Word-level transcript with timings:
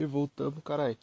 E 0.00 0.04
voltamos, 0.04 0.64
caralho. 0.64 0.98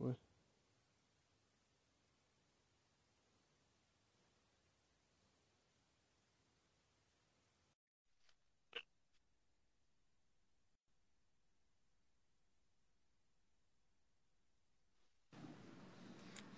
Ué. 0.00 0.14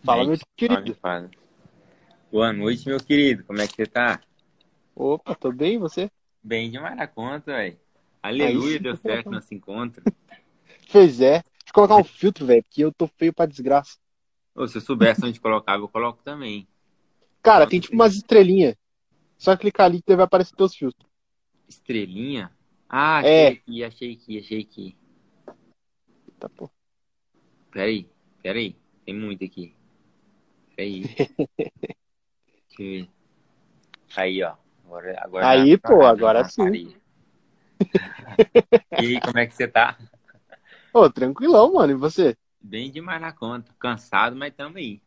Fala, 0.04 0.24
meu 0.24 0.36
querido. 0.56 0.94
fala. 0.96 1.30
Boa 2.30 2.52
noite, 2.52 2.88
meu 2.88 2.98
querido. 2.98 3.44
Como 3.44 3.60
é 3.60 3.68
que 3.68 3.76
você 3.76 3.86
tá? 3.86 4.20
Opa, 4.94 5.34
tô 5.34 5.52
bem, 5.52 5.74
e 5.74 5.78
você? 5.78 6.10
Bem 6.42 6.70
demais 6.70 6.96
na 6.96 7.06
conta, 7.06 7.52
velho. 7.52 7.78
Aleluia, 8.22 8.80
deu 8.80 8.96
certo 8.96 9.30
nosso 9.30 9.54
encontro. 9.54 10.02
Pois 10.90 11.20
é. 11.20 11.40
Deixa 11.40 11.44
eu 11.68 11.72
colocar 11.72 11.96
um 11.96 12.04
filtro, 12.04 12.44
velho, 12.44 12.62
porque 12.64 12.84
eu 12.84 12.92
tô 12.92 13.06
feio 13.06 13.32
pra 13.32 13.46
desgraça. 13.46 13.96
Ô, 14.54 14.66
se 14.66 14.76
eu 14.76 14.80
soubesse 14.82 15.24
onde 15.24 15.40
colocar, 15.40 15.78
eu 15.78 15.88
coloco 15.88 16.22
também. 16.22 16.68
Cara, 17.42 17.66
tem 17.66 17.80
tipo 17.80 17.94
umas 17.94 18.14
estrelinhas. 18.14 18.74
Só 19.38 19.56
clicar 19.56 19.86
ali 19.86 20.02
que 20.02 20.14
vai 20.14 20.24
aparecer 20.26 20.54
teus 20.54 20.74
filtros. 20.74 21.08
Estrelinha? 21.66 22.52
Ah, 22.88 23.24
É. 23.24 23.46
achei 23.46 23.56
aqui, 23.56 23.84
achei 23.84 24.12
aqui, 24.12 24.38
achei 24.38 24.60
aqui. 24.60 24.96
Tá, 26.38 26.48
pô. 26.50 26.68
Peraí, 27.70 28.06
peraí. 28.42 28.76
Tem 29.06 29.14
muito 29.14 29.44
aqui. 29.44 29.74
Eu 30.84 31.08
ver. 32.78 33.08
Aí, 34.16 34.42
ó. 34.42 34.54
Agora, 34.84 35.16
agora 35.22 35.50
Aí, 35.50 35.78
pô, 35.78 36.04
agora 36.04 36.44
sim. 36.44 36.94
E 38.98 39.06
aí, 39.06 39.20
como 39.20 39.38
é 39.38 39.46
que 39.46 39.54
você 39.54 39.66
tá? 39.66 39.96
Ô, 40.92 41.08
tranquilão, 41.10 41.72
mano. 41.72 41.92
E 41.92 41.96
você? 41.96 42.36
Bem 42.60 42.90
demais 42.90 43.20
na 43.20 43.32
conta. 43.32 43.72
Cansado, 43.78 44.36
mas 44.36 44.54
tamo 44.54 44.76
aí. 44.78 45.00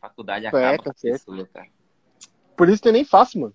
Faculdade 0.00 0.46
É, 0.46 0.48
acaba 0.48 0.82
tá 0.82 0.92
com 0.92 1.46
cara. 1.46 1.68
Por 2.56 2.68
isso 2.68 2.82
que 2.82 2.88
eu 2.88 2.92
nem 2.92 3.04
faço, 3.04 3.38
mano. 3.38 3.54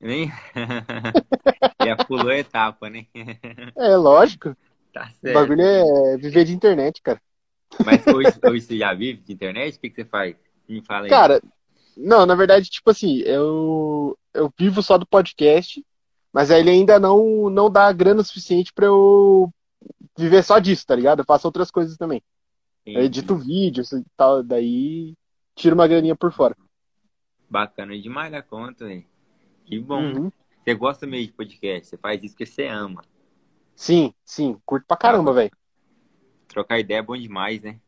Nem... 0.00 0.30
Já 1.84 1.96
pulou 1.96 2.30
a 2.30 2.36
etapa, 2.38 2.90
né? 2.90 3.06
É, 3.76 3.96
lógico. 3.96 4.56
Tá 4.92 5.08
O 5.08 5.12
certo. 5.20 5.34
bagulho 5.34 5.62
é 5.62 6.16
viver 6.16 6.44
de 6.44 6.54
internet, 6.54 7.02
cara. 7.02 7.20
Mas 7.84 8.06
hoje, 8.06 8.30
hoje 8.44 8.60
você 8.62 8.78
já 8.78 8.94
vive 8.94 9.20
de 9.22 9.32
internet? 9.32 9.76
O 9.76 9.80
que, 9.80 9.90
que 9.90 9.96
você 9.96 10.04
faz? 10.04 10.36
Me 10.68 10.82
fala 10.82 11.04
aí. 11.04 11.10
Cara, 11.10 11.42
não, 11.96 12.26
na 12.26 12.34
verdade, 12.34 12.68
tipo 12.68 12.90
assim, 12.90 13.18
eu, 13.20 14.18
eu 14.32 14.52
vivo 14.58 14.82
só 14.82 14.98
do 14.98 15.06
podcast, 15.06 15.84
mas 16.32 16.50
aí 16.50 16.60
ele 16.60 16.70
ainda 16.70 16.98
não, 16.98 17.48
não 17.48 17.70
dá 17.70 17.92
grana 17.92 18.22
suficiente 18.22 18.72
pra 18.72 18.86
eu 18.86 19.52
viver 20.16 20.42
só 20.42 20.58
disso, 20.58 20.86
tá 20.86 20.94
ligado? 20.94 21.20
Eu 21.20 21.24
faço 21.24 21.46
outras 21.46 21.70
coisas 21.70 21.96
também. 21.96 22.22
Eu 22.84 23.02
edito 23.02 23.36
vídeos 23.36 23.92
e 23.92 24.04
tal, 24.16 24.42
daí 24.42 25.14
tiro 25.54 25.74
uma 25.74 25.88
graninha 25.88 26.14
por 26.14 26.32
fora. 26.32 26.56
Bacana 27.48 27.98
demais 27.98 28.30
da 28.30 28.42
conta, 28.42 28.84
velho. 28.86 29.04
Que 29.64 29.78
bom. 29.78 30.02
Uhum. 30.02 30.32
Você 30.62 30.74
gosta 30.74 31.06
mesmo 31.06 31.28
de 31.28 31.32
podcast? 31.32 31.88
Você 31.88 31.96
faz 31.96 32.22
isso 32.22 32.34
porque 32.34 32.46
você 32.46 32.66
ama. 32.66 33.02
Sim, 33.74 34.12
sim, 34.24 34.58
curto 34.64 34.86
pra 34.86 34.96
caramba, 34.96 35.32
velho. 35.32 35.52
Trocar 36.48 36.78
ideia 36.78 36.98
é 36.98 37.02
bom 37.02 37.16
demais, 37.16 37.62
né? 37.62 37.80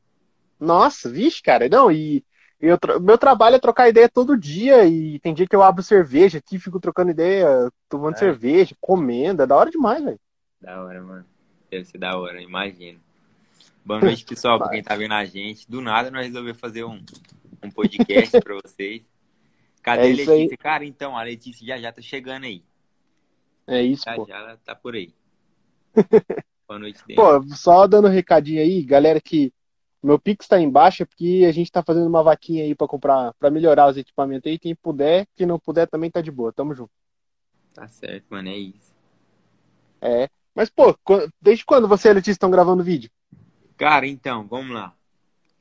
Nossa, 0.59 1.11
vixe, 1.11 1.43
cara, 1.43 1.69
não, 1.69 1.91
e 1.91 2.25
eu, 2.61 2.79
meu 3.01 3.19
trabalho 3.19 3.57
é 3.57 3.59
trocar 3.59 3.89
ideia 3.89 4.09
todo 4.09 4.37
dia, 4.37 4.85
e 4.87 5.19
tem 5.21 5.35
dia 5.35 5.47
que 5.47 5.55
eu 5.55 5.63
abro 5.63 5.83
cerveja 5.83 6.39
aqui, 6.39 6.59
fico 6.59 6.81
trocando 6.81 7.11
ideia, 7.11 7.71
tomando 7.89 8.15
É. 8.15 8.19
cerveja, 8.19 8.75
comendo, 8.81 9.43
é 9.43 9.47
da 9.47 9.57
hora 9.57 9.71
demais, 9.71 10.03
velho. 10.03 10.21
Da 10.61 10.83
hora, 10.83 11.03
mano. 11.03 11.27
Deve 11.71 11.85
ser 11.85 11.99
da 11.99 12.17
hora, 12.19 12.41
imagino. 12.41 13.01
Boa 13.85 14.01
noite, 14.01 14.25
pessoal, 14.25 14.59
pra 14.59 14.71
quem 14.71 14.83
tá 14.83 14.97
vendo 14.97 15.15
a 15.15 15.25
gente. 15.25 15.69
Do 15.71 15.81
nada 15.81 16.11
nós 16.11 16.27
resolvemos 16.27 16.59
fazer 16.61 16.85
um, 16.85 17.01
um 17.63 17.71
podcast 17.71 18.41
pra 18.41 18.55
vocês. 18.65 19.03
Cadê 19.83 20.03
É 20.03 20.05
a 20.07 20.09
isso 20.09 20.31
aí. 20.31 20.37
Letícia? 20.39 20.57
Cara, 20.59 20.85
então, 20.85 21.17
a 21.17 21.23
Letícia 21.23 21.65
já 21.67 21.79
já 21.79 21.93
tá 21.93 22.03
chegando 22.03 22.45
aí. 22.45 22.65
É 23.67 23.83
isso, 23.83 24.05
Já 24.05 24.15
pô. 24.17 24.27
já 24.27 24.37
ela 24.39 24.57
tá 24.65 24.75
por 24.75 24.95
aí. 24.95 25.13
Boa 26.67 26.79
noite, 26.81 27.01
Dani. 27.07 27.15
Pô, 27.15 27.55
só 27.55 27.87
dando 27.87 28.09
um 28.09 28.11
recadinho 28.11 28.61
aí, 28.61 28.83
galera, 28.83 29.21
que 29.21 29.53
meu 30.07 30.19
Pix 30.19 30.47
tá 30.47 30.61
embaixo, 30.61 31.03
é 31.03 31.07
porque 31.07 31.45
a 31.49 31.53
gente 31.53 31.71
tá 31.71 31.83
fazendo 31.83 32.07
uma 32.07 32.23
vaquinha 32.23 32.65
aí 32.65 32.75
pra 32.75 32.87
comprar, 32.87 33.35
pra 33.35 33.51
melhorar 33.51 33.89
os 33.89 33.97
equipamentos 33.97 34.51
aí. 34.51 34.59
Quem 34.59 34.75
puder, 34.75 35.27
quem 35.35 35.47
não 35.47 35.59
puder 35.59 35.89
também 35.89 36.11
tá 36.11 36.21
de 36.21 36.31
boa. 36.31 36.53
Tamo 36.53 36.75
junto. 36.75 36.91
Tá 37.75 37.89
certo, 37.89 38.27
mano, 38.31 38.49
é 38.49 38.57
isso. 38.57 38.95
É. 40.01 40.29
Mas, 40.55 40.71
pô, 40.71 40.97
desde 41.41 41.65
quando 41.65 41.89
você 41.89 42.09
e 42.09 42.11
a 42.11 42.15
Letícia 42.15 42.33
estão 42.33 42.51
gravando 42.51 42.83
vídeo? 42.83 43.11
Cara, 43.77 44.07
então, 44.07 44.47
vamos 44.47 44.75
lá. 44.75 44.95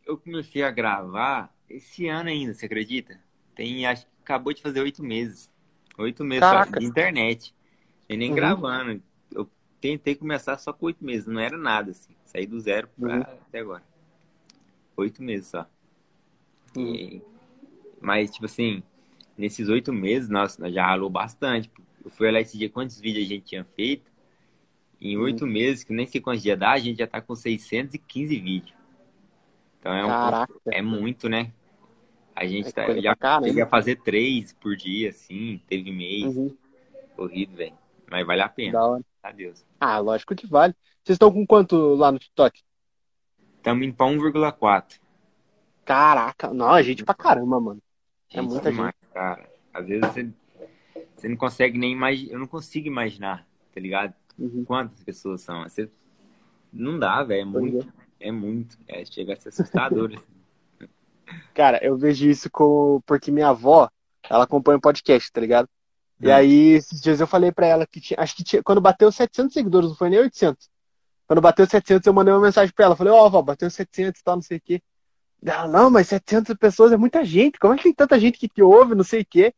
Eu 0.06 0.18
comecei 0.18 0.64
a 0.64 0.72
gravar 0.72 1.54
esse 1.70 2.08
ano 2.08 2.30
ainda, 2.30 2.54
você 2.54 2.66
acredita? 2.68 3.20
Tem, 3.56 3.86
acho 3.86 4.06
que 4.06 4.12
acabou 4.22 4.54
de 4.54 4.62
fazer 4.62 4.82
oito 4.82 5.04
meses. 5.04 5.50
Oito 5.98 6.24
meses 6.24 6.48
só 6.50 6.64
de 6.64 6.86
internet. 6.86 7.54
E 8.08 8.16
nem 8.16 8.30
Uhum. 8.30 8.36
gravando. 8.36 9.02
Eu 9.34 9.50
tentei 9.82 10.16
começar 10.16 10.58
só 10.58 10.72
com 10.72 10.86
oito 10.86 11.04
meses, 11.04 11.26
não 11.26 11.40
era 11.40 11.58
nada, 11.58 11.92
assim. 11.92 12.16
Saí 12.26 12.46
do 12.46 12.60
zero 12.60 12.88
pra 13.00 13.16
Uhum. 13.16 13.22
até 13.22 13.60
agora. 13.60 13.84
Oito 14.98 15.22
meses 15.24 15.48
só. 15.50 15.68
Uhum. 16.76 17.00
E- 17.00 17.22
mas, 18.02 18.32
tipo 18.32 18.46
assim, 18.46 18.84
nesses 19.38 19.70
oito 19.70 19.94
meses, 19.94 20.30
nossa, 20.30 20.62
nós 20.62 20.74
já 20.74 20.86
ralou 20.86 21.10
bastante. 21.10 21.72
Eu 22.04 22.12
fui 22.12 22.28
olhar 22.28 22.42
esse 22.42 22.58
dia 22.58 22.70
quantos 22.70 23.00
vídeos 23.00 23.26
a 23.26 23.30
gente 23.30 23.46
tinha 23.46 23.66
feito. 23.76 24.12
Em 25.02 25.18
Uhum. 25.18 25.18
oito 25.18 25.48
meses, 25.48 25.84
que 25.84 25.94
nem 25.94 26.08
sei 26.08 26.22
quantos 26.22 26.44
dias 26.44 26.60
dá, 26.60 26.74
a 26.74 26.80
gente 26.80 27.00
já 27.00 27.08
tá 27.08 27.22
com 27.22 27.36
615 27.36 28.40
vídeos. 28.40 28.76
Então 29.80 29.94
é, 29.94 30.06
um, 30.06 30.16
Caraca. 30.20 30.72
é 30.72 30.82
muito, 30.82 31.30
né? 31.30 31.52
A 32.36 32.46
gente 32.48 32.66
É 32.66 32.72
tá, 32.74 32.84
já 33.00 33.16
pra 33.16 33.16
caramba. 33.16 33.46
cheguei 33.46 33.64
a 33.64 33.68
fazer 33.68 33.98
três 34.04 34.54
por 34.54 34.76
dia, 34.78 35.10
assim, 35.10 35.62
teve 35.68 35.92
mês, 35.92 36.40
Uhum. 36.40 36.58
corrido, 37.16 37.56
velho. 37.56 37.78
Mas 38.10 38.26
vale 38.28 38.42
a 38.44 38.50
pena, 38.50 38.80
Da 38.80 38.86
hora. 38.88 39.04
adeus. 39.24 39.66
Ah, 39.80 40.00
lógico 40.00 40.36
que 40.36 40.48
vale. 40.48 40.76
Vocês 41.04 41.16
estão 41.16 41.32
com 41.34 41.46
quanto 41.48 41.96
lá 41.96 42.12
no 42.12 42.20
TikTok? 42.20 42.64
Estamos 43.66 43.84
indo 43.84 43.96
pra 43.96 44.06
1,4. 44.06 45.00
Caraca, 45.84 46.54
não, 46.54 46.78
é 46.78 46.84
gente 46.84 47.04
pra 47.04 47.16
caramba, 47.16 47.60
mano. 47.60 47.82
É 48.32 48.40
Gente, 48.40 48.52
muita 48.52 48.70
demais, 48.70 48.94
cara. 49.12 49.50
Às 49.74 49.88
vezes 49.88 50.06
você, 50.06 50.30
você 51.16 51.28
não 51.28 51.36
consegue 51.36 51.76
nem 51.76 51.92
imaginar, 51.92 52.32
eu 52.34 52.38
não 52.40 52.46
consigo 52.46 52.86
imaginar, 52.86 53.44
tá 53.74 53.82
ligado? 53.82 54.14
Uhum. 54.38 54.64
Quantas 54.64 55.04
pessoas 55.04 55.42
são. 55.42 55.64
Você, 55.64 55.90
não 56.72 57.00
dá, 57.00 57.24
velho, 57.24 57.42
é 57.42 57.52
Pois 57.52 57.74
muito, 57.74 57.94
é 58.20 58.32
muito. 58.32 58.78
É, 58.88 59.04
chega 59.04 59.34
a 59.34 59.36
ser 59.36 59.50
assustador, 59.50 60.12
assim. 60.16 60.88
Cara, 61.56 61.84
eu 61.84 61.98
vejo 61.98 62.30
isso 62.30 62.52
com... 62.52 63.02
porque 63.04 63.32
minha 63.32 63.48
avó, 63.50 63.90
ela 64.30 64.44
acompanha 64.44 64.78
o 64.78 64.82
podcast, 64.82 65.32
tá 65.32 65.42
ligado? 65.42 65.68
E 66.22 66.30
Hum. 66.30 66.36
aí, 66.36 66.68
esses 66.74 67.02
dias 67.02 67.20
eu 67.20 67.26
falei 67.26 67.52
pra 67.52 67.66
ela 67.66 67.88
que 67.88 68.00
tinha, 68.00 68.20
acho 68.20 68.36
que 68.36 68.44
tinha, 68.44 68.62
quando 68.62 68.80
bateu 68.80 69.12
700 69.12 69.52
seguidores, 69.52 69.90
não 69.90 69.98
foi 69.98 70.12
nem 70.12 70.20
800. 70.20 70.70
Quando 71.28 71.42
bateu 71.42 71.66
700, 71.66 72.06
eu 72.06 72.14
mandei 72.14 72.34
uma 72.34 72.42
mensagem 72.42 72.74
pra 72.74 72.86
ela. 72.86 72.96
Falei, 72.96 73.14
ó, 73.14 73.26
avó, 73.26 73.42
bateu 73.42 73.70
700 73.70 74.20
e 74.20 74.24
tal, 74.24 74.36
não 74.36 74.42
sei 74.42 74.58
o 74.58 74.62
quê. 74.62 74.82
Ela, 75.44 75.68
não, 75.68 75.90
mas 75.90 76.08
700 76.08 76.56
pessoas 76.56 76.92
é 76.92 76.98
muita 76.98 77.24
gente. 77.24 77.60
Como 77.60 77.74
é 77.74 77.78
que 77.78 77.84
tem 77.84 77.94
tanta 77.94 78.20
gente 78.20 78.38
que, 78.38 78.48
que 78.48 78.62
ouve, 78.62 78.96
não 78.96 79.04
sei 79.04 79.22
o 79.22 79.28
quê? 79.30 79.54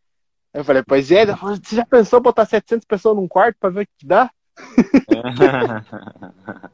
Aí 0.53 0.61
eu 0.61 0.65
falei, 0.65 0.83
pois 0.85 1.11
é. 1.11 1.23
Ela 1.23 1.37
falou, 1.37 1.55
você 1.55 1.75
já 1.75 1.85
pensou 1.85 2.21
botar 2.21 2.45
700 2.45 2.85
pessoas 2.85 3.15
num 3.15 3.27
quarto 3.27 3.57
pra 3.59 3.69
ver 3.69 3.83
o 3.83 3.87
que 3.97 4.05
dá? 4.05 4.31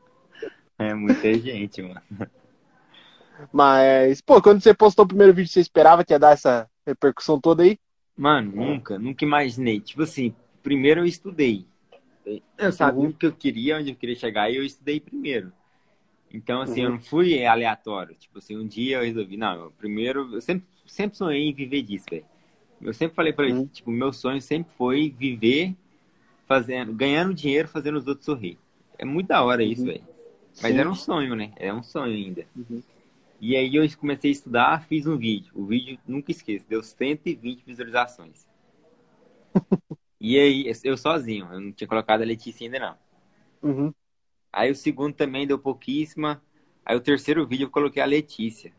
É 0.78 0.94
muita 0.94 1.34
gente, 1.36 1.82
mano. 1.82 2.02
Mas, 3.52 4.22
pô, 4.22 4.42
quando 4.42 4.62
você 4.62 4.74
postou 4.74 5.06
o 5.06 5.08
primeiro 5.08 5.34
vídeo, 5.34 5.52
você 5.52 5.60
esperava 5.60 6.04
que 6.04 6.14
ia 6.14 6.20
dar 6.20 6.32
essa 6.32 6.70
repercussão 6.86 7.40
toda 7.40 7.64
aí? 7.64 7.78
Mano, 8.18 8.52
nunca, 8.56 9.00
nunca 9.00 9.24
imaginei. 9.24 9.80
Tipo 9.80 10.04
assim, 10.04 10.36
primeiro 10.62 11.02
eu 11.02 11.06
estudei. 11.06 11.66
Eu 12.58 12.72
sabia 12.72 13.02
Uhum. 13.04 13.10
o 13.10 13.14
que 13.14 13.26
eu 13.26 13.34
queria, 13.34 13.78
onde 13.78 13.90
eu 13.92 13.96
queria 13.96 14.16
chegar, 14.16 14.50
e 14.50 14.56
eu 14.58 14.64
estudei 14.64 15.00
primeiro. 15.00 15.52
Então, 16.34 16.62
assim, 16.62 16.82
Uhum. 16.82 16.88
eu 16.88 16.92
não 16.92 17.00
fui 17.00 17.46
aleatório. 17.46 18.16
Tipo 18.16 18.40
assim, 18.40 18.58
um 18.58 18.68
dia 18.68 18.98
eu 18.98 19.04
resolvi, 19.04 19.38
não, 19.38 19.56
eu 19.66 19.72
primeiro, 19.72 20.34
eu 20.36 20.42
sempre, 20.42 20.68
sempre 20.88 21.18
sonhei 21.18 21.50
em 21.50 21.54
viver 21.54 21.84
disso, 21.84 22.06
velho. 22.10 22.26
Eu 22.82 22.94
sempre 22.94 23.16
falei 23.16 23.34
pra 23.34 23.46
ele, 23.46 23.54
Uhum. 23.54 23.68
tipo, 23.68 23.92
meu 23.92 24.14
sonho 24.14 24.42
sempre 24.42 24.74
foi 24.76 25.10
viver 25.10 25.76
fazendo, 26.48 26.94
ganhando 26.94 27.34
dinheiro, 27.34 27.68
fazendo 27.68 27.98
os 27.98 28.08
outros 28.08 28.26
sorrir. 28.26 28.58
É 28.98 29.06
muito 29.06 29.28
da 29.28 29.44
hora 29.44 29.64
isso, 29.64 29.84
Uhum. 29.84 29.88
velho. 29.88 30.08
Mas 30.62 30.72
Sim. 30.72 30.80
era 30.80 30.90
um 30.90 30.96
sonho, 30.96 31.36
né? 31.36 31.52
É 31.58 31.74
um 31.74 31.84
sonho 31.84 32.14
ainda. 32.14 32.46
Uhum. 32.56 32.82
E 33.40 33.56
aí 33.56 33.76
eu 33.76 33.86
comecei 33.98 34.32
a 34.32 34.34
estudar, 34.34 34.86
fiz 34.88 35.06
um 35.08 35.18
vídeo. 35.18 35.52
O 35.56 35.66
vídeo, 35.66 36.00
nunca 36.08 36.32
esqueço, 36.32 36.66
deu 36.68 36.82
120 36.84 37.64
visualizações. 37.66 38.48
E 40.26 40.40
aí, 40.40 40.72
eu 40.86 40.96
sozinho, 40.96 41.52
eu 41.52 41.60
não 41.60 41.74
tinha 41.74 41.86
colocado 41.86 42.22
a 42.22 42.26
Letícia 42.26 42.66
ainda 42.66 42.80
não. 42.80 42.98
Uhum. 43.62 43.94
Aí 44.54 44.72
o 44.72 44.76
segundo 44.76 45.14
também 45.14 45.46
deu 45.46 45.60
pouquíssima. 45.60 46.42
Aí 46.86 46.96
o 46.96 47.02
terceiro 47.02 47.46
vídeo 47.46 47.66
eu 47.66 47.70
coloquei 47.70 48.02
a 48.02 48.06
Letícia. 48.06 48.74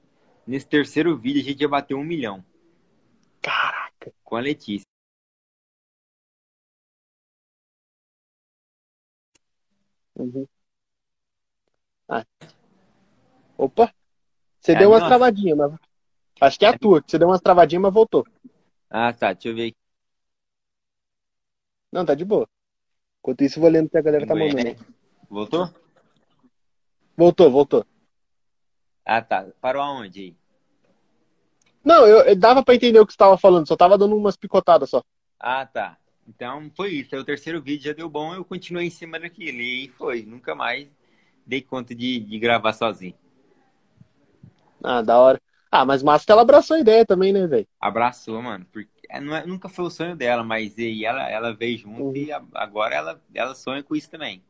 Nesse 0.46 0.66
terceiro 0.66 1.14
vídeo 1.14 1.42
a 1.42 1.44
gente 1.44 1.60
já 1.60 1.68
bateu 1.68 1.98
um 1.98 2.02
milhão. 2.02 2.42
Caraca. 3.42 4.10
Com 4.24 4.36
a 4.36 4.40
Letícia. 4.40 4.86
Uhum. 10.16 10.46
Ah. 12.08 12.24
Opa! 13.58 13.92
Você 14.62 14.72
É 14.72 14.76
deu 14.76 14.88
umas 14.88 15.00
nossa. 15.00 15.10
travadinhas, 15.10 15.58
mas. 15.58 15.72
Acho 16.40 16.58
que 16.58 16.64
é 16.64 16.68
a 16.68 16.78
tua, 16.78 17.02
que 17.02 17.10
você 17.10 17.18
deu 17.18 17.28
umas 17.28 17.42
travadinhas, 17.42 17.82
mas 17.82 17.92
voltou. 17.92 18.26
Ah, 18.88 19.12
tá. 19.12 19.34
Deixa 19.34 19.48
eu 19.50 19.54
ver 19.54 19.68
aqui. 19.68 19.83
Não, 21.94 22.04
tá 22.04 22.12
de 22.12 22.24
boa. 22.24 22.48
Enquanto 23.20 23.44
isso, 23.44 23.60
vou 23.60 23.70
lendo 23.70 23.86
o 23.86 23.88
que 23.88 23.96
a 23.96 24.02
galera 24.02 24.26
tá 24.26 24.34
mandando 24.34 24.66
aí. 24.66 24.76
Voltou? 25.30 25.72
Voltou, 27.16 27.48
voltou. 27.52 27.86
Ah, 29.06 29.22
tá. 29.22 29.46
Parou 29.60 29.80
aonde 29.80 30.20
aí? 30.20 30.36
Não, 31.84 32.04
eu, 32.04 32.22
eu 32.22 32.34
dava 32.34 32.64
pra 32.64 32.74
entender 32.74 32.98
o 32.98 33.06
que 33.06 33.12
você 33.12 33.16
tava 33.16 33.38
falando, 33.38 33.68
só 33.68 33.76
tava 33.76 33.96
dando 33.96 34.16
umas 34.16 34.36
picotadas 34.36 34.90
só. 34.90 35.04
Ah, 35.38 35.64
tá. 35.64 35.96
Então 36.26 36.68
foi 36.76 36.94
isso. 36.94 37.14
Aí 37.14 37.20
o 37.20 37.24
terceiro 37.24 37.62
vídeo 37.62 37.84
já 37.84 37.92
deu 37.92 38.08
bom, 38.08 38.34
eu 38.34 38.44
continuei 38.44 38.88
em 38.88 38.90
cima 38.90 39.20
daquilo. 39.20 39.60
E 39.60 39.86
foi. 39.90 40.24
Nunca 40.24 40.52
mais 40.52 40.88
dei 41.46 41.62
conta 41.62 41.94
de, 41.94 42.18
de 42.18 42.38
gravar 42.40 42.72
sozinho. 42.72 43.14
Ah, 44.82 45.00
da 45.00 45.16
hora. 45.16 45.40
Ah, 45.70 45.84
mas 45.84 46.02
massa 46.02 46.26
que 46.26 46.32
ela 46.32 46.42
abraçou 46.42 46.76
a 46.76 46.80
ideia 46.80 47.06
também, 47.06 47.32
né, 47.32 47.46
velho? 47.46 47.68
Abraçou, 47.80 48.42
mano. 48.42 48.66
Porque 48.72 48.93
é, 49.10 49.16
é- 49.18 49.46
nunca 49.46 49.68
foi 49.68 49.84
o 49.84 49.90
sonho 49.90 50.16
dela, 50.16 50.42
mas 50.44 50.76
aí 50.78 51.04
ela, 51.04 51.28
ela 51.30 51.54
veio 51.54 51.78
junto 51.78 52.00
Uhum. 52.00 52.14
e 52.16 52.32
agora 52.54 52.94
ela, 52.94 53.22
ela 53.34 53.54
sonha 53.54 53.82
com 53.82 53.94
isso 53.96 54.10
também. 54.10 54.42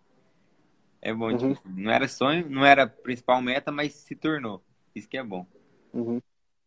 É 1.01 1.13
bom, 1.13 1.33
Uhum. 1.33 1.55
tipo, 1.55 1.69
não 1.69 1.91
era 1.93 2.09
sonho, 2.09 2.49
não 2.49 2.65
era 2.65 2.85
a 2.85 2.87
principal 2.87 3.41
meta, 3.43 3.71
mas 3.71 3.93
se 3.93 4.17
tornou. 4.17 4.65
Isso 4.95 5.09
que 5.09 5.19
é 5.19 5.23
bom. 5.23 5.47
Uhum. 5.93 6.21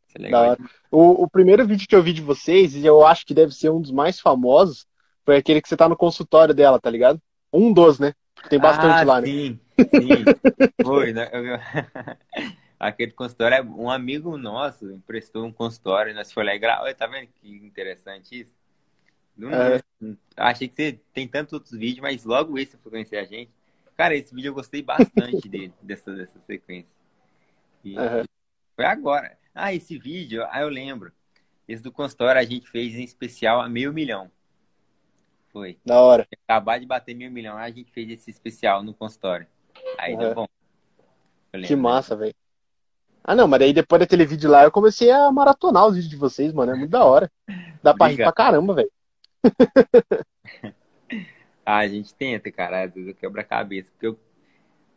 Isso 0.08 0.18
é 0.18 0.22
legal. 0.22 0.58
O, 0.92 1.24
o 1.24 1.30
primeiro 1.30 1.66
vídeo 1.66 1.88
que 1.88 1.96
eu 1.96 2.04
vi 2.04 2.14
de 2.14 2.22
vocês, 2.22 2.76
e 2.76 2.86
eu 2.86 3.06
acho 3.06 3.26
que 3.26 3.34
deve 3.34 3.52
ser 3.54 3.70
um 3.72 3.82
dos 3.82 3.92
mais 3.92 4.20
famosos, 4.20 4.86
foi 5.26 5.38
aquele 5.38 5.62
que 5.62 5.68
você 5.68 5.76
tá 5.76 5.90
no 5.90 5.98
consultório 5.98 6.54
dela, 6.54 6.80
tá 6.80 6.90
ligado? 6.90 7.22
Um 7.52 7.74
dos, 7.74 8.00
né? 8.00 8.14
Porque 8.36 8.50
tem 8.50 8.60
bastante 8.60 8.96
ah, 9.00 9.04
lá, 9.04 9.22
né? 9.22 9.28
sim, 9.28 9.60
sim. 9.84 10.32
Foi, 10.82 11.14
né? 11.14 11.30
Aquele 12.80 13.12
consultório, 13.12 13.56
é- 13.58 13.62
um 13.62 13.90
amigo 13.90 14.38
nosso 14.38 14.92
emprestou 14.92 15.46
um 15.46 15.52
consultório, 15.52 16.14
nós 16.14 16.32
foi 16.32 16.44
lá 16.44 16.54
e 16.56 16.60
gravou. 16.60 16.94
Tá 16.94 17.08
vendo 17.08 17.28
que 17.28 17.50
interessante 17.50 18.42
isso? 18.42 18.54
Do 19.36 19.50
nada. 19.50 19.84
Achei 20.36 20.68
que 20.68 20.76
você 20.76 21.00
tem 21.14 21.28
tantos 21.28 21.54
outros 21.54 21.72
vídeos, 21.78 22.02
mas 22.02 22.24
logo 22.24 22.58
esse 22.58 22.78
foi 22.78 22.92
conhecer 22.92 23.18
a 23.18 23.26
gente. 23.26 23.52
Cara, 23.96 24.16
esse 24.16 24.34
vídeo 24.34 24.50
eu 24.50 24.54
gostei 24.54 24.82
bastante 24.82 25.48
dele, 25.50 25.74
dessa, 25.82 26.14
dessa 26.14 26.40
sequência. 26.42 26.92
E 27.84 27.98
Aham. 27.98 28.24
foi 28.76 28.86
agora. 28.86 29.38
Ah, 29.56 29.74
esse 29.74 29.98
vídeo, 29.98 30.46
ah, 30.52 30.62
eu 30.62 30.70
lembro. 30.70 31.12
Esse 31.68 31.82
do 31.84 31.92
consultório 31.92 32.40
a 32.40 32.46
gente 32.46 32.70
fez 32.70 32.96
em 32.96 33.04
especial 33.04 33.60
a 33.60 33.68
meio 33.68 33.92
milhão. 33.92 34.32
Foi. 35.50 35.80
Da 35.86 36.00
hora. 36.02 36.28
Acabar 36.48 36.80
de 36.80 36.86
bater 36.86 37.16
meio 37.16 37.32
milhão, 37.32 37.58
a 37.58 37.70
gente 37.72 37.92
fez 37.92 38.10
esse 38.10 38.30
especial 38.30 38.84
no 38.84 38.94
consultório. 38.94 39.48
Aí 39.98 40.16
deu 40.16 40.30
Uhum. 40.30 40.36
bom. 40.36 40.48
Eu 41.54 41.62
Que 41.62 41.76
massa, 41.76 42.16
velho. 42.16 42.36
Ah, 43.28 43.36
não, 43.36 43.46
mas 43.46 43.60
daí 43.60 43.74
depois 43.74 44.00
daquele 44.00 44.26
vídeo 44.26 44.50
lá, 44.50 44.64
eu 44.64 44.72
comecei 44.72 45.12
a 45.12 45.30
maratonar 45.30 45.86
os 45.86 45.96
vídeos 45.96 46.10
de 46.10 46.16
vocês, 46.16 46.54
mano. 46.54 46.72
É 46.72 46.76
muito 46.76 46.90
da 46.92 47.04
hora. 47.04 47.30
Dá 47.84 47.94
pra 47.94 48.08
rir 48.08 48.16
pra 48.16 48.32
caramba, 48.32 48.74
velho. 48.74 48.92
Ah, 51.70 51.80
a 51.80 51.88
gente 51.90 52.16
tenta, 52.16 52.50
cara. 52.50 52.86
Às 52.86 52.94
vezes 52.94 53.10
eu 53.10 53.14
quebro 53.14 53.42
a 53.42 53.44
cabeça. 53.44 53.92
Porque 53.92 54.08
eu, 54.08 54.18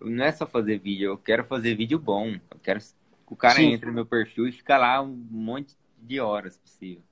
não 0.01 0.25
é 0.25 0.31
só 0.31 0.47
fazer 0.47 0.79
vídeo, 0.79 1.07
eu 1.11 1.19
quero 1.19 1.45
fazer 1.45 1.75
vídeo 1.75 1.99
bom. 1.99 2.29
Eu 2.29 2.61
quero 2.63 2.79
que 2.79 2.87
o 3.27 3.35
cara 3.35 3.55
Sim. 3.57 3.73
entre 3.73 3.87
no 3.87 3.93
meu 3.93 4.07
perfil 4.07 4.47
e 4.47 4.53
fica 4.53 4.79
lá 4.79 5.03
um 5.03 5.09
monte 5.09 5.75
de 5.99 6.21
horas 6.21 6.57
possível. 6.57 7.03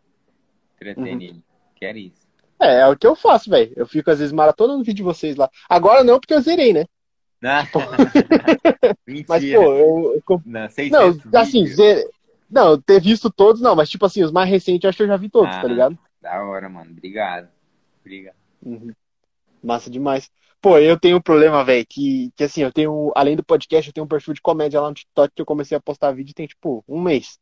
Entretendo 0.77 1.09
Uhum. 1.09 1.21
ele. 1.21 1.45
Quero 1.75 1.99
isso. 1.99 2.29
É, 2.61 2.83
é 2.83 2.87
o 2.87 2.97
que 2.97 3.05
eu 3.05 3.17
faço, 3.17 3.51
velho. 3.51 3.73
Eu 3.75 3.85
fico 3.85 4.09
às 4.13 4.21
vezes 4.21 4.33
maratonando 4.33 4.85
vídeo 4.85 4.99
de 4.99 5.03
vocês 5.03 5.35
lá. 5.35 5.51
Agora 5.69 6.05
não, 6.05 6.21
porque 6.21 6.35
eu 6.35 6.41
zerei, 6.41 6.73
né? 6.73 6.85
Ah, 7.43 7.65
Mas, 9.29 9.43
Mentira. 9.43 9.59
pô, 9.61 9.73
eu, 9.73 10.13
eu 10.15 10.23
comp- 10.25 10.47
Não, 10.47 10.61
Não, 10.63 10.69
600 10.71 11.35
assim. 11.35 11.65
Não, 12.51 12.81
ter 12.81 13.01
visto 13.01 13.31
todos, 13.31 13.61
não, 13.61 13.77
mas 13.77 13.91
tipo 13.91 14.07
assim, 14.07 14.23
os 14.23 14.33
mais 14.33 14.49
recentes 14.49 14.83
eu 14.85 14.89
acho 14.89 14.97
que 14.97 15.03
eu 15.03 15.07
já 15.09 15.17
vi 15.19 15.29
todos, 15.29 15.55
Ah. 15.55 15.61
tá 15.61 15.69
ligado? 15.69 15.99
Da 16.21 16.43
hora, 16.43 16.69
mano. 16.69 16.91
Obrigado. 16.91 17.49
Obrigado. 18.01 18.35
Uhum. 18.65 18.91
Massa 19.63 19.91
demais. 19.91 20.31
Pô, 20.61 20.79
eu 20.79 20.99
tenho 20.99 21.19
um 21.19 21.21
problema, 21.21 21.63
velho, 21.63 21.87
que, 21.89 22.33
que 22.35 22.43
assim, 22.45 22.63
eu 22.63 22.73
tenho, 22.73 23.13
além 23.15 23.37
do 23.37 23.45
podcast, 23.45 23.89
eu 23.89 23.93
tenho 23.93 24.05
um 24.05 24.09
perfil 24.09 24.35
de 24.35 24.41
comédia 24.41 24.81
lá 24.81 24.89
no 24.89 24.95
TikTok 24.95 25.33
que 25.35 25.43
eu 25.43 25.47
comecei 25.47 25.77
a 25.77 25.81
postar 25.81 26.11
vídeo 26.13 26.35
tem, 26.35 26.47
tipo, 26.47 26.83
um 26.89 27.01
mês. 27.01 27.39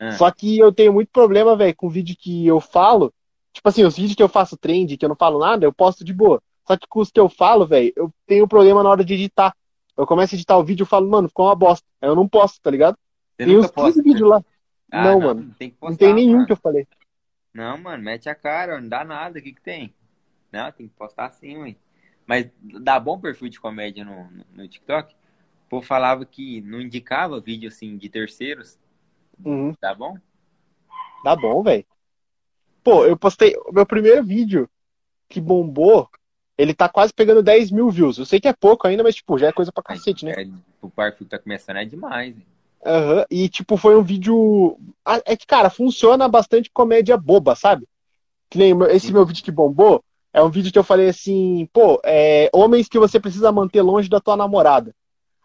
Ah. 0.00 0.12
Só 0.12 0.30
que 0.30 0.58
eu 0.58 0.72
tenho 0.72 0.92
muito 0.92 1.10
problema, 1.12 1.54
velho, 1.56 1.76
com 1.76 1.88
vídeo 1.88 2.16
que 2.18 2.46
eu 2.46 2.60
falo. 2.60 3.12
Tipo 3.52 3.68
assim, 3.68 3.84
os 3.84 3.96
vídeos 3.96 4.14
que 4.16 4.22
eu 4.22 4.28
faço 4.28 4.56
trend, 4.56 4.96
que 4.96 5.04
eu 5.04 5.08
não 5.08 5.16
falo 5.16 5.38
nada, 5.38 5.64
eu 5.66 5.72
posto 5.72 6.02
de 6.04 6.12
boa. 6.12 6.42
Só 6.68 6.78
que 6.78 6.86
com 6.88 7.00
os 7.00 7.10
que 7.10 7.20
eu 7.20 7.28
falo, 7.30 7.66
velho, 7.66 7.92
eu 7.96 8.12
tenho 8.26 8.48
problema 8.48 8.82
na 8.84 8.90
hora 8.90 9.04
de 9.04 9.14
editar. 9.14 9.54
Eu 9.96 10.06
começo 10.06 10.34
a 10.34 10.36
editar 10.38 10.58
o 10.58 10.64
vídeo 10.64 10.84
e 10.84 10.86
falo, 10.86 11.08
mano, 11.10 11.28
ficou 11.28 11.46
uma 11.46 11.56
bosta. 11.56 11.86
Aí 12.02 12.08
eu 12.08 12.16
não 12.16 12.28
posto, 12.28 12.60
tá 12.62 12.70
ligado? 12.70 12.96
Você 13.36 13.46
tem 13.46 13.58
uns 13.58 13.66
nunca 13.66 13.72
15 13.72 14.02
posta? 14.02 14.02
vídeos 14.02 14.30
lá. 14.30 14.44
Ah, 14.90 15.14
não, 15.14 15.20
mano. 15.20 15.44
Tem 15.58 15.70
que 15.70 15.76
Não 15.86 15.96
postar, 15.96 15.98
tem 15.98 16.14
nenhum 16.14 16.40
mano. 16.40 16.46
que 16.46 16.52
eu 16.52 16.56
falei. 16.56 16.86
Não, 17.52 17.76
mano, 17.78 18.02
mete 18.02 18.28
a 18.28 18.34
cara, 18.34 18.80
não 18.80 18.88
dá 18.88 19.04
nada, 19.04 19.38
o 19.38 19.42
que 19.42 19.52
que 19.52 19.60
tem? 19.60 19.94
Não, 20.52 20.70
tem 20.72 20.88
que 20.88 20.94
postar 20.94 21.30
sim, 21.32 21.56
ué. 21.58 21.76
Mas 22.26 22.50
dá 22.62 23.00
bom 23.00 23.18
perfil 23.20 23.48
de 23.48 23.60
comédia 23.60 24.04
no, 24.04 24.30
no, 24.30 24.44
no 24.52 24.68
TikTok? 24.68 25.14
O 25.14 25.68
povo 25.70 25.86
falava 25.86 26.24
que 26.26 26.60
não 26.62 26.80
indicava 26.80 27.40
vídeo 27.40 27.68
assim 27.68 27.96
de 27.98 28.08
terceiros, 28.08 28.78
Uhum. 29.44 29.74
tá 29.80 29.94
bom? 29.94 30.18
Tá 31.22 31.36
bom, 31.36 31.62
velho. 31.62 31.84
Pô, 32.84 33.04
eu 33.06 33.18
postei 33.18 33.54
o 33.66 33.72
meu 33.72 33.86
primeiro 33.86 34.24
vídeo 34.24 34.68
que 35.28 35.40
bombou. 35.40 36.08
Ele 36.58 36.74
tá 36.74 36.88
quase 36.88 37.14
pegando 37.14 37.42
10 37.42 37.70
mil 37.70 37.88
views. 37.88 38.18
Eu 38.18 38.26
sei 38.26 38.40
que 38.40 38.48
é 38.48 38.52
pouco 38.52 38.86
ainda, 38.86 39.04
mas, 39.04 39.14
tipo, 39.14 39.38
já 39.38 39.46
é 39.46 39.52
coisa 39.52 39.70
pra 39.72 39.82
cacete, 39.82 40.24
né? 40.24 40.34
É, 40.36 40.46
o 40.82 40.90
perfil 40.90 41.28
tá 41.28 41.38
começando 41.38 41.76
é 41.76 41.84
demais, 41.84 42.36
hein? 42.36 42.46
Aham. 42.84 43.24
E, 43.30 43.48
tipo, 43.48 43.76
foi 43.76 43.96
um 43.96 44.02
vídeo. 44.02 44.76
Ah, 45.04 45.20
É 45.24 45.36
que, 45.36 45.46
cara, 45.46 45.70
funciona 45.70 46.28
bastante 46.28 46.68
comédia 46.70 47.16
boba, 47.16 47.54
sabe? 47.54 47.86
Que 48.50 48.58
nem 48.58 48.74
esse 48.90 49.12
meu 49.12 49.24
vídeo 49.24 49.44
que 49.44 49.52
bombou. 49.52 50.02
É 50.32 50.42
um 50.42 50.50
vídeo 50.50 50.72
que 50.72 50.78
eu 50.78 50.84
falei 50.84 51.08
assim, 51.08 51.68
pô, 51.72 52.00
é, 52.04 52.50
homens 52.52 52.88
que 52.88 52.98
você 52.98 53.18
precisa 53.18 53.50
manter 53.50 53.82
longe 53.82 54.08
da 54.08 54.20
tua 54.20 54.36
namorada. 54.36 54.94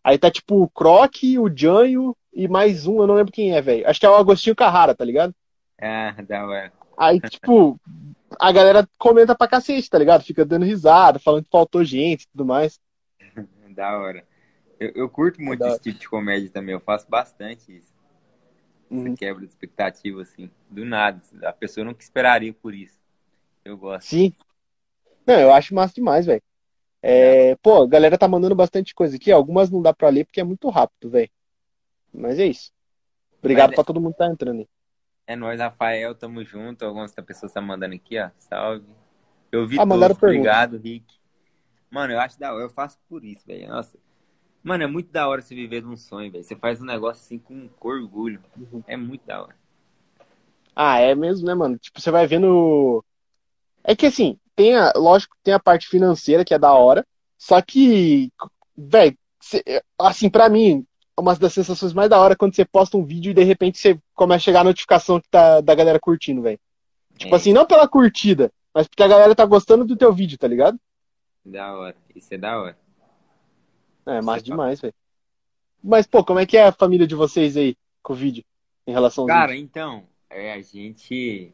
Aí 0.03 0.17
tá 0.17 0.29
tipo 0.29 0.61
o 0.61 0.69
Croc, 0.69 1.15
o 1.39 1.49
Janho 1.55 2.15
e 2.33 2.47
mais 2.47 2.85
um, 2.85 2.99
eu 2.99 3.07
não 3.07 3.15
lembro 3.15 3.31
quem 3.31 3.55
é, 3.55 3.61
velho. 3.61 3.87
Acho 3.87 3.99
que 3.99 4.05
é 4.05 4.09
o 4.09 4.15
Agostinho 4.15 4.55
Carrara, 4.55 4.93
tá 4.93 5.05
ligado? 5.05 5.33
Ah, 5.81 6.13
da 6.27 6.45
hora. 6.45 6.73
Aí, 6.97 7.19
tipo, 7.29 7.79
a 8.39 8.51
galera 8.51 8.87
comenta 8.97 9.35
pra 9.35 9.47
cacete, 9.47 9.89
tá 9.89 9.97
ligado? 9.97 10.23
Fica 10.23 10.45
dando 10.45 10.65
risada, 10.65 11.19
falando 11.19 11.43
que 11.43 11.49
faltou 11.49 11.83
gente 11.83 12.23
e 12.23 12.27
tudo 12.27 12.45
mais. 12.45 12.79
Da 13.73 13.97
hora. 13.97 14.23
Eu, 14.79 14.91
eu 14.95 15.09
curto 15.09 15.41
muito 15.41 15.59
Da 15.59 15.65
hora. 15.65 15.73
esse 15.75 15.83
tipo 15.83 15.99
de 15.99 16.07
comédia 16.07 16.47
também, 16.51 16.73
eu 16.73 16.79
faço 16.79 17.09
bastante 17.09 17.75
isso. 17.77 17.91
Uhum. 18.91 19.07
Essa 19.07 19.17
quebra 19.17 19.41
de 19.41 19.47
expectativa, 19.51 20.21
assim, 20.21 20.51
do 20.69 20.85
nada. 20.85 21.19
A 21.43 21.51
pessoa 21.51 21.83
nunca 21.83 22.01
esperaria 22.03 22.53
por 22.53 22.73
isso. 22.75 22.99
Eu 23.65 23.75
gosto. 23.75 24.07
Sim. 24.09 24.31
Não, 25.25 25.39
eu 25.39 25.51
acho 25.51 25.73
massa 25.73 25.95
demais, 25.95 26.25
velho. 26.27 26.43
É, 27.01 27.55
pô, 27.63 27.81
a 27.81 27.87
galera 27.87 28.17
tá 28.17 28.27
mandando 28.27 28.53
bastante 28.55 28.93
coisa 28.93 29.15
aqui. 29.15 29.31
Algumas 29.31 29.71
não 29.71 29.81
dá 29.81 29.91
pra 29.91 30.09
ler 30.09 30.25
porque 30.25 30.39
é 30.39 30.43
muito 30.43 30.69
rápido, 30.69 31.09
velho. 31.09 31.31
Mas 32.13 32.37
é 32.37 32.45
isso. 32.45 32.71
Obrigado 33.39 33.69
Mas 33.69 33.73
é- 33.73 33.75
pra 33.75 33.83
todo 33.83 33.99
mundo 33.99 34.11
que 34.13 34.19
tá 34.19 34.27
entrando 34.27 34.59
aí. 34.59 34.67
É 35.25 35.35
nóis, 35.35 35.59
Rafael, 35.59 36.13
tamo 36.13 36.43
junto. 36.43 36.85
Algumas 36.85 37.13
pessoas 37.13 37.49
estão 37.51 37.63
mandando 37.63 37.95
aqui, 37.95 38.19
ó. 38.19 38.29
Salve. 38.37 38.85
Eu 39.51 39.67
vi 39.67 39.79
Ah, 39.79 39.85
todos, 39.85 40.17
obrigado, 40.17 40.77
Rick. 40.77 41.05
Mano, 41.89 42.13
eu 42.13 42.19
acho 42.19 42.39
da 42.39 42.53
hora, 42.53 42.63
eu 42.63 42.69
faço 42.69 42.97
por 43.07 43.23
isso, 43.23 43.45
velho. 43.45 43.69
Nossa. 43.69 43.97
Mano, 44.63 44.83
é 44.83 44.87
muito 44.87 45.11
da 45.11 45.27
hora 45.27 45.41
você 45.41 45.53
viver 45.53 45.81
de 45.81 45.87
um 45.87 45.95
sonho, 45.95 46.31
velho. 46.31 46.43
Você 46.43 46.55
faz 46.55 46.81
um 46.81 46.85
negócio 46.85 47.21
assim 47.21 47.37
com, 47.37 47.69
orgulho. 47.79 48.41
Uhum. 48.57 48.83
É 48.87 48.97
muito 48.97 49.25
da 49.25 49.43
hora. 49.43 49.55
Ah, 50.75 50.99
é 50.99 51.13
mesmo, 51.13 51.45
né, 51.45 51.53
mano? 51.53 51.77
Tipo, 51.77 52.01
você 52.01 52.09
vai 52.09 52.25
vendo. 52.25 53.03
É 53.83 53.95
que 53.95 54.07
assim, 54.07 54.39
tem 54.55 54.75
a, 54.75 54.91
lógico, 54.95 55.37
tem 55.43 55.53
a 55.53 55.59
parte 55.59 55.87
financeira 55.87 56.43
que 56.43 56.53
é 56.53 56.59
da 56.59 56.73
hora. 56.73 57.05
Só 57.37 57.61
que, 57.61 58.31
velho, 58.75 59.17
assim, 59.99 60.29
pra 60.29 60.49
mim, 60.49 60.85
uma 61.19 61.35
das 61.35 61.53
sensações 61.53 61.93
mais 61.93 62.09
da 62.09 62.19
hora 62.19 62.33
é 62.33 62.35
quando 62.35 62.55
você 62.55 62.65
posta 62.65 62.97
um 62.97 63.05
vídeo 63.05 63.31
e 63.31 63.33
de 63.33 63.43
repente 63.43 63.77
você 63.77 63.99
começa 64.15 64.37
a 64.37 64.45
chegar 64.45 64.61
a 64.61 64.63
notificação 64.65 65.19
que 65.21 65.29
tá 65.29 65.61
da 65.61 65.75
galera 65.75 65.99
curtindo, 65.99 66.41
velho. 66.41 66.59
Tipo 67.17 67.35
É, 67.35 67.37
assim, 67.37 67.53
não 67.53 67.65
pela 67.65 67.87
curtida, 67.87 68.51
mas 68.73 68.87
porque 68.87 69.03
a 69.03 69.07
galera 69.07 69.35
tá 69.35 69.45
gostando 69.45 69.85
do 69.85 69.97
teu 69.97 70.13
vídeo, 70.13 70.37
tá 70.37 70.47
ligado? 70.47 70.79
Da 71.45 71.73
hora. 71.77 71.95
Isso 72.13 72.33
é 72.33 72.37
da 72.37 72.59
hora. 72.59 72.77
É, 74.05 74.21
massa 74.21 74.43
Você 74.43 74.43
demais, 74.43 74.81
velho. 74.81 74.93
Mas, 75.83 76.07
pô, 76.07 76.23
como 76.25 76.39
é 76.39 76.45
que 76.45 76.57
é 76.57 76.65
a 76.67 76.71
família 76.71 77.07
de 77.07 77.15
vocês 77.15 77.57
aí 77.57 77.75
com 78.01 78.13
o 78.13 78.15
vídeo? 78.15 78.43
Em 78.87 78.91
relação 78.91 79.25
ao 79.25 79.27
Cara, 79.27 79.51
vídeo? 79.51 79.55
então, 79.55 80.07
é, 80.29 80.53
a 80.53 80.61
gente. 80.61 81.53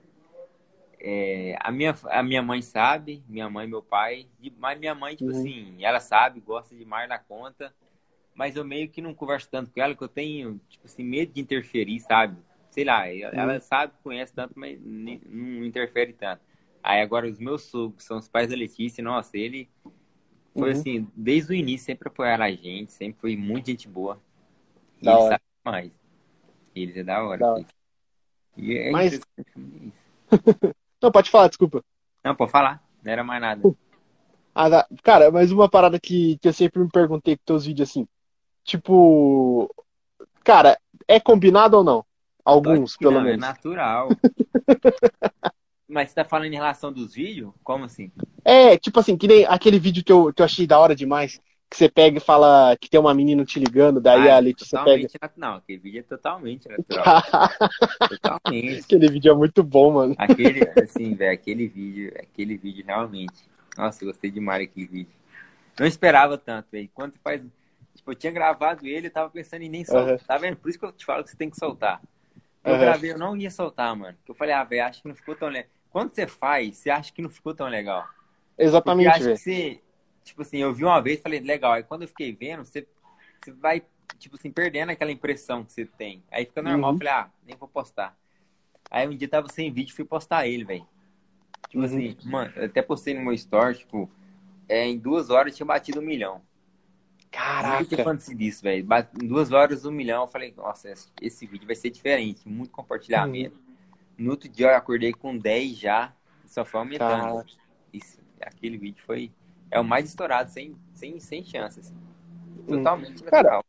é, 1.00 1.58
a, 1.62 1.72
minha, 1.72 1.96
a 2.10 2.24
minha 2.24 2.42
mãe 2.42 2.62
sabe, 2.62 3.24
minha 3.28 3.50
mãe 3.50 3.66
e 3.66 3.70
meu 3.70 3.82
pai, 3.82 4.28
mas 4.58 4.80
minha 4.80 4.96
mãe, 4.96 5.16
tipo 5.16 5.32
uhum. 5.32 5.38
assim, 5.38 5.84
ela 5.84 6.00
sabe, 6.00 6.42
gosta 6.42 6.76
demais 6.76 7.08
da 7.10 7.18
conta, 7.20 7.74
mas 8.40 8.56
eu 8.56 8.64
meio 8.64 8.88
que 8.88 9.02
não 9.02 9.14
converso 9.14 9.50
tanto 9.52 9.70
com 9.70 9.82
ela, 9.82 9.94
que 9.94 10.02
eu 10.02 10.08
tenho, 10.08 10.62
tipo 10.70 10.86
assim, 10.86 11.04
medo 11.04 11.34
de 11.34 11.42
interferir, 11.42 12.00
sabe? 12.00 12.38
Sei 12.72 12.86
lá, 12.86 13.06
ela 13.06 13.56
uhum. 13.56 13.60
sabe, 13.60 13.92
conhece 14.02 14.34
tanto, 14.34 14.54
mas 14.56 14.80
não 14.82 15.66
interfere 15.66 16.14
tanto. 16.14 16.42
Aí 16.82 17.02
agora 17.02 17.28
os 17.28 17.38
meus 17.38 17.64
sogros, 17.64 18.06
são 18.06 18.18
os 18.18 18.30
pais 18.30 18.48
da 18.48 18.56
Letícia, 18.56 19.04
nossa, 19.04 19.38
ele 19.38 19.70
foi 20.54 20.72
uhum. 20.72 20.80
assim, 20.80 21.08
desde 21.14 21.52
o 21.52 21.54
início 21.54 21.88
sempre 21.88 22.08
apoiaram 22.08 22.46
a 22.46 22.52
gente, 22.52 22.94
sempre 22.94 23.20
foi 23.20 23.36
muito 23.36 23.66
gente 23.72 23.90
boa. 23.90 24.18
E 25.02 25.04
da 25.04 25.12
ele 25.12 25.20
hora. 25.20 25.32
sabe 25.32 25.44
mais. 25.66 25.92
Eles 26.74 26.96
é 26.96 27.04
da 27.04 27.22
hora. 27.22 27.40
Da 27.40 27.54
hora. 27.56 27.66
E 28.56 28.78
é 28.78 28.90
mas... 28.90 29.20
Não, 31.04 31.12
pode 31.12 31.30
falar, 31.30 31.50
desculpa. 31.50 31.84
Não, 32.24 32.34
pode 32.34 32.52
falar. 32.52 32.82
Não 33.04 33.12
era 33.12 33.24
mais 33.24 33.42
nada. 33.42 33.62
Ah, 34.56 34.70
tá. 34.70 34.88
Cara, 35.04 35.30
mas 35.30 35.52
uma 35.52 35.70
parada 35.70 36.00
que, 36.00 36.38
que 36.38 36.48
eu 36.48 36.54
sempre 36.54 36.82
me 36.82 36.90
perguntei 36.90 37.36
com 37.36 37.44
teus 37.44 37.66
vídeos 37.66 37.90
assim. 37.90 38.08
Tipo. 38.70 39.74
Cara, 40.44 40.78
é 41.08 41.20
combinado 41.20 41.78
ou 41.78 41.84
não? 41.84 42.06
Alguns, 42.46 42.96
pelo 42.96 43.16
não, 43.16 43.22
menos. 43.22 43.44
É 43.44 43.48
natural. 43.48 44.10
mas 45.90 46.10
você 46.10 46.16
tá 46.16 46.24
falando 46.24 46.54
em 46.54 46.56
relação 46.56 46.94
dos 46.94 47.16
vídeos? 47.16 47.52
Como 47.64 47.86
assim? 47.86 48.12
É, 48.46 48.78
tipo 48.78 49.00
assim, 49.00 49.18
que 49.18 49.28
nem 49.28 49.44
aquele 49.46 49.80
vídeo 49.80 50.04
que 50.04 50.12
eu, 50.12 50.32
que 50.32 50.40
eu 50.42 50.46
achei 50.46 50.68
da 50.68 50.78
hora 50.78 50.96
demais 50.96 51.42
que 51.68 51.78
você 51.78 51.90
pega 51.90 52.18
e 52.18 52.22
fala 52.22 52.76
que 52.80 52.90
tem 52.90 53.00
uma 53.00 53.14
menina 53.14 53.44
te 53.46 53.60
ligando, 53.60 54.00
daí 54.00 54.28
ah, 54.30 54.38
a 54.38 54.40
Letícia 54.40 54.84
pega. 54.84 55.08
Não, 55.36 55.56
aquele 55.56 55.80
vídeo 55.80 56.00
é 56.00 56.04
totalmente 56.04 56.68
natural. 56.68 57.22
totalmente. 58.10 58.82
Aquele 58.82 59.10
vídeo 59.10 59.32
é 59.32 59.36
muito 59.36 59.64
bom, 59.64 59.94
mano. 59.94 60.16
Aquele, 60.18 60.62
assim, 60.82 61.14
velho, 61.16 61.34
aquele 61.34 61.68
vídeo, 61.68 62.12
aquele 62.20 62.58
vídeo 62.58 62.84
realmente. 62.86 63.50
Nossa, 63.78 64.04
eu 64.04 64.08
gostei 64.08 64.32
demais 64.32 64.68
daquele 64.68 64.88
vídeo. 64.88 65.14
Não 65.80 65.86
esperava 65.86 66.38
tanto, 66.38 66.68
velho. 66.72 66.90
Quando 66.94 67.14
você 67.14 67.20
faz. 67.24 67.42
Tipo, 67.96 68.12
eu 68.12 68.16
tinha 68.16 68.32
gravado 68.32 68.86
ele, 68.86 69.08
eu 69.08 69.12
tava 69.12 69.30
pensando 69.30 69.62
em 69.62 69.70
nem 69.70 69.84
soltar. 69.84 70.14
Uhum. 70.14 70.18
Tá 70.20 70.38
vendo? 70.38 70.58
Por 70.58 70.70
isso 70.70 70.80
que 70.80 70.86
eu 70.86 70.92
te 70.92 71.06
falo 71.06 71.24
que 71.24 71.32
você 71.32 71.38
tem 71.38 71.50
que 71.50 71.58
soltar. 71.58 72.02
Eu 72.64 72.74
uhum. 72.74 72.80
gravei, 72.80 73.12
eu 73.12 73.18
não 73.18 73.36
ia 73.36 73.52
soltar, 73.52 73.96
mano. 73.96 74.18
Porque 74.18 74.32
eu 74.32 74.36
falei, 74.36 74.54
ah, 74.54 74.64
velho, 74.64 74.86
acho 74.86 75.02
que 75.02 75.08
não 75.08 75.16
ficou 75.16 75.36
tão 75.36 75.50
legal. 75.50 75.72
Quando 75.90 76.14
você 76.14 76.28
faz, 76.28 76.78
você 76.78 76.90
acha 76.90 77.12
que 77.12 77.22
não 77.22 77.30
ficou 77.30 77.54
tão 77.54 77.68
legal. 77.68 78.08
Exatamente, 78.58 79.24
velho. 79.24 79.38
Você 79.38 79.82
tipo 80.30 80.42
assim, 80.42 80.58
eu 80.58 80.74
vi 80.74 80.84
uma 80.84 81.02
vez 81.02 81.20
e 81.20 81.22
falei, 81.22 81.40
legal. 81.40 81.74
Aí 81.74 81.84
quando 81.84 82.04
eu 82.04 82.08
fiquei 82.08 82.34
vendo, 82.34 82.64
você, 82.64 82.88
você 83.42 83.52
vai, 83.52 83.82
tipo 84.18 84.36
assim, 84.36 84.52
perdendo 84.52 84.92
aquela 84.92 85.12
impressão 85.12 85.64
que 85.64 85.74
você 85.74 85.86
tem. 85.86 86.24
Aí 86.32 86.46
fica 86.46 86.62
normal, 86.62 86.92
uhum. 86.92 86.96
eu 86.96 87.00
falei, 87.00 87.14
ah, 87.14 87.30
nem 87.46 87.56
vou 87.56 87.68
postar. 87.68 88.16
Aí 88.90 89.08
um 89.08 89.16
dia 89.16 89.28
tava 89.28 89.48
sem 89.50 89.72
vídeo 89.72 89.96
fui 89.96 90.06
postar 90.06 90.48
ele, 90.48 90.64
velho. 90.64 90.88
Tipo 91.70 91.80
uhum. 91.80 91.86
assim, 91.86 92.18
mano, 92.26 92.52
eu 92.56 92.66
até 92.66 92.82
postei 92.82 93.14
no 93.14 93.22
meu 93.22 93.34
story, 93.34 93.78
tipo, 93.78 94.10
é, 94.68 94.86
em 94.86 94.98
duas 94.98 95.30
horas 95.30 95.54
eu 95.54 95.58
tinha 95.58 95.68
batido 95.68 96.00
um 96.00 96.04
milhão. 96.04 96.42
Caraca! 97.32 97.88
Eu 97.92 98.04
falando 98.04 98.36
disso, 98.36 98.64
velho. 98.64 98.88
Em 99.22 99.28
duas 99.28 99.52
horas, 99.52 99.86
um 99.86 99.92
milhão. 99.92 100.24
Eu 100.24 100.28
falei, 100.28 100.54
nossa, 100.56 100.94
esse 101.22 101.46
vídeo 101.46 101.68
vai 101.68 101.76
ser 101.76 101.90
diferente. 101.90 102.48
Muito 102.48 102.72
compartilhamento. 102.72 103.56
Uhum. 103.56 104.26
No 104.26 104.32
outro 104.32 104.50
dia 104.50 104.68
eu 104.68 104.76
acordei 104.76 105.14
com 105.14 105.38
10 105.38 105.78
já. 105.78 106.14
Só 106.46 106.66
foi 106.66 106.80
aumentando. 106.80 107.46
Isso, 107.94 108.20
aquele 108.42 108.78
vídeo 108.78 109.04
foi 109.06 109.32
é 109.72 109.80
o 109.80 109.84
mais 109.84 110.08
estourado, 110.08 110.50
sem, 110.50 110.76
sem, 110.94 111.20
sem 111.20 111.44
chances. 111.44 111.88
Assim. 111.88 111.96
Totalmente 112.68 113.24
hum. 113.24 113.28
Cara, 113.28 113.64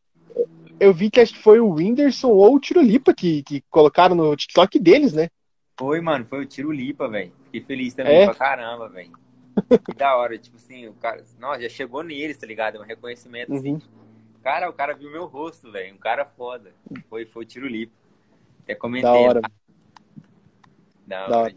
eu 0.79 0.93
vi 0.95 1.11
que 1.11 1.21
acho 1.21 1.35
que 1.35 1.43
foi 1.43 1.61
o 1.61 1.75
Whindersson 1.75 2.29
ou 2.29 2.55
o 2.55 2.61
Tiro 2.61 2.81
Lipa 2.81 3.15
que, 3.15 3.43
que 3.43 3.63
colocaram 3.71 4.15
no 4.15 4.35
TikTok 4.35 4.79
deles, 4.79 5.13
né? 5.13 5.29
Foi, 5.79 6.01
mano, 6.01 6.27
foi 6.27 6.43
o 6.43 6.47
Tiro 6.47 6.73
Lipa, 6.73 7.09
velho. 7.09 7.33
Fiquei 7.45 7.63
feliz 7.63 7.95
também 7.95 8.23
é? 8.23 8.25
pra 8.25 8.35
caramba, 8.35 8.89
velho. 8.89 9.13
Que 9.85 9.95
da 9.95 10.17
hora, 10.17 10.39
tipo 10.39 10.57
assim, 10.57 10.89
o 10.89 10.95
cara. 10.95 11.25
Nossa, 11.39 11.63
já 11.63 11.69
chegou 11.69 12.03
neles, 12.03 12.39
tá 12.39 12.47
ligado? 12.47 12.79
Um 12.79 12.85
reconhecimento 12.85 13.53
assim. 13.53 13.75
Uhum. 13.75 13.81
Cara, 14.43 14.71
o 14.71 14.73
cara 14.73 14.95
viu 14.95 15.11
meu 15.11 15.27
rosto, 15.27 15.71
velho. 15.71 15.95
Um 15.95 15.99
cara 15.99 16.25
foda. 16.25 16.73
Foi, 17.09 17.27
foi 17.27 17.45
o 17.45 17.47
Tiro 17.47 17.67
Lipa. 17.67 17.93
Até 18.63 18.75
comentei. 18.75 19.03
Da 19.03 19.13
hora. 19.13 19.41
Da 21.07 21.23
hora. 21.23 21.31
Da 21.31 21.39
hora. 21.39 21.55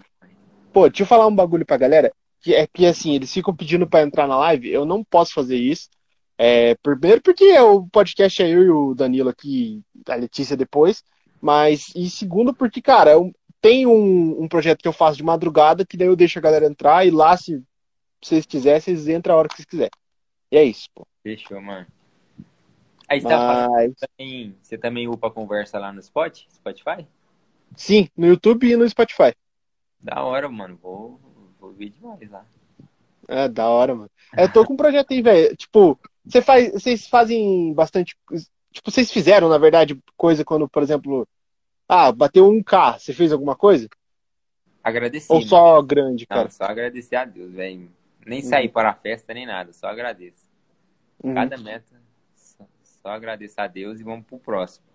Pô, 0.73 0.89
deixa 0.89 1.03
eu 1.03 1.07
falar 1.07 1.27
um 1.27 1.35
bagulho 1.35 1.65
pra 1.65 1.77
galera 1.77 2.11
que 2.43 2.53
é 2.53 2.67
que 2.67 2.85
assim, 2.85 3.15
eles 3.15 3.33
ficam 3.33 3.55
pedindo 3.55 3.87
para 3.87 4.03
entrar 4.03 4.27
na 4.27 4.37
live, 4.37 4.69
eu 4.69 4.85
não 4.85 5.03
posso 5.03 5.33
fazer 5.33 5.55
isso. 5.55 5.89
É, 6.37 6.75
primeiro 6.83 7.21
porque 7.21 7.57
o 7.59 7.87
podcast 7.87 8.43
é 8.43 8.49
eu 8.49 8.63
e 8.63 8.69
o 8.69 8.93
Danilo 8.93 9.29
aqui, 9.29 9.81
a 10.09 10.15
Letícia 10.15 10.57
depois, 10.57 11.01
mas 11.41 11.85
e 11.95 12.09
segundo 12.09 12.53
porque, 12.53 12.81
cara, 12.81 13.11
eu, 13.11 13.31
tem 13.61 13.87
um, 13.87 14.43
um 14.43 14.47
projeto 14.47 14.81
que 14.81 14.87
eu 14.87 14.93
faço 14.93 15.17
de 15.17 15.23
madrugada 15.23 15.85
que 15.85 15.95
daí 15.95 16.07
eu 16.07 16.17
deixo 16.17 16.37
a 16.37 16.41
galera 16.41 16.65
entrar 16.65 17.07
e 17.07 17.11
lá, 17.11 17.37
se 17.37 17.63
vocês 18.27 18.45
quiserem, 18.45 18.79
vocês 18.79 19.07
entram 19.07 19.35
a 19.35 19.37
hora 19.37 19.47
que 19.47 19.55
vocês 19.55 19.65
quiserem. 19.65 19.91
E 20.51 20.57
é 20.57 20.63
isso, 20.63 20.87
pô. 20.93 21.05
Fechou, 21.21 21.61
mano. 21.61 21.87
Aí 23.09 23.19
você, 23.19 23.27
tá 23.27 23.69
mas... 23.69 23.93
tá 23.95 24.07
também, 24.07 24.55
você 24.61 24.77
também 24.77 25.07
upa 25.07 25.29
conversa 25.29 25.79
lá 25.79 25.91
no 25.91 25.99
Spot, 25.99 26.45
Spotify? 26.53 27.07
Sim, 27.75 28.07
no 28.15 28.27
YouTube 28.27 28.69
e 28.69 28.75
no 28.75 28.87
Spotify. 28.87 29.33
Da 29.99 30.23
hora, 30.23 30.49
mano. 30.49 30.77
Vou, 30.81 31.19
Vou 31.63 31.71
ver 31.71 31.91
demais 31.91 32.29
lá. 32.29 32.45
É, 33.25 33.47
da 33.47 33.69
hora, 33.69 33.95
mano. 33.95 34.11
Eu 34.37 34.51
tô 34.51 34.65
com 34.65 34.73
um 34.73 34.77
projeto 34.77 35.13
aí, 35.13 35.21
velho. 35.21 35.55
Tipo, 35.55 35.97
você 36.25 36.41
faz, 36.41 36.73
vocês 36.73 37.07
fazem 37.07 37.73
bastante. 37.73 38.17
Tipo, 38.73 38.91
vocês 38.91 39.09
fizeram, 39.09 39.47
na 39.47 39.57
verdade, 39.57 39.97
coisa 40.17 40.43
quando, 40.43 40.67
por 40.67 40.83
exemplo, 40.83 41.25
ah, 41.87 42.11
bateu 42.11 42.49
um 42.49 42.61
K, 42.61 42.99
você 42.99 43.13
fez 43.13 43.31
alguma 43.31 43.55
coisa? 43.55 43.87
Agradeci. 44.83 45.31
Ou 45.31 45.41
só 45.41 45.81
grande, 45.81 46.27
cara? 46.27 46.43
Não, 46.43 46.51
só 46.51 46.65
agradecer 46.65 47.15
a 47.15 47.23
Deus, 47.23 47.53
velho. 47.53 47.89
Nem 48.25 48.41
uhum. 48.41 48.49
sair 48.49 48.69
para 48.69 48.89
a 48.89 48.93
festa, 48.93 49.33
nem 49.33 49.45
nada, 49.45 49.73
só 49.73 49.87
agradeço. 49.87 50.49
Uhum. 51.23 51.33
Cada 51.33 51.57
meta, 51.57 52.01
só, 52.35 52.67
só 52.83 53.09
agradecer 53.09 53.61
a 53.61 53.67
Deus 53.67 53.99
e 53.99 54.03
vamos 54.03 54.25
pro 54.25 54.39
próximo. 54.39 54.85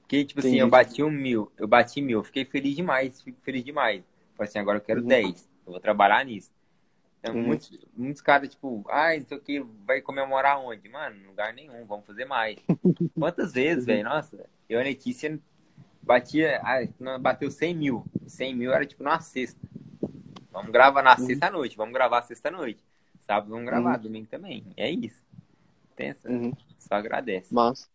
Porque, 0.00 0.24
tipo 0.24 0.40
Entendi. 0.40 0.56
assim, 0.56 0.60
eu 0.60 0.68
bati 0.68 1.02
um 1.02 1.10
mil, 1.10 1.50
eu 1.56 1.66
bati 1.66 2.02
mil, 2.02 2.22
fiquei 2.22 2.44
feliz 2.44 2.76
demais, 2.76 3.22
fico 3.22 3.40
feliz 3.42 3.64
demais. 3.64 4.04
Falei 4.34 4.48
assim, 4.48 4.58
agora 4.58 4.78
eu 4.78 4.82
quero 4.82 5.00
uhum. 5.00 5.06
10. 5.08 5.48
Eu 5.66 5.72
vou 5.72 5.80
trabalhar 5.80 6.24
nisso. 6.24 6.50
Então, 7.20 7.36
uhum. 7.36 7.42
muitos, 7.42 7.78
muitos 7.96 8.20
caras, 8.20 8.48
tipo, 8.48 8.84
ai, 8.90 9.20
não 9.20 9.26
sei 9.26 9.36
o 9.36 9.40
que, 9.40 9.64
vai 9.86 10.00
comemorar 10.00 10.58
onde? 10.58 10.88
Mano, 10.88 11.28
lugar 11.28 11.54
nenhum, 11.54 11.86
vamos 11.86 12.04
fazer 12.04 12.24
mais. 12.24 12.58
Quantas 13.18 13.52
vezes, 13.52 13.86
velho? 13.86 14.04
Nossa, 14.04 14.44
eu 14.68 14.80
e 14.80 14.82
a 14.82 14.84
Letícia 14.84 15.38
batia, 16.02 16.60
bateu 17.20 17.50
100 17.50 17.74
mil. 17.74 18.04
100 18.26 18.54
mil 18.54 18.72
era 18.72 18.84
tipo 18.84 19.04
numa 19.04 19.20
sexta. 19.20 19.60
Vamos 20.52 20.70
gravar 20.70 21.02
na 21.02 21.16
uhum. 21.18 21.26
sexta-noite, 21.26 21.76
vamos 21.76 21.94
gravar 21.94 22.22
sexta-noite. 22.22 22.82
Sábado 23.22 23.50
vamos 23.50 23.66
gravar, 23.66 23.96
uhum. 23.96 24.02
domingo 24.02 24.26
também. 24.26 24.64
É 24.76 24.90
isso. 24.90 25.22
Pensa, 25.96 26.28
uhum. 26.28 26.52
só 26.78 26.94
agradece. 26.96 27.54
Mas, 27.54 27.88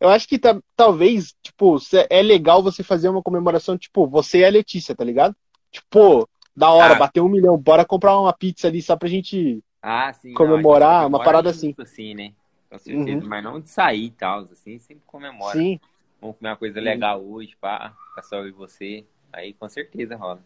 eu 0.00 0.08
acho 0.08 0.26
que 0.26 0.38
tá, 0.38 0.58
talvez, 0.74 1.34
tipo, 1.42 1.76
é 2.08 2.22
legal 2.22 2.62
você 2.62 2.82
fazer 2.82 3.08
uma 3.08 3.22
comemoração, 3.22 3.76
tipo, 3.76 4.06
você 4.06 4.38
e 4.38 4.44
a 4.44 4.50
Letícia, 4.50 4.94
tá 4.94 5.04
ligado? 5.04 5.36
Tipo, 5.70 6.28
da 6.56 6.70
hora, 6.70 6.94
ah. 6.94 6.98
bateu 6.98 7.24
um 7.24 7.28
milhão, 7.28 7.56
bora 7.56 7.84
comprar 7.84 8.18
uma 8.18 8.32
pizza 8.32 8.68
ali 8.68 8.80
só 8.80 8.96
pra 8.96 9.08
gente 9.08 9.62
ah, 9.82 10.12
sim, 10.12 10.32
comemorar, 10.34 11.02
não, 11.02 11.08
uma 11.08 11.22
parada 11.22 11.50
assim. 11.50 11.74
assim, 11.78 12.14
né? 12.14 12.32
Com 12.68 12.78
certeza, 12.78 13.22
uhum. 13.22 13.28
mas 13.28 13.44
não 13.44 13.60
de 13.60 13.68
sair 13.68 14.06
e 14.06 14.10
tal, 14.10 14.48
assim, 14.52 14.78
sempre 14.78 15.02
comemora. 15.06 15.58
Sim. 15.58 15.80
Vamos 16.20 16.36
comer 16.36 16.50
uma 16.50 16.56
coisa 16.56 16.78
uhum. 16.78 16.84
legal 16.84 17.20
uhum. 17.20 17.32
hoje, 17.32 17.56
pá, 17.60 17.94
pra 18.14 18.22
só 18.22 18.36
eu 18.36 18.48
e 18.48 18.52
você. 18.52 19.04
Aí 19.32 19.54
com 19.54 19.68
certeza 19.68 20.16
rola. 20.16 20.42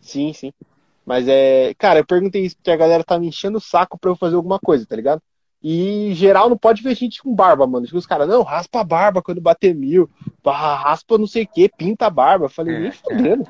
Sim, 0.00 0.32
sim. 0.32 0.52
Mas 1.04 1.26
é. 1.28 1.74
Cara, 1.78 2.00
eu 2.00 2.06
perguntei 2.06 2.44
isso 2.44 2.56
porque 2.56 2.70
a 2.70 2.76
galera 2.76 3.04
tá 3.04 3.18
me 3.18 3.28
enchendo 3.28 3.58
o 3.58 3.60
saco 3.60 3.98
pra 3.98 4.10
eu 4.10 4.16
fazer 4.16 4.36
alguma 4.36 4.58
coisa, 4.58 4.86
tá 4.86 4.94
ligado? 4.94 5.22
E 5.62 6.12
geral 6.14 6.48
não 6.48 6.56
pode 6.56 6.82
ver 6.82 6.94
gente 6.94 7.22
com 7.22 7.34
barba, 7.34 7.66
mano. 7.66 7.84
Tipo, 7.84 7.98
os 7.98 8.06
caras, 8.06 8.28
não, 8.28 8.42
raspa 8.42 8.80
a 8.80 8.84
barba 8.84 9.22
quando 9.22 9.40
bater 9.40 9.74
mil. 9.74 10.08
Raspa 10.44 11.18
não 11.18 11.26
sei 11.26 11.44
o 11.44 11.48
que, 11.48 11.68
pinta 11.68 12.06
a 12.06 12.10
barba. 12.10 12.44
Eu 12.44 12.50
falei, 12.50 12.78
nem 12.78 12.92
fudendo. 12.92 13.44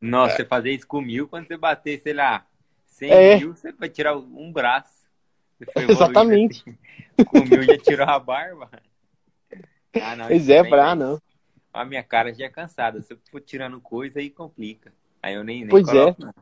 Nossa, 0.00 0.36
você 0.36 0.44
fazer 0.44 0.70
isso 0.70 0.86
com 0.86 1.00
mil, 1.00 1.28
quando 1.28 1.46
você 1.46 1.56
bater, 1.56 2.00
sei 2.00 2.14
lá, 2.14 2.46
100 2.86 3.10
é. 3.10 3.36
mil, 3.38 3.54
você 3.54 3.72
vai 3.72 3.88
tirar 3.88 4.16
um 4.16 4.52
braço. 4.52 4.98
Exatamente. 5.76 6.62
Assim. 6.66 6.78
Com 7.26 7.40
mil 7.40 7.62
já 7.64 7.76
tirou 7.78 8.08
a 8.08 8.18
barba. 8.18 8.70
Ah, 10.00 10.14
não, 10.14 10.28
pois 10.28 10.48
é, 10.48 10.62
pra 10.62 10.94
não. 10.94 11.20
A 11.78 11.84
minha 11.84 12.02
cara 12.02 12.34
já 12.34 12.46
é 12.46 12.48
cansada. 12.48 13.00
Se 13.00 13.12
eu 13.12 13.18
for 13.30 13.40
tirando 13.40 13.80
coisa, 13.80 14.18
aí 14.18 14.28
complica. 14.28 14.92
Aí 15.22 15.34
eu 15.34 15.44
nem, 15.44 15.60
nem 15.60 15.68
pois 15.68 15.86
é. 15.88 15.92
coloco, 15.92 16.22
é. 16.22 16.24
Não. 16.24 16.34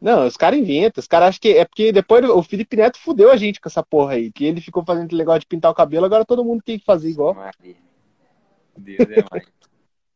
Não, 0.00 0.26
os 0.26 0.36
caras 0.36 0.58
inventam. 0.58 1.00
Os 1.00 1.06
caras 1.06 1.28
acham 1.28 1.40
que 1.40 1.56
é 1.56 1.64
porque 1.64 1.92
depois 1.92 2.24
o 2.24 2.42
Felipe 2.42 2.74
Neto 2.74 2.98
fudeu 2.98 3.30
a 3.30 3.36
gente 3.36 3.60
com 3.60 3.68
essa 3.68 3.82
porra 3.82 4.14
aí. 4.14 4.32
Que 4.32 4.46
ele 4.46 4.60
ficou 4.60 4.84
fazendo 4.84 5.14
legal 5.14 5.38
de 5.38 5.46
pintar 5.46 5.70
o 5.70 5.74
cabelo, 5.74 6.06
agora 6.06 6.24
todo 6.24 6.44
mundo 6.44 6.62
tem 6.64 6.78
que 6.78 6.84
fazer 6.84 7.10
igual. 7.10 7.36
Deus 8.76 8.98
é 9.10 9.24
mais. 9.30 9.44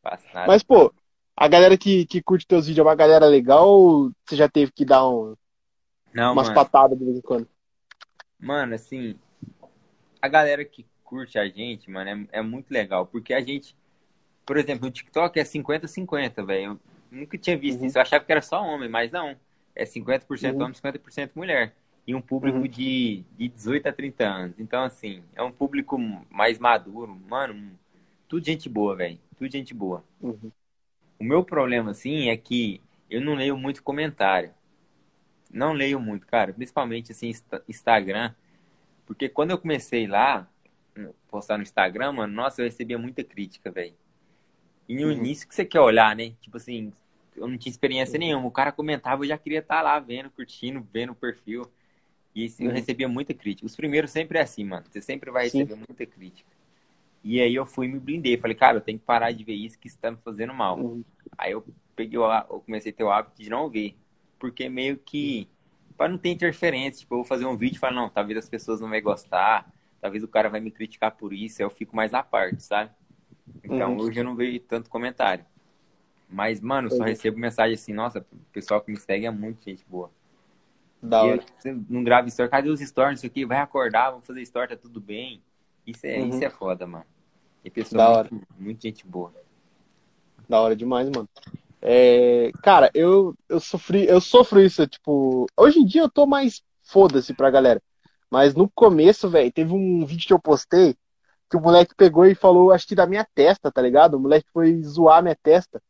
Mas, 0.47 0.63
pô, 0.63 0.93
a 1.35 1.47
galera 1.47 1.77
que, 1.77 2.05
que 2.05 2.21
curte 2.21 2.45
teus 2.45 2.67
vídeos 2.67 2.85
é 2.85 2.89
uma 2.89 2.95
galera 2.95 3.25
legal 3.25 3.67
ou 3.67 4.11
você 4.25 4.35
já 4.35 4.47
teve 4.47 4.71
que 4.71 4.85
dar 4.85 5.07
um, 5.07 5.35
Não, 6.13 6.33
umas 6.33 6.47
mano. 6.47 6.55
patadas 6.55 6.97
de 6.97 7.05
vez 7.05 7.17
em 7.17 7.21
quando? 7.21 7.47
Mano, 8.39 8.75
assim, 8.75 9.17
a 10.21 10.27
galera 10.27 10.63
que 10.63 10.85
curte 11.03 11.37
a 11.39 11.47
gente, 11.47 11.89
mano, 11.89 12.27
é, 12.31 12.39
é 12.39 12.41
muito 12.41 12.71
legal, 12.71 13.05
porque 13.05 13.33
a 13.33 13.41
gente, 13.41 13.75
por 14.45 14.57
exemplo, 14.57 14.87
o 14.87 14.91
TikTok 14.91 15.39
é 15.39 15.43
50-50, 15.43 16.45
velho. 16.45 16.79
Nunca 17.09 17.37
tinha 17.37 17.57
visto 17.57 17.79
uhum. 17.79 17.87
isso. 17.87 17.97
Eu 17.97 18.01
achava 18.01 18.23
que 18.23 18.31
era 18.31 18.41
só 18.41 18.61
homem, 18.63 18.87
mas 18.87 19.11
não. 19.11 19.35
É 19.75 19.83
50% 19.83 20.53
uhum. 20.53 20.61
homem, 20.61 20.73
50% 20.73 21.31
mulher. 21.35 21.73
E 22.05 22.13
um 22.13 22.21
público 22.21 22.59
uhum. 22.59 22.67
de, 22.67 23.23
de 23.35 23.47
18 23.47 23.87
a 23.87 23.93
30 23.93 24.23
anos. 24.23 24.59
Então, 24.59 24.83
assim, 24.83 25.23
é 25.33 25.41
um 25.41 25.51
público 25.51 25.97
mais 26.29 26.59
maduro. 26.59 27.19
Mano, 27.27 27.71
tudo 28.27 28.45
gente 28.45 28.69
boa, 28.69 28.95
velho. 28.95 29.17
Tudo 29.37 29.51
gente 29.51 29.73
boa. 29.73 30.03
Uhum. 30.21 30.51
O 31.19 31.23
meu 31.23 31.43
problema, 31.43 31.91
assim, 31.91 32.29
é 32.29 32.37
que 32.37 32.81
eu 33.09 33.21
não 33.21 33.33
leio 33.33 33.57
muito 33.57 33.81
comentário. 33.81 34.51
Não 35.51 35.73
leio 35.73 35.99
muito, 35.99 36.27
cara. 36.27 36.53
Principalmente, 36.53 37.11
assim, 37.11 37.31
Instagram. 37.67 38.33
Porque 39.07 39.27
quando 39.27 39.51
eu 39.51 39.57
comecei 39.57 40.05
lá, 40.05 40.47
postar 41.29 41.57
no 41.57 41.63
Instagram, 41.63 42.11
mano, 42.11 42.33
nossa, 42.33 42.61
eu 42.61 42.65
recebia 42.65 42.97
muita 42.97 43.23
crítica, 43.23 43.71
velho. 43.71 43.93
E 44.87 44.95
no 44.95 45.07
uhum. 45.07 45.11
início 45.11 45.47
que 45.47 45.55
você 45.55 45.65
quer 45.65 45.79
olhar, 45.79 46.15
né? 46.15 46.33
Tipo 46.41 46.57
assim, 46.57 46.93
eu 47.35 47.47
não 47.47 47.57
tinha 47.57 47.71
experiência 47.71 48.13
uhum. 48.13 48.19
nenhuma. 48.19 48.47
O 48.47 48.51
cara 48.51 48.71
comentava, 48.71 49.23
eu 49.23 49.27
já 49.27 49.37
queria 49.37 49.59
estar 49.59 49.77
tá 49.77 49.81
lá 49.81 49.99
vendo, 49.99 50.29
curtindo, 50.29 50.85
vendo 50.93 51.11
o 51.11 51.15
perfil. 51.15 51.69
E 52.33 52.45
eu 52.59 52.67
uhum. 52.67 52.73
recebia 52.73 53.07
muita 53.07 53.33
crítica. 53.33 53.65
Os 53.65 53.75
primeiros 53.75 54.11
sempre 54.11 54.37
é 54.37 54.41
assim, 54.41 54.65
mano. 54.65 54.85
Você 54.89 55.01
sempre 55.01 55.31
vai 55.31 55.45
receber 55.45 55.73
Sim. 55.73 55.83
muita 55.87 56.05
crítica. 56.05 56.49
E 57.23 57.41
aí 57.41 57.55
eu 57.55 57.65
fui 57.65 57.87
me 57.87 57.99
blindei. 57.99 58.37
Falei, 58.37 58.55
cara, 58.55 58.77
eu 58.77 58.81
tenho 58.81 58.99
que 58.99 59.05
parar 59.05 59.31
de 59.31 59.43
ver 59.43 59.53
isso 59.53 59.79
que 59.79 59.87
está 59.87 60.11
me 60.11 60.17
fazendo 60.17 60.53
mal. 60.53 60.77
Uhum. 60.77 61.03
Aí 61.37 61.53
eu 61.53 61.65
peguei, 61.95 62.19
eu 62.19 62.59
comecei 62.65 62.91
a 62.91 62.95
ter 62.95 63.03
o 63.03 63.09
hábito 63.09 63.41
de 63.41 63.49
não 63.49 63.69
ver. 63.69 63.95
Porque 64.37 64.67
meio 64.67 64.97
que, 64.97 65.47
para 65.97 66.09
não 66.09 66.17
ter 66.17 66.29
interferência, 66.29 66.99
tipo, 66.99 67.15
eu 67.15 67.19
vou 67.19 67.25
fazer 67.25 67.45
um 67.45 67.55
vídeo 67.55 67.77
e 67.77 67.79
falar, 67.79 67.93
não, 67.93 68.09
talvez 68.09 68.37
as 68.37 68.49
pessoas 68.49 68.81
não 68.81 68.89
vão 68.89 69.01
gostar, 69.01 69.71
talvez 70.01 70.23
o 70.23 70.27
cara 70.27 70.49
vai 70.49 70.59
me 70.59 70.69
criticar 70.69 71.11
por 71.11 71.33
isso, 71.33 71.61
aí 71.61 71.65
eu 71.65 71.69
fico 71.69 71.95
mais 71.95 72.13
à 72.13 72.21
parte, 72.21 72.61
sabe? 72.61 72.91
Então 73.63 73.93
uhum. 73.93 74.01
hoje 74.01 74.19
eu 74.19 74.23
não 74.23 74.35
vejo 74.35 74.59
tanto 74.61 74.89
comentário. 74.89 75.45
Mas, 76.29 76.59
mano, 76.59 76.87
eu 76.87 76.91
só 76.91 77.03
recebo 77.03 77.37
mensagem 77.37 77.75
assim, 77.75 77.93
nossa, 77.93 78.19
o 78.19 78.51
pessoal 78.51 78.81
que 78.81 78.91
me 78.91 78.97
segue 78.97 79.25
é 79.25 79.31
muito 79.31 79.63
gente 79.63 79.85
boa. 79.87 80.11
Da 81.01 81.21
hora. 81.21 81.43
Eu, 81.63 81.85
não 81.87 82.03
grava 82.03 82.27
story, 82.27 82.49
cadê 82.49 82.69
os 82.69 82.79
stories? 82.79 83.19
Isso 83.19 83.27
aqui, 83.27 83.45
vai 83.45 83.59
acordar, 83.59 84.09
vamos 84.09 84.25
fazer 84.25 84.41
story, 84.41 84.69
tá 84.69 84.75
tudo 84.75 84.99
bem. 84.99 85.41
Isso 85.85 86.05
é, 86.05 86.19
uhum. 86.19 86.29
isso 86.29 86.43
é 86.43 86.49
foda, 86.49 86.87
mano. 86.87 87.05
E 87.63 87.69
pessoal, 87.69 88.25
muito, 88.29 88.47
muito, 88.57 88.81
gente 88.81 89.05
boa. 89.05 89.33
Da 90.47 90.59
hora 90.59 90.75
demais, 90.75 91.09
mano. 91.09 91.29
É, 91.81 92.51
cara, 92.63 92.89
eu, 92.93 93.35
eu 93.47 93.59
sofri, 93.59 94.07
eu 94.07 94.19
sofro 94.19 94.59
isso, 94.59 94.87
tipo, 94.87 95.45
hoje 95.55 95.79
em 95.79 95.85
dia 95.85 96.01
eu 96.01 96.09
tô 96.09 96.25
mais 96.25 96.63
foda-se 96.81 97.33
pra 97.33 97.51
galera. 97.51 97.81
Mas 98.29 98.55
no 98.55 98.67
começo, 98.69 99.29
velho, 99.29 99.51
teve 99.51 99.71
um 99.71 100.05
vídeo 100.05 100.27
que 100.27 100.33
eu 100.33 100.39
postei 100.39 100.95
que 101.49 101.57
o 101.57 101.61
moleque 101.61 101.93
pegou 101.95 102.25
e 102.25 102.35
falou, 102.35 102.71
acho 102.71 102.87
que 102.87 102.95
da 102.95 103.05
minha 103.05 103.25
testa, 103.35 103.71
tá 103.71 103.81
ligado? 103.81 104.15
O 104.15 104.19
moleque 104.19 104.47
foi 104.51 104.81
zoar 104.83 105.21
minha 105.21 105.35
testa. 105.35 105.81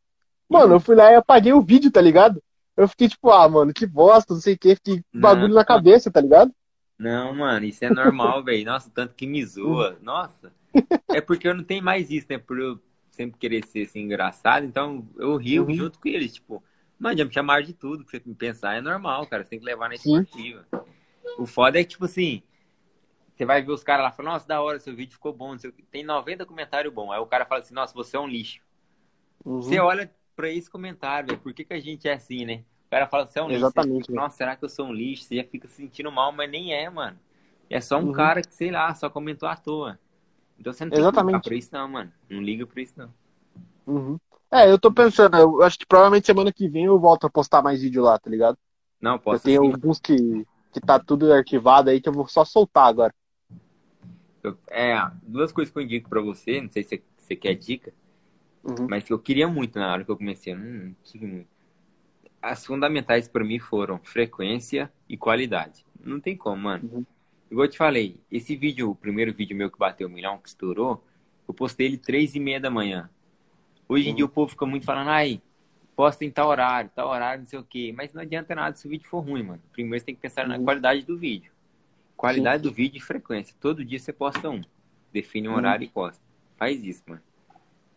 Mano, 0.48 0.74
eu 0.74 0.80
fui 0.80 0.94
lá 0.94 1.10
e 1.10 1.16
apaguei 1.16 1.52
o 1.52 1.62
vídeo, 1.62 1.90
tá 1.90 2.00
ligado? 2.00 2.42
Eu 2.76 2.86
fiquei 2.86 3.08
tipo, 3.08 3.30
ah, 3.30 3.48
mano, 3.48 3.72
que 3.72 3.86
bosta, 3.86 4.34
não 4.34 4.40
sei 4.40 4.54
o 4.54 4.58
que, 4.58 4.74
fiquei 4.74 5.02
não, 5.12 5.20
bagulho 5.20 5.54
na 5.54 5.64
cabeça, 5.64 6.10
tá 6.10 6.20
ligado? 6.20 6.52
Não, 6.98 7.34
mano, 7.34 7.64
isso 7.64 7.84
é 7.84 7.90
normal, 7.90 8.42
velho. 8.44 8.64
Nossa, 8.66 8.90
tanto 8.94 9.14
que 9.14 9.26
me 9.26 9.44
zoa. 9.44 9.96
Nossa. 10.02 10.52
É 11.08 11.20
porque 11.20 11.48
eu 11.48 11.54
não 11.54 11.64
tenho 11.64 11.82
mais 11.82 12.10
isso, 12.10 12.26
né? 12.28 12.38
Por 12.38 12.58
eu 12.58 12.78
sempre 13.10 13.38
querer 13.38 13.66
ser 13.66 13.84
assim, 13.84 14.00
engraçado, 14.00 14.66
então 14.66 15.08
eu 15.16 15.36
rio 15.36 15.64
uhum. 15.64 15.74
junto 15.74 15.98
com 15.98 16.06
eles, 16.06 16.34
tipo, 16.34 16.62
mano, 16.98 17.16
já 17.16 17.24
me 17.24 17.32
chamaram 17.32 17.64
de 17.64 17.72
tudo, 17.72 18.04
que 18.04 18.10
você 18.10 18.20
pensar 18.20 18.76
é 18.76 18.80
normal, 18.82 19.26
cara. 19.26 19.42
Você 19.42 19.50
tem 19.50 19.58
que 19.58 19.64
levar 19.64 19.88
na 19.88 19.94
esportiva. 19.94 20.66
O 21.38 21.46
foda 21.46 21.80
é 21.80 21.82
que, 21.82 21.90
tipo 21.90 22.04
assim, 22.04 22.42
você 23.36 23.44
vai 23.44 23.62
ver 23.62 23.70
os 23.70 23.84
caras 23.84 24.04
lá 24.04 24.10
falando, 24.10 24.32
nossa, 24.32 24.48
da 24.48 24.62
hora, 24.62 24.80
seu 24.80 24.96
vídeo 24.96 25.12
ficou 25.12 25.30
bom. 25.30 25.54
Tem 25.90 26.02
90 26.02 26.46
comentários 26.46 26.92
bons. 26.92 27.12
Aí 27.12 27.20
o 27.20 27.26
cara 27.26 27.44
fala 27.44 27.60
assim, 27.60 27.74
nossa, 27.74 27.92
você 27.92 28.16
é 28.16 28.20
um 28.20 28.26
lixo. 28.26 28.62
Uhum. 29.44 29.60
Você 29.60 29.78
olha 29.78 30.10
pra 30.34 30.50
esse 30.50 30.70
comentário, 30.70 31.28
velho, 31.28 31.40
por 31.40 31.52
que, 31.52 31.64
que 31.64 31.74
a 31.74 31.78
gente 31.78 32.08
é 32.08 32.14
assim, 32.14 32.46
né? 32.46 32.64
O 32.86 32.90
cara 32.90 33.06
fala, 33.06 33.26
você 33.26 33.38
é 33.38 33.42
um 33.42 33.50
Exatamente, 33.50 34.08
lixo. 34.08 34.14
nossa, 34.14 34.36
será 34.36 34.56
que 34.56 34.64
eu 34.64 34.68
sou 34.70 34.86
um 34.86 34.92
lixo? 34.92 35.24
Você 35.24 35.36
já 35.36 35.44
fica 35.44 35.68
se 35.68 35.74
sentindo 35.74 36.10
mal, 36.10 36.32
mas 36.32 36.50
nem 36.50 36.72
é, 36.72 36.88
mano. 36.88 37.18
É 37.68 37.78
só 37.78 37.98
um 37.98 38.06
uhum. 38.06 38.12
cara 38.12 38.40
que, 38.40 38.54
sei 38.54 38.70
lá, 38.70 38.94
só 38.94 39.10
comentou 39.10 39.46
à 39.48 39.54
toa. 39.54 39.98
Então 40.58 40.72
você 40.72 40.86
não 40.86 40.90
tem 40.90 41.00
Exatamente. 41.00 41.26
que 41.26 41.32
ligar 41.32 41.42
pra 41.42 41.54
isso 41.56 41.70
não, 41.72 41.88
mano. 41.88 42.12
Não 42.30 42.42
liga 42.42 42.66
pra 42.66 42.80
isso 42.80 42.94
não. 42.96 43.12
Uhum. 43.86 44.18
É, 44.50 44.70
eu 44.70 44.78
tô 44.78 44.90
pensando, 44.90 45.36
eu 45.36 45.62
acho 45.62 45.78
que 45.78 45.84
provavelmente 45.84 46.24
semana 46.24 46.50
que 46.50 46.68
vem 46.68 46.84
eu 46.84 46.98
volto 46.98 47.26
a 47.26 47.30
postar 47.30 47.60
mais 47.60 47.82
vídeo 47.82 48.02
lá, 48.02 48.18
tá 48.18 48.30
ligado? 48.30 48.56
Não, 48.98 49.18
posso 49.18 49.36
Eu 49.36 49.40
tenho 49.40 49.62
sim. 49.66 49.72
alguns 49.72 50.00
que, 50.00 50.46
que 50.72 50.80
tá 50.80 50.98
tudo 50.98 51.30
arquivado 51.32 51.90
aí 51.90 52.00
que 52.00 52.08
eu 52.08 52.12
vou 52.12 52.26
só 52.26 52.44
soltar 52.44 52.86
agora. 52.86 53.14
É, 54.68 54.94
duas 55.22 55.52
coisas 55.52 55.72
que 55.72 55.78
eu 55.78 55.82
indico 55.82 56.08
pra 56.08 56.20
você, 56.20 56.60
não 56.60 56.70
sei 56.70 56.82
se 56.82 57.02
você 57.16 57.34
quer 57.34 57.54
dica, 57.54 57.92
uhum. 58.62 58.86
mas 58.88 59.04
que 59.04 59.12
eu 59.12 59.18
queria 59.18 59.48
muito 59.48 59.78
na 59.78 59.92
hora 59.92 60.04
que 60.04 60.10
eu 60.10 60.16
comecei, 60.16 60.54
não, 60.54 60.64
não 60.64 60.96
tive 61.02 61.26
muito. 61.26 61.48
As 62.42 62.64
fundamentais 62.64 63.26
para 63.28 63.44
mim 63.44 63.58
foram 63.58 63.98
frequência 63.98 64.92
e 65.08 65.16
qualidade. 65.16 65.84
Não 66.00 66.20
tem 66.20 66.36
como, 66.36 66.62
mano. 66.62 66.88
Uhum. 66.92 67.06
Igual 67.50 67.66
eu 67.66 67.70
te 67.70 67.78
falei, 67.78 68.20
esse 68.30 68.56
vídeo, 68.56 68.90
o 68.90 68.94
primeiro 68.94 69.32
vídeo 69.32 69.56
meu 69.56 69.70
que 69.70 69.78
bateu 69.78 70.08
um 70.08 70.12
milhão, 70.12 70.38
que 70.38 70.48
estourou, 70.48 71.02
eu 71.48 71.54
postei 71.54 71.86
ele 71.86 71.96
três 71.96 72.34
e 72.34 72.40
meia 72.40 72.60
da 72.60 72.70
manhã. 72.70 73.08
Hoje 73.88 74.06
em 74.06 74.10
uhum. 74.10 74.16
dia 74.16 74.24
o 74.24 74.28
povo 74.28 74.50
fica 74.50 74.66
muito 74.66 74.84
falando, 74.84 75.10
ai, 75.10 75.40
posta 75.94 76.24
em 76.24 76.30
tal 76.30 76.48
horário, 76.48 76.90
tal 76.94 77.08
horário, 77.08 77.40
não 77.40 77.46
sei 77.46 77.58
o 77.58 77.64
quê. 77.64 77.94
Mas 77.96 78.12
não 78.12 78.22
adianta 78.22 78.54
nada 78.54 78.76
se 78.76 78.86
o 78.86 78.90
vídeo 78.90 79.08
for 79.08 79.20
ruim, 79.20 79.42
mano. 79.42 79.62
Primeiro 79.72 80.00
você 80.00 80.06
tem 80.06 80.14
que 80.14 80.20
pensar 80.20 80.46
na 80.46 80.56
uhum. 80.56 80.64
qualidade 80.64 81.02
do 81.02 81.16
vídeo. 81.16 81.52
Qualidade 82.16 82.62
Sim. 82.62 82.68
do 82.68 82.74
vídeo 82.74 82.98
e 82.98 83.00
frequência. 83.00 83.54
Todo 83.60 83.84
dia 83.84 83.98
você 83.98 84.12
posta 84.12 84.48
um. 84.48 84.62
Define 85.12 85.48
um 85.48 85.52
hum. 85.52 85.56
horário 85.56 85.84
e 85.84 85.88
posta. 85.88 86.22
Faz 86.56 86.82
isso, 86.84 87.02
mano. 87.06 87.22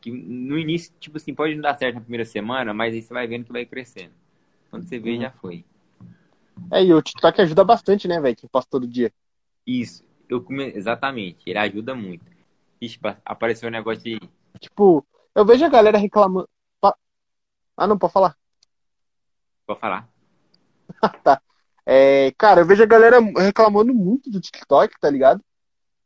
Que 0.01 0.11
no 0.11 0.57
início, 0.57 0.93
tipo 0.99 1.17
assim, 1.17 1.33
pode 1.33 1.55
não 1.55 1.61
dar 1.61 1.75
certo 1.75 1.95
na 1.95 2.01
primeira 2.01 2.25
semana, 2.25 2.73
mas 2.73 2.93
aí 2.93 3.01
você 3.01 3.13
vai 3.13 3.27
vendo 3.27 3.45
que 3.45 3.51
vai 3.51 3.65
crescendo. 3.65 4.13
Quando 4.69 4.87
você 4.87 4.99
vê, 4.99 5.17
hum. 5.17 5.21
já 5.21 5.31
foi. 5.31 5.65
É, 6.71 6.83
e 6.83 6.93
o 6.93 7.01
TikTok 7.01 7.41
ajuda 7.41 7.63
bastante, 7.63 8.07
né, 8.07 8.19
velho? 8.19 8.35
Que 8.35 8.47
posta 8.47 8.69
todo 8.69 8.87
dia. 8.87 9.11
Isso. 9.65 10.03
Eu 10.27 10.41
come... 10.43 10.71
Exatamente. 10.75 11.49
Ele 11.49 11.57
ajuda 11.57 11.95
muito. 11.95 12.25
Ixi, 12.81 12.99
apareceu 13.25 13.67
um 13.69 13.71
negócio 13.71 14.03
de. 14.03 14.19
Tipo, 14.59 15.05
eu 15.33 15.45
vejo 15.45 15.65
a 15.65 15.69
galera 15.69 15.97
reclamando. 15.97 16.47
Ah, 17.79 17.87
não, 17.87 17.97
pode 17.97 18.11
falar. 18.11 18.35
Pode 19.65 19.79
falar. 19.79 20.09
tá. 21.23 21.41
É, 21.91 22.31
cara, 22.37 22.61
eu 22.61 22.67
vejo 22.67 22.83
a 22.83 22.85
galera 22.85 23.19
reclamando 23.19 23.95
muito 23.95 24.29
do 24.29 24.39
TikTok, 24.39 24.93
tá 24.99 25.09
ligado? 25.09 25.43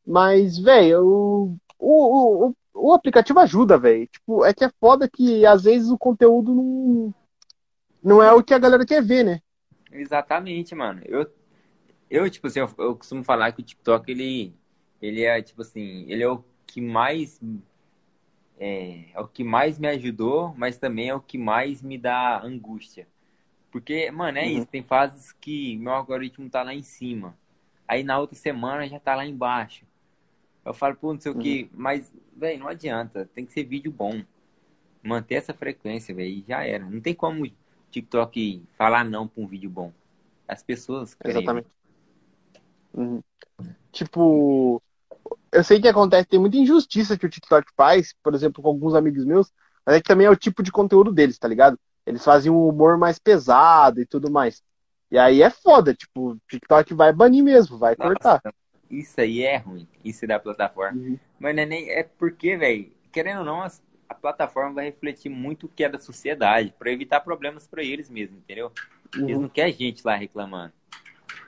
Mas, 0.07 0.57
velho, 0.57 1.05
o, 1.05 1.57
o, 1.77 2.47
o, 2.47 2.55
o 2.73 2.93
aplicativo 2.93 3.39
ajuda, 3.39 3.77
velho. 3.77 4.07
Tipo, 4.07 4.45
é 4.45 4.53
que 4.53 4.63
é 4.63 4.71
foda 4.79 5.09
que 5.09 5.45
às 5.45 5.63
vezes 5.63 5.89
o 5.89 5.97
conteúdo 5.97 6.55
não, 6.55 7.13
não 8.01 8.23
é 8.23 8.31
o 8.31 8.41
que 8.41 8.53
a 8.53 8.59
galera 8.59 8.85
quer 8.85 9.03
ver, 9.03 9.25
né? 9.25 9.41
Exatamente, 9.91 10.73
mano. 10.73 11.01
Eu, 11.03 11.29
eu 12.09 12.29
tipo 12.29 12.47
assim, 12.47 12.59
eu, 12.59 12.69
eu 12.77 12.95
costumo 12.95 13.21
falar 13.21 13.51
que 13.51 13.59
o 13.59 13.65
TikTok, 13.65 14.09
ele, 14.09 14.55
ele 15.01 15.23
é, 15.23 15.41
tipo 15.41 15.63
assim, 15.63 16.05
ele 16.07 16.23
é 16.23 16.29
o 16.29 16.45
que 16.65 16.79
mais 16.79 17.41
é, 18.57 19.11
é, 19.13 19.19
o 19.19 19.27
que 19.27 19.43
mais 19.43 19.77
me 19.77 19.89
ajudou, 19.89 20.53
mas 20.55 20.77
também 20.77 21.09
é 21.09 21.13
o 21.13 21.19
que 21.19 21.37
mais 21.37 21.81
me 21.81 21.97
dá 21.97 22.41
angústia. 22.41 23.05
Porque, 23.73 24.11
mano, 24.11 24.37
é 24.37 24.43
uhum. 24.43 24.57
isso. 24.59 24.67
Tem 24.67 24.83
fases 24.83 25.31
que 25.31 25.75
meu 25.77 25.93
algoritmo 25.93 26.47
tá 26.47 26.61
lá 26.61 26.75
em 26.75 26.83
cima. 26.83 27.35
Aí 27.87 28.03
na 28.03 28.19
outra 28.19 28.35
semana 28.35 28.87
já 28.87 28.99
tá 28.99 29.15
lá 29.15 29.25
embaixo. 29.25 29.83
Eu 30.63 30.75
falo, 30.75 30.95
pô, 30.95 31.11
não 31.11 31.19
sei 31.19 31.31
uhum. 31.31 31.39
o 31.39 31.41
que. 31.41 31.69
Mas, 31.73 32.13
velho, 32.37 32.59
não 32.59 32.67
adianta. 32.67 33.27
Tem 33.33 33.43
que 33.43 33.51
ser 33.51 33.63
vídeo 33.63 33.91
bom. 33.91 34.23
Manter 35.01 35.35
essa 35.35 35.55
frequência, 35.55 36.13
velho, 36.13 36.29
e 36.29 36.45
já 36.47 36.63
era. 36.63 36.85
Não 36.85 37.01
tem 37.01 37.15
como 37.15 37.43
o 37.43 37.51
TikTok 37.89 38.63
falar 38.77 39.03
não 39.03 39.27
pra 39.27 39.43
um 39.43 39.47
vídeo 39.47 39.71
bom. 39.71 39.91
As 40.47 40.61
pessoas. 40.61 41.15
Querem. 41.15 41.37
Exatamente. 41.37 41.67
Uhum. 42.93 43.23
Tipo, 43.91 44.79
eu 45.51 45.63
sei 45.63 45.81
que 45.81 45.87
acontece, 45.87 46.27
tem 46.27 46.39
muita 46.39 46.57
injustiça 46.57 47.17
que 47.17 47.25
o 47.25 47.29
TikTok 47.29 47.71
faz, 47.75 48.13
por 48.21 48.35
exemplo, 48.35 48.61
com 48.61 48.69
alguns 48.69 48.93
amigos 48.93 49.25
meus, 49.25 49.51
mas 49.83 49.95
é 49.95 49.99
que 49.99 50.07
também 50.07 50.27
é 50.27 50.29
o 50.29 50.35
tipo 50.35 50.61
de 50.61 50.71
conteúdo 50.71 51.11
deles, 51.11 51.39
tá 51.39 51.47
ligado? 51.47 51.79
Eles 52.05 52.23
faziam 52.23 52.55
um 52.55 52.67
humor 52.67 52.97
mais 52.97 53.17
pesado 53.17 54.01
e 54.01 54.05
tudo 54.05 54.29
mais. 54.29 54.61
E 55.11 55.17
aí 55.17 55.41
é 55.41 55.49
foda, 55.49 55.93
tipo, 55.93 56.31
o 56.31 56.37
TikTok 56.49 56.93
vai 56.93 57.13
banir 57.13 57.43
mesmo, 57.43 57.77
vai 57.77 57.95
Nossa, 57.97 58.09
cortar. 58.09 58.41
Isso 58.89 59.21
aí 59.21 59.43
é 59.43 59.57
ruim, 59.57 59.87
isso 60.03 60.25
da 60.25 60.39
plataforma. 60.39 60.99
Uhum. 60.99 61.19
Mas 61.39 61.55
não 61.55 61.63
é 61.63 61.65
nem. 61.65 61.89
É 61.89 62.03
porque, 62.03 62.57
velho, 62.57 62.91
querendo 63.11 63.39
ou 63.39 63.45
não, 63.45 63.61
a 63.61 64.15
plataforma 64.15 64.73
vai 64.73 64.85
refletir 64.85 65.29
muito 65.29 65.65
o 65.65 65.69
que 65.69 65.83
é 65.83 65.89
da 65.89 65.99
sociedade, 65.99 66.73
para 66.77 66.91
evitar 66.91 67.21
problemas 67.21 67.67
para 67.67 67.83
eles 67.83 68.09
mesmo, 68.09 68.37
entendeu? 68.37 68.71
Uhum. 69.15 69.29
Eles 69.29 69.39
não 69.39 69.49
querem 69.49 69.73
gente 69.73 70.05
lá 70.05 70.15
reclamando. 70.15 70.73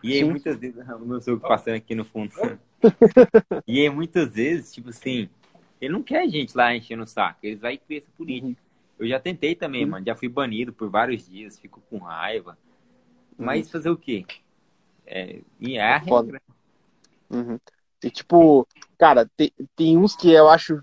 E 0.02 0.14
aí, 0.14 0.20
Sim. 0.20 0.30
muitas 0.30 0.58
vezes, 0.58 0.78
o 0.88 1.06
meu 1.06 1.40
passando 1.40 1.76
aqui 1.76 1.96
no 1.96 2.06
fundo. 2.06 2.32
e 3.68 3.82
aí, 3.82 3.90
muitas 3.90 4.34
vezes, 4.34 4.72
tipo 4.74 4.90
assim, 4.90 5.30
ele 5.82 5.94
não 5.94 6.04
quer 6.04 6.28
gente 6.30 6.56
lá 6.56 6.76
enchendo 6.76 7.04
o 7.04 7.08
saco, 7.08 7.40
eles 7.44 7.60
vão 7.60 7.76
criar 7.78 8.00
essa 8.00 8.12
política. 8.18 8.48
Uhum. 8.48 8.65
Eu 9.00 9.08
já 9.08 9.20
tentei 9.20 9.56
também, 9.56 9.84
uhum. 9.84 9.92
mano. 9.92 10.06
Já 10.06 10.16
fui 10.16 10.30
banido 10.30 10.74
por 10.74 10.90
vários 10.90 11.28
dias, 11.28 11.60
fico 11.60 11.82
com 11.90 11.98
raiva. 11.98 12.58
Mas 13.38 13.66
uhum. 13.66 13.72
fazer 13.72 13.90
o 13.90 13.98
quê? 13.98 14.26
É, 15.06 15.42
e 15.60 15.78
é 15.78 15.82
a 15.82 15.98
regra. 15.98 16.42
Uhum. 17.30 17.60
E 18.04 18.10
tipo, 18.10 18.68
cara, 18.98 19.30
tem, 19.36 19.52
tem 19.76 19.98
uns 19.98 20.16
que 20.16 20.32
eu 20.32 20.48
acho, 20.48 20.82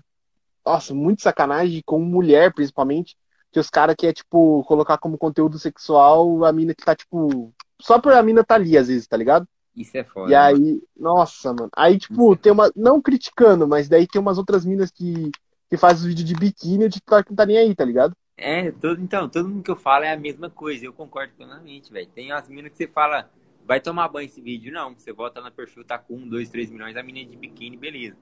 nossa, 0.65 0.93
muito 0.93 1.21
sacanagem, 1.21 1.81
com 1.85 1.99
mulher 1.99 2.53
principalmente, 2.53 3.17
que 3.51 3.59
os 3.59 3.69
caras 3.69 3.95
que 3.97 4.07
é, 4.07 4.13
tipo, 4.13 4.63
colocar 4.65 4.97
como 4.97 5.17
conteúdo 5.17 5.57
sexual 5.57 6.43
a 6.43 6.51
mina 6.51 6.73
que 6.73 6.83
tá, 6.83 6.95
tipo, 6.95 7.53
só 7.79 7.99
por 7.99 8.13
a 8.13 8.23
mina 8.23 8.43
tá 8.43 8.55
ali, 8.55 8.77
às 8.77 8.87
vezes, 8.87 9.07
tá 9.07 9.15
ligado? 9.15 9.47
Isso 9.75 9.97
é 9.97 10.03
foda. 10.03 10.31
E 10.31 10.35
aí, 10.35 10.81
nossa, 10.95 11.53
mano. 11.53 11.69
Aí, 11.75 11.97
tipo, 11.97 12.33
Isso 12.33 12.33
é 12.33 12.43
tem 12.43 12.51
uma. 12.51 12.71
Não 12.75 13.01
criticando, 13.01 13.67
mas 13.67 13.89
daí 13.89 14.05
tem 14.07 14.21
umas 14.21 14.37
outras 14.37 14.65
minas 14.65 14.91
que, 14.91 15.31
que 15.73 15.77
fazem 15.77 16.07
vídeo 16.07 16.23
de 16.23 16.35
biquíni 16.35 16.83
e 16.83 16.87
o 16.87 16.89
TikTok 16.89 17.31
não 17.31 17.35
tá 17.35 17.47
nem 17.47 17.57
aí, 17.57 17.73
tá 17.73 17.83
ligado? 17.83 18.15
É, 18.37 18.71
todo, 18.71 19.01
então, 19.01 19.27
todo 19.27 19.49
mundo 19.49 19.63
que 19.63 19.71
eu 19.71 19.75
falo 19.75 20.05
é 20.05 20.11
a 20.13 20.17
mesma 20.17 20.49
coisa. 20.49 20.85
Eu 20.85 20.93
concordo 20.93 21.33
plenamente, 21.33 21.91
velho. 21.91 22.07
Tem 22.13 22.31
as 22.31 22.47
minas 22.47 22.71
que 22.71 22.77
você 22.77 22.87
fala, 22.87 23.31
vai 23.65 23.79
tomar 23.79 24.07
banho 24.07 24.27
esse 24.27 24.39
vídeo. 24.39 24.71
Não, 24.71 24.93
você 24.93 25.11
volta 25.11 25.41
no 25.41 25.51
perfil, 25.51 25.83
tá 25.83 25.97
com 25.97 26.15
um, 26.15 26.27
dois, 26.27 26.49
três 26.49 26.69
milhões, 26.69 26.95
a 26.95 27.01
mina 27.01 27.21
é 27.21 27.23
de 27.23 27.35
biquíni, 27.35 27.75
beleza. 27.75 28.15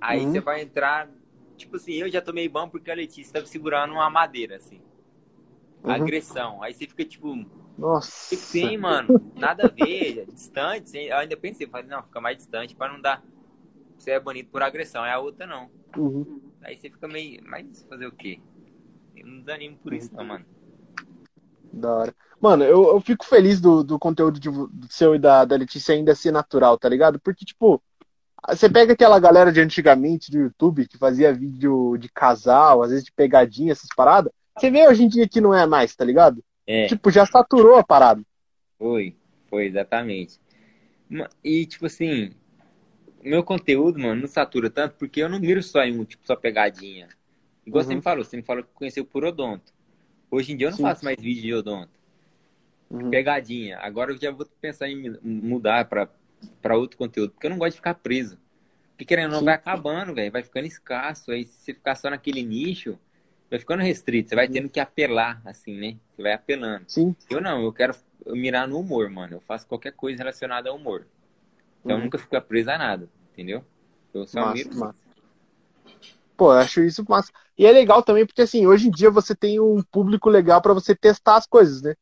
Aí 0.00 0.20
Uhum. 0.20 0.32
você 0.32 0.40
vai 0.40 0.62
entrar. 0.62 1.08
Tipo 1.56 1.76
assim, 1.76 1.94
eu 1.94 2.08
já 2.08 2.22
tomei 2.22 2.48
banho 2.48 2.68
porque 2.68 2.90
a 2.90 2.94
Letícia 2.94 3.32
tava 3.32 3.46
segurando 3.46 3.94
uma 3.94 4.08
madeira, 4.08 4.56
assim. 4.56 4.80
Uhum. 5.82 5.92
Agressão. 5.92 6.62
Aí 6.62 6.72
você 6.72 6.86
fica 6.86 7.04
tipo, 7.04 7.34
Nossa. 7.78 8.30
que 8.30 8.36
sim, 8.36 8.76
mano, 8.76 9.32
nada 9.36 9.66
a 9.66 9.68
ver, 9.68 10.26
distante. 10.32 10.84
assim. 10.84 10.98
Eu 11.06 11.16
ainda 11.16 11.36
pensei, 11.36 11.66
falei, 11.66 11.88
não, 11.88 12.02
fica 12.04 12.20
mais 12.20 12.36
distante 12.36 12.76
pra 12.76 12.88
não 12.88 13.00
dar. 13.00 13.24
Você 13.98 14.12
é 14.12 14.20
banido 14.20 14.50
por 14.50 14.62
agressão, 14.62 15.04
é 15.04 15.12
a 15.12 15.18
outra 15.18 15.46
não. 15.46 15.70
Uhum. 15.96 16.45
Aí 16.66 16.76
você 16.76 16.90
fica 16.90 17.06
meio. 17.06 17.40
Mas 17.44 17.86
fazer 17.88 18.06
o 18.06 18.12
quê? 18.12 18.40
Eu 19.14 19.26
não 19.26 19.38
desanimo 19.38 19.76
por 19.76 19.94
isso, 19.94 20.12
não, 20.14 20.24
mano. 20.24 20.44
Da 21.72 21.94
hora. 21.94 22.14
Mano, 22.40 22.64
eu, 22.64 22.88
eu 22.88 23.00
fico 23.00 23.24
feliz 23.24 23.60
do, 23.60 23.84
do 23.84 23.98
conteúdo 23.98 24.40
de, 24.40 24.50
do 24.50 24.86
seu 24.90 25.14
e 25.14 25.18
da, 25.18 25.44
da 25.44 25.56
Letícia 25.56 25.94
ainda 25.94 26.14
ser 26.14 26.32
natural, 26.32 26.76
tá 26.76 26.88
ligado? 26.88 27.20
Porque, 27.20 27.44
tipo, 27.44 27.80
você 28.48 28.68
pega 28.68 28.92
aquela 28.92 29.18
galera 29.18 29.52
de 29.52 29.60
antigamente 29.60 30.30
do 30.30 30.38
YouTube 30.38 30.88
que 30.88 30.98
fazia 30.98 31.32
vídeo 31.32 31.96
de 31.96 32.08
casal, 32.08 32.82
às 32.82 32.90
vezes 32.90 33.04
de 33.04 33.12
pegadinha, 33.12 33.72
essas 33.72 33.88
paradas. 33.96 34.32
Você 34.58 34.70
vê 34.70 34.88
hoje 34.88 35.04
em 35.04 35.08
dia 35.08 35.28
que 35.28 35.40
não 35.40 35.54
é 35.54 35.66
mais, 35.66 35.94
tá 35.94 36.04
ligado? 36.04 36.42
É. 36.66 36.86
Tipo, 36.86 37.10
já 37.10 37.24
saturou 37.24 37.76
a 37.76 37.84
parada. 37.84 38.22
Foi, 38.78 39.16
foi, 39.48 39.66
exatamente. 39.66 40.40
E, 41.44 41.64
tipo 41.64 41.86
assim, 41.86 42.32
meu 43.22 43.42
conteúdo, 43.42 43.98
mano, 43.98 44.20
não 44.22 44.28
satura 44.28 44.70
tanto 44.70 44.94
porque 44.96 45.20
eu 45.20 45.28
não 45.28 45.40
miro 45.40 45.62
só 45.62 45.82
em 45.82 45.98
um, 45.98 46.04
tipo, 46.04 46.24
só 46.26 46.36
pegadinha. 46.36 47.08
Igual 47.66 47.82
você 47.82 47.90
Uhum. 47.90 47.96
me 47.96 48.02
falou, 48.02 48.24
você 48.24 48.36
me 48.36 48.42
falou 48.42 48.62
que 48.62 48.70
conheceu 48.74 49.04
por 49.04 49.24
odonto. 49.24 49.72
Hoje 50.30 50.52
em 50.52 50.56
dia 50.56 50.68
eu 50.68 50.70
não 50.70 50.76
Sim. 50.76 50.82
faço 50.84 51.04
mais 51.04 51.20
vídeo 51.20 51.42
de 51.42 51.54
odonto. 51.54 51.90
Uhum. 52.90 53.10
Pegadinha. 53.10 53.78
Agora 53.78 54.12
eu 54.12 54.16
já 54.20 54.30
vou 54.30 54.46
pensar 54.60 54.88
em 54.88 55.16
mudar 55.22 55.86
pra, 55.86 56.08
pra 56.62 56.76
outro 56.76 56.96
conteúdo, 56.96 57.32
porque 57.32 57.46
eu 57.46 57.50
não 57.50 57.58
gosto 57.58 57.72
de 57.72 57.76
ficar 57.78 57.94
preso. 57.94 58.38
Porque 58.90 59.04
querendo 59.04 59.32
ou 59.32 59.38
não, 59.38 59.44
vai 59.44 59.54
acabando, 59.54 60.14
velho, 60.14 60.32
vai 60.32 60.42
ficando 60.42 60.66
escasso. 60.66 61.30
Aí 61.30 61.44
se 61.44 61.52
você 61.60 61.74
ficar 61.74 61.94
só 61.96 62.08
naquele 62.08 62.42
nicho, 62.42 62.98
vai 63.50 63.58
ficando 63.58 63.82
restrito. 63.82 64.30
Você 64.30 64.34
vai 64.34 64.48
tendo 64.48 64.68
que 64.68 64.80
apelar, 64.80 65.42
assim, 65.44 65.76
né? 65.76 65.96
Você 66.14 66.22
vai 66.22 66.32
apelando. 66.32 66.84
Sim. 66.88 67.14
Eu 67.28 67.40
não, 67.40 67.62
eu 67.62 67.72
quero 67.72 67.94
mirar 68.28 68.66
no 68.66 68.78
humor, 68.80 69.10
mano. 69.10 69.34
Eu 69.34 69.40
faço 69.40 69.66
qualquer 69.66 69.92
coisa 69.92 70.18
relacionada 70.18 70.70
ao 70.70 70.76
humor. 70.76 71.06
Então 71.84 71.96
eu 71.96 72.00
Uhum. 72.00 72.04
nunca 72.04 72.18
fico 72.18 72.40
preso 72.42 72.70
a 72.70 72.78
nada, 72.78 73.08
entendeu? 73.32 73.64
Eu 74.12 74.26
só 74.26 74.40
Massa, 74.40 74.52
miro. 74.52 74.70
massa. 74.76 75.06
Pô, 76.36 76.52
eu 76.52 76.58
acho 76.58 76.80
isso 76.82 77.04
massa. 77.08 77.32
E 77.56 77.64
é 77.66 77.72
legal 77.72 78.02
também 78.02 78.26
porque, 78.26 78.42
assim, 78.42 78.66
hoje 78.66 78.88
em 78.88 78.90
dia 78.90 79.10
você 79.10 79.34
tem 79.34 79.58
um 79.58 79.82
público 79.90 80.28
legal 80.28 80.60
pra 80.60 80.74
você 80.74 80.94
testar 80.94 81.36
as 81.36 81.46
coisas, 81.46 81.80
né? 81.82 81.94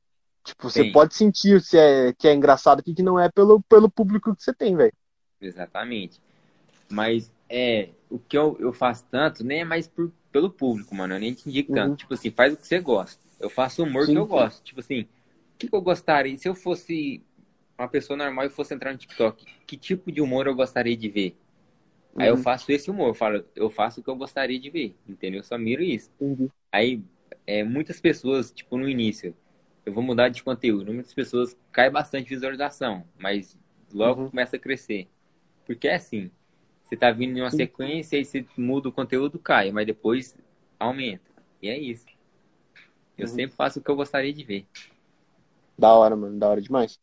Tipo, 0.44 0.68
você 0.68 0.82
Tem. 0.82 0.92
pode 0.92 1.14
sentir 1.14 1.60
se 1.62 1.78
é, 1.78 2.12
que 2.14 2.26
é 2.28 2.34
engraçado 2.34 2.80
aqui, 2.80 2.94
que 2.94 3.02
não 3.02 3.18
é 3.18 3.30
pelo, 3.30 3.62
pelo 3.64 3.90
público 3.90 4.34
que 4.34 4.42
você 4.42 4.52
tem, 4.52 4.76
velho. 4.76 4.92
Exatamente. 5.40 6.20
Mas 6.90 7.32
é, 7.48 7.90
o 8.10 8.18
que 8.18 8.38
eu, 8.38 8.56
eu 8.60 8.72
faço 8.72 9.04
tanto 9.10 9.44
nem 9.44 9.60
é 9.60 9.64
mais 9.64 9.88
por, 9.88 10.12
pelo 10.32 10.50
público, 10.50 10.94
mano. 10.94 11.14
Eu 11.14 11.20
nem 11.20 11.34
te 11.34 11.48
indico 11.48 11.72
tanto. 11.72 11.92
Uhum. 11.92 11.96
Tipo 11.96 12.14
assim, 12.14 12.30
faz 12.30 12.54
o 12.54 12.56
que 12.56 12.66
você 12.66 12.80
gosta. 12.80 13.20
Eu 13.40 13.50
faço 13.50 13.82
o 13.82 13.86
humor 13.86 14.06
Sim, 14.06 14.12
que 14.12 14.18
eu 14.18 14.26
sim. 14.26 14.28
gosto. 14.28 14.62
Tipo 14.64 14.80
assim, 14.80 15.02
o 15.02 15.08
que, 15.58 15.68
que 15.68 15.74
eu 15.76 15.82
gostaria? 15.82 16.36
Se 16.38 16.48
eu 16.48 16.54
fosse 16.54 17.22
uma 17.78 17.88
pessoa 17.88 18.16
normal 18.16 18.46
e 18.46 18.50
fosse 18.50 18.74
entrar 18.74 18.92
no 18.92 18.98
TikTok, 18.98 19.46
que 19.66 19.76
tipo 19.76 20.12
de 20.12 20.20
humor 20.20 20.46
eu 20.46 20.54
gostaria 20.54 20.96
de 20.96 21.08
ver? 21.08 21.36
Aí 22.18 22.28
eu 22.28 22.36
Uhum. 22.36 22.38
faço 22.38 22.70
esse 22.72 22.90
humor, 22.90 23.08
eu 23.08 23.14
falo, 23.14 23.44
eu 23.56 23.70
faço 23.70 24.00
o 24.00 24.04
que 24.04 24.10
eu 24.10 24.16
gostaria 24.16 24.58
de 24.58 24.70
ver, 24.70 24.96
entendeu? 25.08 25.40
Eu 25.40 25.44
só 25.44 25.58
miro 25.58 25.82
isso. 25.82 26.10
Entendi. 26.20 26.50
Aí, 26.72 27.02
é, 27.46 27.64
muitas 27.64 28.00
pessoas, 28.00 28.52
tipo, 28.52 28.76
no 28.78 28.88
início, 28.88 29.36
eu 29.86 29.92
vou 29.92 30.02
mudar 30.02 30.28
de 30.30 30.42
conteúdo. 30.42 30.92
Muitas 30.92 31.14
pessoas 31.14 31.56
cai 31.72 31.90
bastante 31.90 32.28
visualização, 32.30 33.04
mas 33.18 33.58
logo 33.92 34.22
Uhum. 34.22 34.30
começa 34.30 34.56
a 34.56 34.58
crescer. 34.58 35.08
Porque 35.66 35.88
é 35.88 35.96
assim, 35.96 36.30
você 36.82 36.96
tá 36.96 37.10
vindo 37.12 37.38
em 37.38 37.42
uma 37.42 37.50
sequência 37.52 38.18
e 38.18 38.24
você 38.24 38.46
muda 38.56 38.88
o 38.88 38.92
conteúdo, 38.92 39.38
cai, 39.38 39.72
mas 39.72 39.86
depois 39.86 40.36
aumenta. 40.80 41.30
E 41.62 41.68
é 41.68 41.78
isso. 41.78 42.06
Eu 43.18 43.26
Uhum. 43.26 43.26
sempre 43.26 43.56
faço 43.56 43.80
o 43.80 43.82
que 43.82 43.90
eu 43.90 43.96
gostaria 43.96 44.32
de 44.32 44.44
ver. 44.44 44.66
Da 45.78 45.94
hora, 45.94 46.16
mano, 46.16 46.36
da 46.38 46.48
hora 46.48 46.60
demais. 46.62 46.98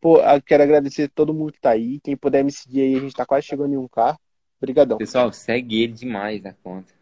Pô, 0.00 0.20
eu 0.20 0.42
quero 0.42 0.62
agradecer 0.62 1.04
a 1.04 1.08
todo 1.08 1.34
mundo 1.34 1.52
que 1.52 1.60
tá 1.60 1.70
aí. 1.70 2.00
Quem 2.00 2.16
puder 2.16 2.44
me 2.44 2.52
seguir 2.52 2.82
aí, 2.82 2.96
a 2.96 3.00
gente 3.00 3.14
tá 3.14 3.26
quase 3.26 3.46
chegando 3.46 3.74
em 3.74 3.76
um 3.76 3.88
carro. 3.88 4.18
Obrigadão. 4.60 4.98
Pessoal, 4.98 5.32
segue 5.32 5.82
ele 5.82 5.92
demais 5.94 6.44
a 6.44 6.52
conta. 6.52 6.92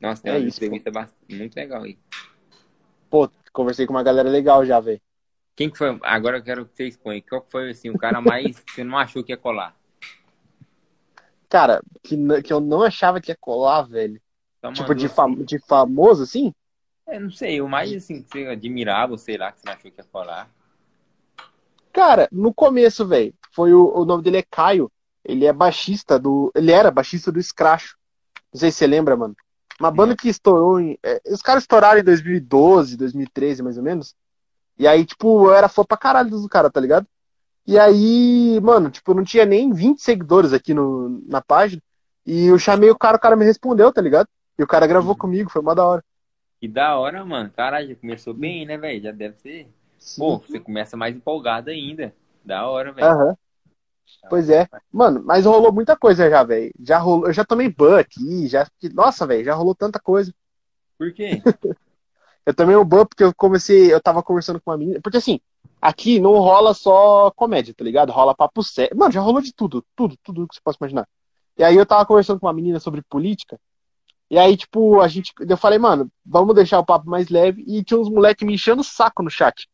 Nossa, 0.00 0.22
tem 0.22 0.32
É 0.32 0.38
uma 0.38 0.40
isso, 0.40 0.60
entrevista 0.64 0.90
bast- 0.90 1.16
muito 1.30 1.56
legal 1.56 1.82
aí. 1.84 1.98
Pô, 3.10 3.30
conversei 3.52 3.86
com 3.86 3.94
uma 3.94 4.02
galera 4.02 4.28
legal 4.28 4.64
já, 4.66 4.78
velho. 4.80 5.00
Quem 5.56 5.68
que 5.68 5.76
foi? 5.76 5.98
Agora 6.04 6.38
eu 6.38 6.44
quero 6.44 6.64
que 6.64 6.76
você 6.76 6.86
exponha. 6.86 7.20
Qual 7.20 7.42
que 7.42 7.50
foi, 7.50 7.70
assim, 7.70 7.90
o 7.90 7.96
cara 7.96 8.20
mais 8.20 8.60
que 8.60 8.70
você 8.72 8.84
não 8.84 8.96
achou 8.96 9.24
que 9.24 9.32
ia 9.32 9.36
colar? 9.36 9.76
Cara, 11.48 11.82
que, 12.02 12.16
que 12.42 12.52
eu 12.52 12.60
não 12.60 12.82
achava 12.82 13.20
que 13.20 13.30
ia 13.30 13.36
colar, 13.40 13.82
velho. 13.82 14.20
Só 14.62 14.70
Tipo, 14.72 14.94
de, 14.94 15.08
assim. 15.08 15.14
fam 15.14 15.34
de 15.44 15.58
famoso, 15.60 16.22
assim? 16.24 16.52
É, 17.06 17.18
não 17.18 17.30
sei, 17.30 17.60
o 17.60 17.68
mais 17.68 17.92
assim 17.92 18.22
que 18.22 18.28
você 18.30 18.46
admirava, 18.46 19.16
sei 19.18 19.36
lá, 19.36 19.52
que 19.52 19.60
você 19.60 19.66
não 19.66 19.74
achou 19.74 19.90
que 19.90 20.00
ia 20.00 20.04
falar. 20.04 20.50
Cara, 21.94 22.28
no 22.32 22.52
começo, 22.52 23.06
velho, 23.06 23.32
foi 23.52 23.72
o, 23.72 23.88
o 23.94 24.04
nome 24.04 24.24
dele 24.24 24.38
é 24.38 24.44
Caio. 24.50 24.90
Ele 25.24 25.46
é 25.46 25.52
baixista 25.52 26.18
do. 26.18 26.50
Ele 26.52 26.72
era 26.72 26.90
baixista 26.90 27.30
do 27.30 27.40
Scratch. 27.40 27.92
Não 28.52 28.58
sei 28.58 28.72
se 28.72 28.78
você 28.78 28.86
lembra, 28.88 29.16
mano. 29.16 29.34
Uma 29.78 29.92
banda 29.92 30.16
que 30.16 30.28
estourou 30.28 30.80
em. 30.80 30.98
é, 31.04 31.22
os 31.30 31.40
caras 31.40 31.62
estouraram 31.62 32.00
em 32.00 32.04
2012, 32.04 32.96
2013, 32.96 33.62
mais 33.62 33.78
ou 33.78 33.84
menos. 33.84 34.12
E 34.76 34.88
aí, 34.88 35.06
tipo, 35.06 35.46
eu 35.46 35.54
era 35.54 35.68
fã 35.68 35.84
pra 35.84 35.96
caralho 35.96 36.30
do 36.30 36.48
cara, 36.48 36.68
tá 36.68 36.80
ligado? 36.80 37.06
E 37.64 37.78
aí, 37.78 38.60
mano, 38.60 38.90
tipo, 38.90 39.14
não 39.14 39.22
tinha 39.22 39.46
nem 39.46 39.72
20 39.72 40.02
seguidores 40.02 40.52
aqui 40.52 40.74
no, 40.74 41.22
na 41.28 41.40
página. 41.40 41.80
E 42.26 42.46
eu 42.46 42.58
chamei 42.58 42.90
o 42.90 42.98
cara, 42.98 43.16
o 43.16 43.20
cara 43.20 43.36
me 43.36 43.44
respondeu, 43.44 43.92
tá 43.92 44.02
ligado? 44.02 44.28
E 44.58 44.64
o 44.64 44.66
cara 44.66 44.86
gravou 44.88 45.14
comigo, 45.14 45.48
foi 45.48 45.62
mó 45.62 45.74
da 45.74 45.86
hora. 45.86 46.04
Que 46.60 46.66
da 46.66 46.96
hora, 46.96 47.24
mano. 47.24 47.50
Caralho, 47.54 47.88
já 47.88 47.94
começou 47.94 48.34
bem, 48.34 48.66
né, 48.66 48.76
velho? 48.76 49.00
Já 49.00 49.12
deve 49.12 49.36
ser. 49.36 49.68
Pô, 50.16 50.38
você 50.38 50.60
começa 50.60 50.96
mais 50.96 51.16
empolgado 51.16 51.70
ainda. 51.70 52.14
Da 52.44 52.68
hora, 52.68 52.92
velho. 52.92 53.06
Aham. 53.06 53.36
Pois 54.28 54.48
é. 54.50 54.68
Mano, 54.92 55.22
mas 55.24 55.46
rolou 55.46 55.72
muita 55.72 55.96
coisa 55.96 56.28
já, 56.28 56.42
velho. 56.42 56.72
Já 56.80 56.98
rolou, 56.98 57.26
eu 57.26 57.32
já 57.32 57.44
tomei 57.44 57.68
ban 57.68 58.00
aqui, 58.00 58.46
já. 58.46 58.66
Nossa, 58.92 59.26
velho, 59.26 59.44
já 59.44 59.54
rolou 59.54 59.74
tanta 59.74 59.98
coisa. 59.98 60.32
Por 60.98 61.12
quê? 61.12 61.42
Eu 62.46 62.52
tomei 62.52 62.76
um 62.76 62.84
ban 62.84 63.06
porque 63.06 63.24
eu 63.24 63.34
comecei, 63.34 63.90
eu 63.90 63.98
tava 63.98 64.22
conversando 64.22 64.60
com 64.60 64.70
uma 64.70 64.76
menina, 64.76 65.00
porque 65.02 65.16
assim, 65.16 65.40
aqui 65.80 66.20
não 66.20 66.32
rola 66.32 66.74
só 66.74 67.30
comédia, 67.30 67.72
tá 67.72 67.82
ligado? 67.82 68.12
Rola 68.12 68.34
papo 68.34 68.62
sério. 68.62 68.94
Mano, 68.94 69.12
já 69.12 69.22
rolou 69.22 69.40
de 69.40 69.50
tudo, 69.50 69.82
tudo, 69.96 70.14
tudo 70.22 70.46
que 70.46 70.54
você 70.54 70.60
possa 70.62 70.76
imaginar. 70.78 71.08
E 71.56 71.64
aí 71.64 71.74
eu 71.74 71.86
tava 71.86 72.04
conversando 72.04 72.38
com 72.38 72.46
uma 72.46 72.52
menina 72.52 72.78
sobre 72.78 73.00
política, 73.00 73.58
e 74.30 74.38
aí, 74.38 74.56
tipo, 74.56 75.00
a 75.00 75.08
gente, 75.08 75.32
eu 75.38 75.56
falei, 75.56 75.78
mano, 75.78 76.10
vamos 76.24 76.54
deixar 76.54 76.78
o 76.78 76.84
papo 76.84 77.08
mais 77.08 77.28
leve, 77.28 77.64
e 77.66 77.84
tinha 77.84 77.98
uns 77.98 78.10
moleques 78.10 78.46
me 78.46 78.54
enchendo 78.54 78.80
o 78.80 78.84
saco 78.84 79.22
no 79.22 79.30
chat. 79.30 79.68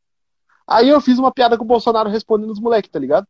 Aí 0.70 0.88
eu 0.88 1.00
fiz 1.00 1.18
uma 1.18 1.32
piada 1.32 1.58
com 1.58 1.64
o 1.64 1.66
Bolsonaro 1.66 2.10
respondendo 2.10 2.50
os 2.52 2.60
moleques, 2.60 2.90
tá 2.90 2.98
ligado? 2.98 3.26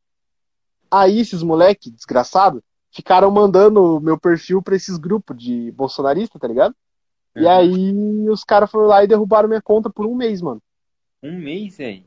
Aí 0.90 1.20
esses 1.20 1.42
moleques, 1.42 1.92
desgraçado, 1.92 2.62
ficaram 2.92 3.31
mandando 3.31 4.00
meu 4.00 4.18
perfil 4.18 4.62
pra 4.62 4.76
esses 4.76 4.96
grupos 4.98 5.37
de 5.37 5.72
bolsonarista, 5.72 6.38
tá 6.38 6.48
ligado? 6.48 6.74
E 7.37 7.46
Uhum. 7.46 7.48
aí 7.48 8.31
os 8.31 8.44
caras 8.44 8.70
foram 8.70 8.87
lá 8.88 9.05
e 9.05 9.09
derrubaram 9.09 9.48
minha 9.48 9.62
conta 9.62 9.90
por 9.90 10.07
um 10.07 10.14
mês, 10.16 10.42
mano. 10.42 10.62
Um 11.22 11.38
mês, 11.40 11.79
velho. 11.79 12.05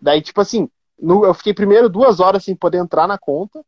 Daí, 0.00 0.20
tipo 0.20 0.40
assim, 0.40 0.68
no- 0.98 1.24
eu 1.24 1.34
fiquei 1.34 1.54
primeiro 1.54 1.88
duas 1.88 2.20
horas 2.20 2.44
sem 2.44 2.56
poder 2.56 2.78
entrar 2.78 3.06
na 3.06 3.18
conta. 3.18 3.64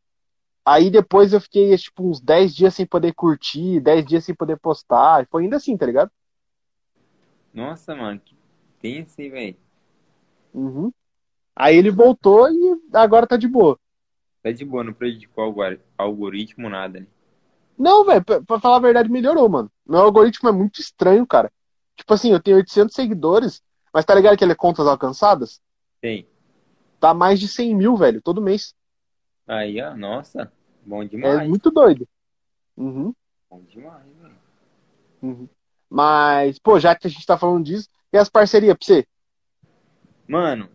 Aí 0.65 0.89
depois 0.91 1.33
eu 1.33 1.41
fiquei, 1.41 1.77
tipo, 1.77 2.09
uns 2.09 2.21
10 2.21 2.55
dias 2.55 2.75
sem 2.75 2.85
poder 2.87 3.13
curtir, 3.13 3.81
10 3.81 4.05
dias 4.05 4.25
sem 4.25 4.35
poder 4.35 4.57
postar. 4.59 5.23
E 5.23 5.27
foi 5.27 5.43
ainda 5.43 5.57
assim, 5.57 5.77
tá 5.77 5.85
ligado? 5.85 6.11
Nossa, 7.53 7.95
mano, 7.95 8.19
que 8.19 8.35
tenso, 8.79 9.19
hein, 9.21 9.29
velho. 9.31 9.57
Uhum. 10.55 10.91
Aí 11.55 11.75
ele 11.75 11.91
voltou 11.91 12.49
e 12.49 12.81
agora 12.93 13.27
tá 13.27 13.35
de 13.37 13.47
boa. 13.47 13.77
Tá 14.41 14.51
de 14.51 14.63
boa, 14.63 14.83
não 14.83 14.93
prejudicou 14.93 15.43
o 15.43 15.47
algori- 15.47 15.81
algoritmo, 15.97 16.69
nada, 16.69 17.01
né? 17.01 17.07
Não, 17.77 18.05
velho, 18.05 18.23
pra, 18.23 18.41
pra 18.41 18.59
falar 18.59 18.77
a 18.77 18.79
verdade, 18.79 19.09
melhorou, 19.09 19.49
mano. 19.49 19.69
Meu 19.85 19.99
algoritmo 19.99 20.47
é 20.47 20.51
muito 20.51 20.79
estranho, 20.79 21.27
cara. 21.27 21.51
Tipo 21.97 22.13
assim, 22.13 22.31
eu 22.31 22.41
tenho 22.41 22.57
800 22.57 22.95
seguidores, 22.95 23.61
mas 23.93 24.05
tá 24.05 24.15
ligado 24.15 24.37
que 24.37 24.43
ele 24.43 24.53
é 24.53 24.55
contas 24.55 24.87
alcançadas? 24.87 25.59
Tem. 25.99 26.27
Tá 26.99 27.13
mais 27.13 27.39
de 27.39 27.47
100 27.47 27.75
mil, 27.75 27.97
velho, 27.97 28.21
todo 28.21 28.41
mês. 28.41 28.73
Aí, 29.47 29.81
ó, 29.81 29.95
nossa, 29.95 30.51
bom 30.85 31.03
É 31.03 31.07
demais. 31.07 31.49
muito 31.49 31.69
doido. 31.69 32.07
Uhum. 32.77 33.13
Bom 33.49 33.61
demais, 33.67 34.05
velho. 34.21 34.35
Uhum. 35.21 35.49
Mas, 35.89 36.59
pô, 36.59 36.79
já 36.79 36.95
que 36.95 37.07
a 37.07 37.09
gente 37.09 37.25
tá 37.25 37.37
falando 37.37 37.65
disso, 37.65 37.89
e 38.11 38.17
as 38.17 38.29
parcerias 38.29 38.75
pra 38.77 38.85
você? 38.85 39.07
Mano, 40.27 40.69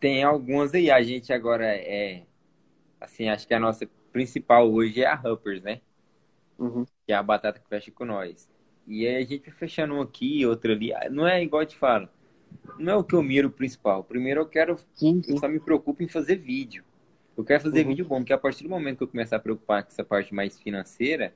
tem 0.00 0.22
algumas 0.22 0.74
aí. 0.74 0.90
A 0.90 1.02
gente 1.02 1.32
agora 1.32 1.66
é. 1.66 2.24
Assim, 3.00 3.28
acho 3.28 3.46
que 3.46 3.54
a 3.54 3.60
nossa 3.60 3.88
principal 4.12 4.70
hoje 4.72 5.02
é 5.02 5.06
a 5.06 5.14
Huppers, 5.14 5.62
né? 5.62 5.80
Uhum. 6.58 6.84
Que 7.06 7.12
é 7.12 7.14
a 7.14 7.22
batata 7.22 7.58
que 7.60 7.68
fecha 7.68 7.90
com 7.90 8.04
nós. 8.04 8.48
E 8.86 9.06
aí 9.06 9.16
a 9.22 9.26
gente 9.26 9.50
fechando 9.50 9.94
um 9.94 10.00
aqui, 10.00 10.44
outro 10.46 10.72
ali. 10.72 10.92
Não 11.10 11.26
é 11.26 11.42
igual 11.42 11.62
eu 11.62 11.66
te 11.66 11.76
falo. 11.76 12.08
Não 12.78 12.92
é 12.92 12.96
o 12.96 13.04
que 13.04 13.14
eu 13.14 13.22
miro 13.22 13.50
principal. 13.50 14.04
Primeiro 14.04 14.40
eu 14.40 14.46
quero. 14.46 14.76
Sim, 14.94 15.22
sim. 15.22 15.32
Eu 15.32 15.38
só 15.38 15.48
me 15.48 15.60
preocupo 15.60 16.02
em 16.02 16.08
fazer 16.08 16.36
vídeo. 16.36 16.84
Eu 17.36 17.44
quero 17.44 17.62
fazer 17.62 17.82
Uhum. 17.82 17.88
vídeo 17.88 18.04
bom, 18.04 18.18
porque 18.18 18.32
a 18.32 18.38
partir 18.38 18.64
do 18.64 18.70
momento 18.70 18.98
que 18.98 19.04
eu 19.04 19.08
começar 19.08 19.36
a 19.36 19.40
preocupar 19.40 19.82
com 19.82 19.88
essa 19.90 20.04
parte 20.04 20.34
mais 20.34 20.60
financeira, 20.60 21.34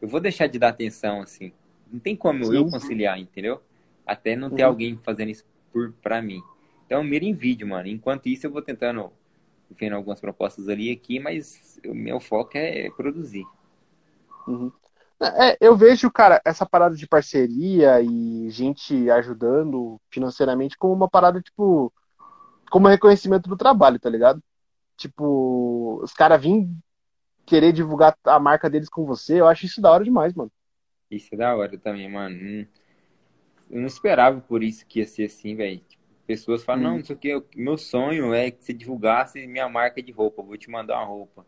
eu 0.00 0.08
vou 0.08 0.20
deixar 0.20 0.46
de 0.46 0.58
dar 0.58 0.68
atenção, 0.68 1.20
assim. 1.20 1.52
Não 1.90 2.00
tem 2.00 2.16
como 2.16 2.44
Sim, 2.44 2.54
eu 2.54 2.70
conciliar, 2.70 3.18
entendeu? 3.18 3.60
Até 4.06 4.34
não 4.34 4.50
ter 4.50 4.62
Uhum. 4.62 4.68
alguém 4.68 4.96
fazendo 5.02 5.30
isso 5.30 5.44
por, 5.72 5.92
pra 6.00 6.22
mim. 6.22 6.40
Então 6.92 7.00
eu 7.02 7.08
miro 7.08 7.24
em 7.24 7.32
vídeo, 7.32 7.66
mano. 7.66 7.88
Enquanto 7.88 8.26
isso, 8.26 8.46
eu 8.46 8.50
vou 8.50 8.60
tentando 8.60 9.10
vendo 9.70 9.96
algumas 9.96 10.20
propostas 10.20 10.68
ali 10.68 10.90
e 10.90 10.92
aqui, 10.92 11.18
mas 11.18 11.80
o 11.86 11.94
meu 11.94 12.20
foco 12.20 12.50
é 12.54 12.90
produzir. 12.90 13.46
Uhum. 14.46 14.70
É, 15.22 15.56
eu 15.58 15.74
vejo, 15.74 16.10
cara, 16.10 16.38
essa 16.44 16.66
parada 16.66 16.94
de 16.94 17.06
parceria 17.06 18.02
e 18.02 18.50
gente 18.50 19.08
ajudando 19.08 19.98
financeiramente 20.10 20.76
como 20.76 20.92
uma 20.92 21.08
parada, 21.08 21.40
tipo, 21.40 21.90
como 22.70 22.88
reconhecimento 22.88 23.48
do 23.48 23.56
trabalho, 23.56 23.98
tá 23.98 24.10
ligado? 24.10 24.42
Tipo, 24.98 25.98
os 26.02 26.12
caras 26.12 26.42
virem 26.42 26.76
querer 27.46 27.72
divulgar 27.72 28.14
a 28.26 28.38
marca 28.38 28.68
deles 28.68 28.90
com 28.90 29.06
você, 29.06 29.40
eu 29.40 29.48
acho 29.48 29.64
isso 29.64 29.80
da 29.80 29.90
hora 29.90 30.04
demais, 30.04 30.34
mano. 30.34 30.52
Isso 31.10 31.34
é 31.34 31.38
da 31.38 31.56
hora 31.56 31.78
também, 31.78 32.10
mano. 32.10 32.36
Hum, 32.36 32.66
Eu 33.70 33.80
não 33.80 33.86
esperava 33.86 34.42
por 34.42 34.62
isso 34.62 34.84
que 34.84 34.98
ia 34.98 35.06
ser 35.06 35.24
assim, 35.24 35.56
velho. 35.56 35.80
Pessoas 36.32 36.64
falam, 36.64 36.82
Uhum. 36.84 36.88
não, 36.92 36.98
não 36.98 37.04
sei 37.04 37.14
o 37.14 37.18
que, 37.18 37.42
meu 37.54 37.76
sonho 37.76 38.32
é 38.32 38.50
que 38.50 38.64
você 38.64 38.72
divulgasse 38.72 39.46
minha 39.46 39.68
marca 39.68 40.02
de 40.02 40.10
roupa, 40.12 40.42
vou 40.42 40.56
te 40.56 40.70
mandar 40.70 40.96
uma 40.96 41.04
roupa. 41.04 41.44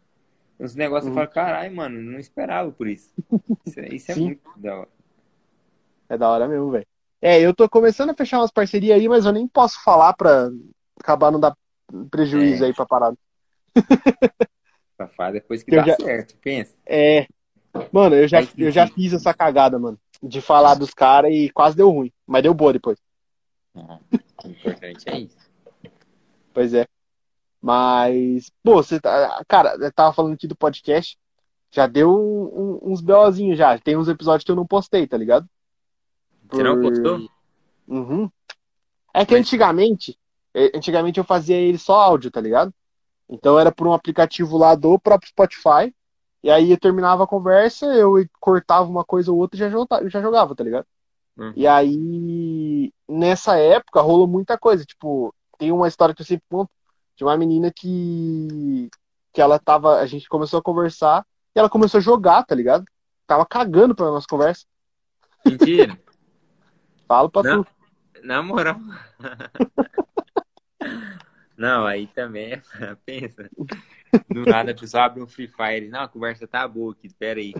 Uns 0.61 0.75
negócios 0.75 1.07
eu 1.07 1.13
Uhum. 1.13 1.15
falo, 1.15 1.29
caralho, 1.33 1.75
mano, 1.75 1.99
não 2.03 2.19
esperava 2.19 2.71
por 2.71 2.87
isso. 2.87 3.11
Isso, 3.67 3.81
é- 3.81 3.89
isso 3.89 4.11
é 4.13 4.15
Sim. 4.15 4.25
muito 4.27 4.43
da 4.59 4.77
hora. 4.81 4.89
É 6.07 6.19
da 6.19 6.29
hora 6.29 6.47
mesmo, 6.47 6.71
velho. 6.71 6.87
É, 7.23 7.41
eu 7.41 7.55
tô 7.55 7.67
começando 7.67 8.11
a 8.11 8.15
fechar 8.15 8.41
umas 8.41 8.51
parcerias 8.53 8.99
aí, 9.01 9.09
mas 9.09 9.25
eu 9.25 9.33
nem 9.33 9.49
posso 9.49 9.83
falar 9.83 10.13
pra 10.13 10.51
acabar 11.01 11.31
não 11.31 11.41
dar 11.41 11.57
prejuízo 12.11 12.63
É. 12.63 12.67
aí 12.67 12.75
pra 12.75 12.85
parada. 12.85 13.17
Safado, 14.99 15.33
depois 15.33 15.63
que 15.63 15.75
Eu 15.75 15.77
dá 15.81 15.87
já- 15.87 15.97
certo, 15.97 16.37
pensa. 16.43 16.75
É. 16.85 17.27
Mano, 17.91 18.15
eu 18.15 18.29
já, 18.29 18.41
eu 18.59 18.71
já 18.71 18.87
fiz 18.87 19.15
essa 19.15 19.33
cagada, 19.33 19.79
mano. 19.79 19.99
De 20.23 20.43
falar 20.43 20.75
dos 20.75 20.93
caras 20.93 21.33
e 21.33 21.49
quase 21.51 21.75
deu 21.75 21.91
ruim. 21.91 22.13
Mas 22.27 22.43
deu 22.43 22.53
boa 22.53 22.73
depois. 22.75 22.99
Ah, 23.77 23.99
O 24.45 24.49
importante 24.49 25.09
é 25.09 25.19
isso. 25.21 25.37
Pois 26.53 26.73
é. 26.75 26.87
Mas, 27.61 28.51
pô, 28.63 28.75
você 28.83 29.01
tá. 29.01 29.43
Cara, 29.49 29.77
eu 29.81 29.93
tava 29.93 30.13
falando 30.13 30.35
aqui 30.35 30.47
do 30.47 30.57
podcast. 30.57 31.19
Já 31.71 31.87
deu 31.87 32.11
um- 32.15 32.45
um- 32.85 32.93
uns 32.93 33.01
BOzinhos 33.01 33.59
já. 33.59 33.77
Tem 33.79 33.97
uns 33.97 34.07
episódios 34.09 34.45
que 34.45 34.51
eu 34.51 34.57
não 34.57 34.67
postei, 34.67 35.07
tá 35.07 35.17
ligado? 35.17 35.49
Você 36.51 36.63
não 36.63 36.81
Por- 36.81 36.91
postou? 36.93 37.29
Uhum. 37.89 38.31
É 39.13 39.25
que 39.25 39.33
Mas- 39.35 39.41
antigamente, 39.41 40.19
eh, 40.55 40.71
antigamente 40.75 41.19
eu 41.19 41.25
fazia 41.25 41.57
ele 41.57 41.79
só 41.79 41.95
áudio, 42.01 42.31
tá 42.31 42.41
ligado? 42.41 42.73
Então 43.29 43.59
era 43.59 43.73
por 43.73 43.87
um 43.89 43.93
aplicativo 43.93 44.57
lá 44.57 44.75
do 44.75 44.99
próprio 44.99 45.31
Spotify. 45.31 45.93
E 46.43 46.51
aí 46.51 46.71
eu 46.71 46.79
terminava 46.79 47.25
a 47.25 47.27
conversa, 47.27 47.87
eu 47.87 48.13
cortava 48.39 48.89
uma 48.89 49.05
coisa 49.05 49.33
ou 49.33 49.39
outra 49.39 49.57
e 49.57 49.61
já 49.61 49.71
jogava, 49.71 50.09
já 50.11 50.21
jogava, 50.21 50.55
tá 50.55 50.63
ligado? 50.63 50.87
Uhum. 51.37 51.53
E 51.57 51.67
aí, 51.67 52.93
nessa 53.09 53.57
época, 53.59 54.01
rolou 54.01 54.27
muita 54.27 54.57
coisa. 54.59 54.85
Tipo, 54.85 55.35
tem 55.59 55.73
uma 55.73 55.89
história 55.89 56.15
que 56.15 56.23
eu 56.23 56.27
sempre 56.27 56.45
conto 56.49 56.71
de 57.17 57.25
uma 57.25 57.37
menina 57.37 57.73
que, 57.75 58.89
que 59.33 59.41
ela 59.41 59.59
tava. 59.59 60.01
A 60.01 60.07
gente 60.07 60.29
começou 60.29 60.59
a 60.59 60.63
conversar 60.63 61.27
e 61.55 61.59
ela 61.59 61.69
começou 61.71 61.99
a 61.99 62.03
jogar, 62.03 62.45
tá 62.45 62.55
ligado? 62.55 62.85
Tava 63.27 63.45
cagando 63.47 63.95
pra 63.95 64.07
nossa 64.07 64.27
conversa. 64.29 64.65
Mentira. 65.45 65.99
Falo 67.07 67.29
pra 67.29 67.43
Não. 67.43 67.65
tu. 67.65 67.71
Na 68.23 68.43
moral. 68.43 68.79
Não, 71.57 71.87
aí 71.87 72.09
também 72.09 72.53
é, 72.53 72.63
pensa. 73.07 73.49
Do 74.29 74.45
nada 74.45 74.73
a 74.73 74.75
pessoa 74.75 75.05
abre 75.05 75.23
um 75.23 75.27
Free 75.27 75.49
Fire. 75.49 75.89
Não, 75.89 76.01
a 76.03 76.09
conversa 76.09 76.49
tá 76.49 76.67
boa 76.67 76.93
aqui, 76.93 77.07
espera 77.07 77.39
aí. 77.39 77.55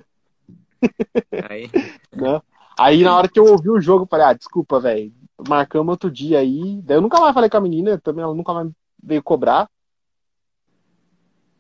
Aí, 1.49 1.71
né? 2.13 2.43
Aí 2.79 3.03
na 3.03 3.17
hora 3.17 3.29
que 3.29 3.39
eu 3.39 3.47
ouvi 3.47 3.71
o 3.71 3.81
jogo, 3.81 4.05
eu 4.05 4.09
falei, 4.09 4.27
ah, 4.27 4.33
desculpa, 4.33 4.81
velho. 4.81 5.13
Marcamos 5.49 5.93
outro 5.93 6.11
dia 6.11 6.39
aí. 6.41 6.81
Daí 6.83 6.97
eu 6.97 7.01
nunca 7.01 7.21
mais 7.21 7.35
falei 7.35 7.51
com 7.51 7.57
a 7.57 7.61
menina, 7.61 7.99
também 8.01 8.23
ela 8.23 8.35
nunca 8.35 8.53
mais 8.53 8.71
veio 9.03 9.23
cobrar. 9.23 9.69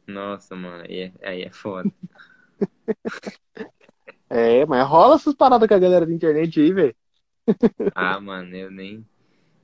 nossa, 0.06 0.54
mano, 0.56 0.84
aí 0.84 1.00
é, 1.00 1.28
aí 1.28 1.42
é 1.42 1.50
foda. 1.50 1.90
É, 4.28 4.66
mas 4.66 4.86
rola 4.88 5.14
essas 5.14 5.34
paradas 5.34 5.68
com 5.68 5.74
a 5.74 5.78
galera 5.78 6.06
da 6.06 6.12
internet 6.12 6.60
aí, 6.60 6.72
velho. 6.72 6.96
Ah, 7.94 8.20
mano, 8.20 8.54
eu 8.56 8.70
nem. 8.70 9.06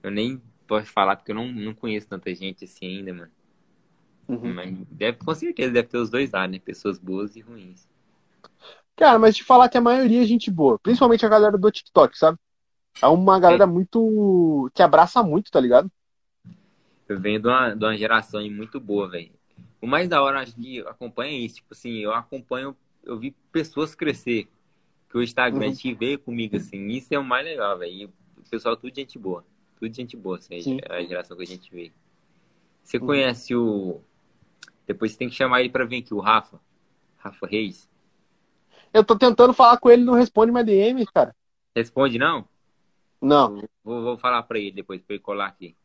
Eu 0.03 0.11
nem 0.11 0.41
posso 0.67 0.93
falar 0.93 1.17
porque 1.17 1.33
eu 1.33 1.35
não, 1.35 1.51
não 1.51 1.75
conheço 1.75 2.09
tanta 2.09 2.33
gente 2.35 2.65
assim 2.65 2.87
ainda, 2.87 3.13
mano. 3.13 3.33
Uhum. 4.29 4.55
Mas 4.55 4.79
deve, 4.91 5.19
com 5.19 5.35
certeza 5.35 5.73
deve 5.73 5.89
ter 5.89 5.99
os 5.99 6.11
dois 6.11 6.31
lados, 6.31 6.53
né? 6.53 6.61
Pessoas 6.61 6.99
boas 6.99 7.35
e 7.35 7.41
ruins. 7.41 7.89
Cara, 9.01 9.19
mas 9.19 9.35
te 9.35 9.43
falar 9.43 9.71
que 9.71 9.79
a 9.79 9.81
maioria 9.81 10.23
é 10.23 10.27
gente 10.27 10.51
boa. 10.51 10.79
Principalmente 10.79 11.25
a 11.25 11.29
galera 11.29 11.57
do 11.57 11.71
TikTok, 11.71 12.19
sabe? 12.19 12.39
É 13.01 13.07
uma 13.07 13.41
galera 13.41 13.67
muito. 13.67 14.71
que 14.75 14.83
abraça 14.83 15.23
muito, 15.23 15.51
tá 15.51 15.59
ligado? 15.59 15.91
Eu 17.09 17.19
venho 17.19 17.41
de 17.41 17.49
uma, 17.49 17.75
de 17.75 17.83
uma 17.83 17.97
geração 17.97 18.43
muito 18.51 18.79
boa, 18.79 19.09
velho. 19.09 19.33
O 19.81 19.87
mais 19.87 20.07
da 20.07 20.23
hora, 20.23 20.41
acho 20.43 20.55
que 20.55 20.81
acompanha 20.81 21.33
isso. 21.47 21.57
Tipo 21.57 21.73
assim, 21.73 21.97
eu 21.97 22.13
acompanho, 22.13 22.77
eu 23.03 23.19
vi 23.19 23.31
pessoas 23.51 23.95
crescer. 23.95 24.47
Que 25.09 25.17
o 25.17 25.23
Instagram 25.23 25.69
Uhum. 25.69 25.75
te 25.75 25.95
veio 25.95 26.19
comigo, 26.19 26.57
assim. 26.57 26.87
Isso 26.89 27.13
é 27.15 27.19
o 27.19 27.25
mais 27.25 27.45
legal, 27.45 27.79
velho. 27.79 28.13
O 28.37 28.49
pessoal, 28.51 28.77
tudo 28.77 28.95
gente 28.95 29.19
boa. 29.19 29.45
Tudo 29.79 29.93
gente 29.97 30.15
boa, 30.15 30.37
assim, 30.37 30.61
Sim. 30.61 30.79
a 30.89 31.03
geração 31.03 31.37
que 31.39 31.43
a 31.43 31.47
gente 31.47 31.73
veio. 31.75 31.91
Você 32.85 32.99
Uhum. 32.99 33.07
conhece 33.07 33.57
o. 33.57 34.01
Depois 34.87 35.13
você 35.13 35.19
tem 35.19 35.29
que 35.31 35.35
chamar 35.35 35.61
ele 35.61 35.71
pra 35.71 35.87
vir 35.87 36.03
aqui, 36.03 36.13
o 36.13 36.21
Rafa. 36.21 36.61
Rafa 37.17 37.47
Reis. 37.47 37.90
Eu 38.95 39.05
tô 39.05 39.19
tentando 39.19 39.53
falar 39.53 39.79
com 39.79 39.91
ele, 39.91 40.05
não 40.05 40.15
responde 40.15 40.53
mais 40.53 40.65
DM, 40.67 41.05
cara. 41.07 41.35
Responde, 41.75 42.17
não? 42.19 42.49
Não, 43.21 43.55
Vou, 43.85 44.03
vou 44.03 44.19
falar 44.19 44.43
pra 44.45 44.59
ele 44.59 44.73
depois, 44.73 45.01
pra 45.03 45.15
ele 45.15 45.23
colar 45.23 45.47
aqui. 45.49 45.77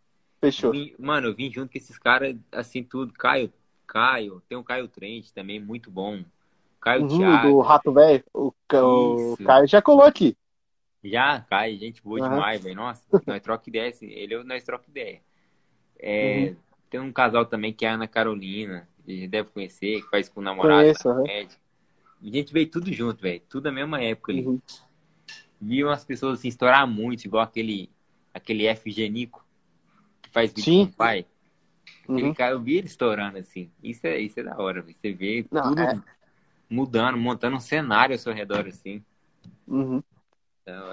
fechou. 0.41 0.73
Vim- 0.73 0.95
mano, 0.99 1.27
eu 1.29 1.35
vim 1.35 1.51
junto 1.51 1.71
com 1.71 1.77
esses 1.77 1.97
caras, 1.99 2.35
assim, 2.51 2.83
tudo. 2.83 3.13
Caio, 3.13 3.53
Caio, 3.87 4.41
tem 4.49 4.57
o 4.57 4.63
Caio 4.63 4.87
Trent 4.87 5.31
também, 5.31 5.59
muito 5.59 5.91
bom. 5.91 6.23
Caio 6.81 7.03
Uhum, 7.03 7.07
Thiago. 7.07 7.57
do 7.57 7.61
Rato 7.61 7.91
Velho. 7.93 8.23
O, 8.33 8.53
o. 8.73 9.37
Caio 9.43 9.67
já 9.67 9.81
colou 9.81 10.03
aqui. 10.05 10.35
Já, 11.03 11.41
Caio, 11.41 11.77
gente 11.77 12.01
boa 12.01 12.19
Aham. 12.19 12.21
demais, 12.21 12.61
velho. 12.63 12.75
Nossa, 12.75 13.03
nós 13.25 13.41
troca 13.41 13.69
ideia, 13.69 13.89
assim, 13.89 14.07
ele 14.07 14.33
eu- 14.35 14.43
nós 14.43 14.63
troca 14.63 14.89
ideia. 14.89 15.21
É, 15.99 16.53
Uhum. 16.53 16.57
Tem 16.89 16.99
um 17.01 17.13
casal 17.13 17.45
também 17.45 17.73
que 17.73 17.85
é 17.85 17.89
a 17.89 17.95
Ana 17.95 18.07
Carolina, 18.07 18.87
a 19.07 19.11
gente 19.11 19.27
deve 19.29 19.49
conhecer, 19.51 20.03
que 20.03 20.09
faz 20.09 20.29
com 20.29 20.41
o 20.41 20.43
namorado. 20.43 20.91
Conheço, 20.91 21.09
aham. 21.09 21.31
A 22.25 22.29
gente 22.37 22.51
veio 22.51 22.69
tudo 22.69 22.91
junto, 22.91 23.21
velho. 23.21 23.41
Tudo 23.47 23.65
na 23.65 23.71
mesma 23.71 24.01
época 24.01 24.31
ali. 24.31 24.45
Uhum. 24.45 24.59
Vi 25.61 25.83
umas 25.83 26.03
pessoas 26.03 26.39
assim, 26.39 26.47
estourar 26.47 26.87
muito, 26.87 27.25
igual 27.25 27.43
aquele, 27.43 27.89
aquele 28.33 28.65
F 28.65 28.89
Genico, 28.91 29.45
que 30.21 30.29
faz 30.31 30.51
vídeo 30.51 30.63
Sim. 30.63 30.85
com 30.85 30.91
o 30.91 30.95
pai. 30.95 31.25
Aquele 32.03 32.27
Uhum. 32.27 32.33
cara, 32.33 32.51
eu 32.53 32.61
vi 32.61 32.77
ele 32.77 32.87
estourando 32.87 33.37
assim. 33.37 33.69
Isso 33.81 34.05
é, 34.05 34.19
isso 34.19 34.39
é 34.39 34.43
da 34.43 34.57
hora, 34.57 34.81
velho. 34.81 34.95
Você 34.97 35.13
vê 35.13 35.45
Não, 35.51 35.63
tudo 35.63 35.81
é- 35.81 36.01
mudando, 36.69 37.17
montando 37.17 37.57
um 37.57 37.59
cenário 37.59 38.13
ao 38.13 38.19
seu 38.19 38.33
redor 38.33 38.67
assim. 38.67 39.03
Uhum. 39.67 40.03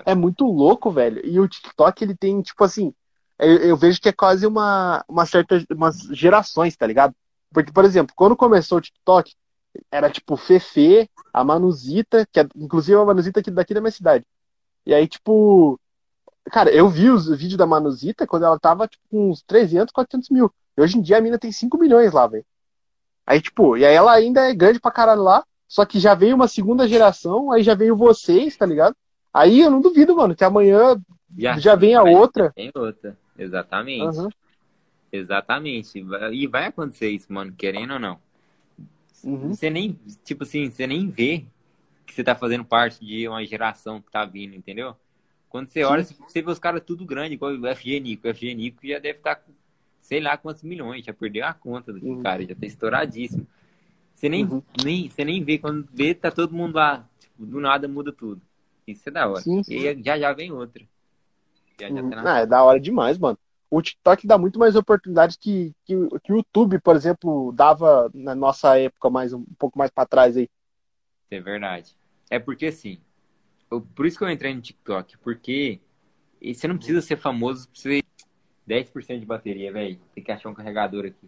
É 0.04 0.14
muito 0.14 0.44
louco, 0.44 0.90
velho. 0.90 1.24
E 1.24 1.40
o 1.40 1.48
TikTok, 1.48 2.04
ele 2.04 2.14
tem, 2.14 2.42
tipo 2.42 2.62
assim, 2.62 2.92
eu, 3.38 3.56
eu 3.56 3.76
vejo 3.76 4.00
que 4.00 4.08
é 4.08 4.12
quase 4.12 4.46
uma, 4.46 5.02
uma 5.08 5.24
certa, 5.24 5.64
umas 5.70 5.98
gerações, 6.12 6.76
tá 6.76 6.86
ligado? 6.86 7.14
Porque, 7.52 7.72
por 7.72 7.84
exemplo, 7.84 8.14
quando 8.14 8.36
começou 8.36 8.78
o 8.78 8.80
TikTok, 8.80 9.34
era 9.90 10.10
tipo 10.10 10.36
Fefe, 10.36 11.08
a 11.32 11.42
Manuzita, 11.42 12.26
que 12.30 12.40
é 12.40 12.46
inclusive 12.56 12.98
a 12.98 13.04
Manuzita 13.04 13.40
aqui 13.40 13.50
daqui 13.50 13.72
da 13.72 13.80
minha 13.80 13.90
cidade. 13.90 14.24
E 14.84 14.92
aí, 14.92 15.06
tipo, 15.06 15.78
cara, 16.50 16.70
eu 16.70 16.88
vi 16.88 17.08
os 17.08 17.28
vídeos 17.28 17.56
da 17.56 17.66
Manuzita 17.66 18.26
quando 18.26 18.44
ela 18.44 18.58
tava, 18.58 18.88
tipo, 18.88 19.02
com 19.10 19.30
uns 19.30 19.42
300, 19.42 19.92
400 19.92 20.30
mil. 20.30 20.52
E 20.76 20.82
hoje 20.82 20.98
em 20.98 21.02
dia 21.02 21.18
a 21.18 21.20
mina 21.20 21.38
tem 21.38 21.52
5 21.52 21.78
milhões 21.78 22.12
lá, 22.12 22.26
velho. 22.26 22.44
Aí, 23.26 23.40
tipo, 23.40 23.76
e 23.76 23.84
aí 23.84 23.94
ela 23.94 24.12
ainda 24.12 24.48
é 24.48 24.54
grande 24.54 24.80
pra 24.80 24.90
caralho 24.90 25.22
lá, 25.22 25.44
só 25.68 25.84
que 25.84 26.00
já 26.00 26.14
veio 26.14 26.34
uma 26.34 26.48
segunda 26.48 26.88
geração, 26.88 27.52
aí 27.52 27.62
já 27.62 27.74
veio 27.74 27.96
vocês, 27.96 28.56
tá 28.56 28.66
ligado? 28.66 28.96
Aí 29.32 29.60
eu 29.60 29.70
não 29.70 29.80
duvido, 29.80 30.16
mano, 30.16 30.34
que 30.34 30.44
amanhã 30.44 31.00
já 31.58 31.74
vem 31.76 31.94
a 31.94 32.02
outra. 32.02 32.52
Tem 32.52 32.70
outra. 32.74 33.16
Exatamente. 33.38 34.18
Aham. 34.18 34.28
Exatamente. 35.10 36.04
E 36.32 36.46
vai 36.46 36.66
acontecer 36.66 37.10
isso, 37.10 37.32
mano, 37.32 37.52
querendo 37.52 37.94
ou 37.94 38.00
não. 38.00 38.18
Uhum. 39.24 39.54
Você 39.54 39.70
nem, 39.70 39.98
tipo 40.24 40.42
assim, 40.44 40.70
você 40.70 40.86
nem 40.86 41.08
vê 41.08 41.44
que 42.06 42.12
você 42.12 42.24
tá 42.24 42.34
fazendo 42.34 42.64
parte 42.64 43.04
de 43.04 43.28
uma 43.28 43.44
geração 43.44 44.00
que 44.00 44.10
tá 44.10 44.24
vindo, 44.24 44.54
entendeu? 44.54 44.96
Quando 45.48 45.68
você 45.68 45.84
olha, 45.84 46.02
você 46.02 46.42
vê 46.42 46.50
os 46.50 46.58
caras 46.58 46.82
tudo 46.84 47.04
grande, 47.04 47.34
igual 47.34 47.52
o 47.52 47.66
FG 47.76 48.00
Nico. 48.00 48.26
O 48.26 48.34
FG 48.34 48.54
Nico 48.54 48.86
já 48.86 48.98
deve 48.98 49.18
estar 49.18 49.36
tá 49.36 49.42
sei 50.00 50.20
lá 50.20 50.36
quantos 50.36 50.62
milhões, 50.62 51.04
já 51.04 51.14
perdeu 51.14 51.46
a 51.46 51.54
conta 51.54 51.92
do 51.92 52.04
uhum. 52.04 52.22
cara, 52.22 52.44
já 52.44 52.54
tá 52.54 52.66
estouradíssimo. 52.66 53.46
Você 54.14 54.28
nem, 54.28 54.44
uhum. 54.44 54.62
nem, 54.84 55.08
você 55.08 55.24
nem 55.24 55.42
vê, 55.42 55.58
quando 55.58 55.88
vê, 55.92 56.14
tá 56.14 56.30
todo 56.30 56.54
mundo 56.54 56.74
lá. 56.74 57.08
Tipo, 57.18 57.46
do 57.46 57.60
nada 57.60 57.88
muda 57.88 58.12
tudo. 58.12 58.40
Isso 58.86 59.08
é 59.08 59.12
da 59.12 59.28
hora. 59.28 59.40
Sim, 59.40 59.62
sim. 59.62 59.74
E 59.74 60.02
já 60.02 60.18
já 60.18 60.32
vem 60.32 60.52
outra. 60.52 60.82
Já, 61.80 61.88
já 61.88 61.94
uhum. 61.94 62.10
tá 62.10 62.16
na... 62.16 62.34
ah, 62.34 62.38
é 62.40 62.46
da 62.46 62.62
hora 62.62 62.78
demais, 62.78 63.16
mano. 63.16 63.38
O 63.72 63.80
TikTok 63.80 64.26
dá 64.26 64.36
muito 64.36 64.58
mais 64.58 64.76
oportunidades 64.76 65.34
que, 65.34 65.74
que, 65.86 65.94
que 66.22 66.30
o 66.30 66.36
YouTube, 66.36 66.78
por 66.78 66.94
exemplo, 66.94 67.50
dava 67.52 68.10
na 68.12 68.34
nossa 68.34 68.78
época, 68.78 69.08
mais 69.08 69.32
um, 69.32 69.42
pouco 69.58 69.78
mais 69.78 69.90
para 69.90 70.06
trás 70.06 70.36
aí. 70.36 70.46
É 71.30 71.40
verdade. 71.40 71.96
É 72.28 72.38
porque 72.38 72.66
assim, 72.66 73.00
eu, 73.70 73.80
por 73.80 74.04
isso 74.04 74.18
que 74.18 74.24
eu 74.24 74.30
entrei 74.30 74.54
no 74.54 74.60
TikTok, 74.60 75.16
porque 75.16 75.80
você 76.38 76.68
não 76.68 76.76
precisa 76.76 77.00
ser 77.00 77.16
famoso 77.16 77.66
pra 77.70 77.80
você 77.80 78.02
10% 78.68 79.20
de 79.20 79.24
bateria, 79.24 79.72
velho. 79.72 79.98
Tem 80.14 80.22
que 80.22 80.30
achar 80.30 80.50
um 80.50 80.54
carregador 80.54 81.06
aqui. 81.06 81.26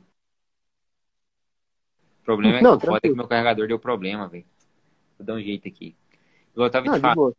O 2.21 2.25
problema 2.25 2.59
é 2.59 2.63
não, 2.63 2.79
que 2.79 2.85
o 2.85 2.89
foda 2.89 3.01
é 3.05 3.09
que 3.09 3.17
meu 3.17 3.27
carregador 3.27 3.67
deu 3.67 3.79
problema, 3.79 4.29
velho. 4.29 4.45
Vou 5.19 5.25
dar 5.27 5.33
um 5.33 5.43
jeito 5.43 5.67
aqui. 5.67 5.97
Eu 6.55 6.69
tava 6.69 6.85
não, 6.85 6.95
te 6.97 7.01
falando. 7.01 7.35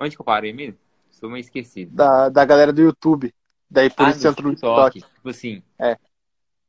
Onde 0.00 0.16
que 0.16 0.20
eu 0.20 0.26
parei 0.26 0.52
mesmo? 0.52 0.76
Sou 1.08 1.30
meio 1.30 1.40
esquecido. 1.40 1.94
Da, 1.94 2.28
da 2.28 2.44
galera 2.44 2.72
do 2.72 2.82
YouTube. 2.82 3.32
Daí 3.70 3.88
por 3.88 4.06
ah, 4.06 4.10
isso 4.10 4.26
entrou 4.26 4.50
no 4.50 4.56
TikTok. 4.56 5.00
Tipo 5.00 5.28
assim. 5.28 5.62
É. 5.78 5.96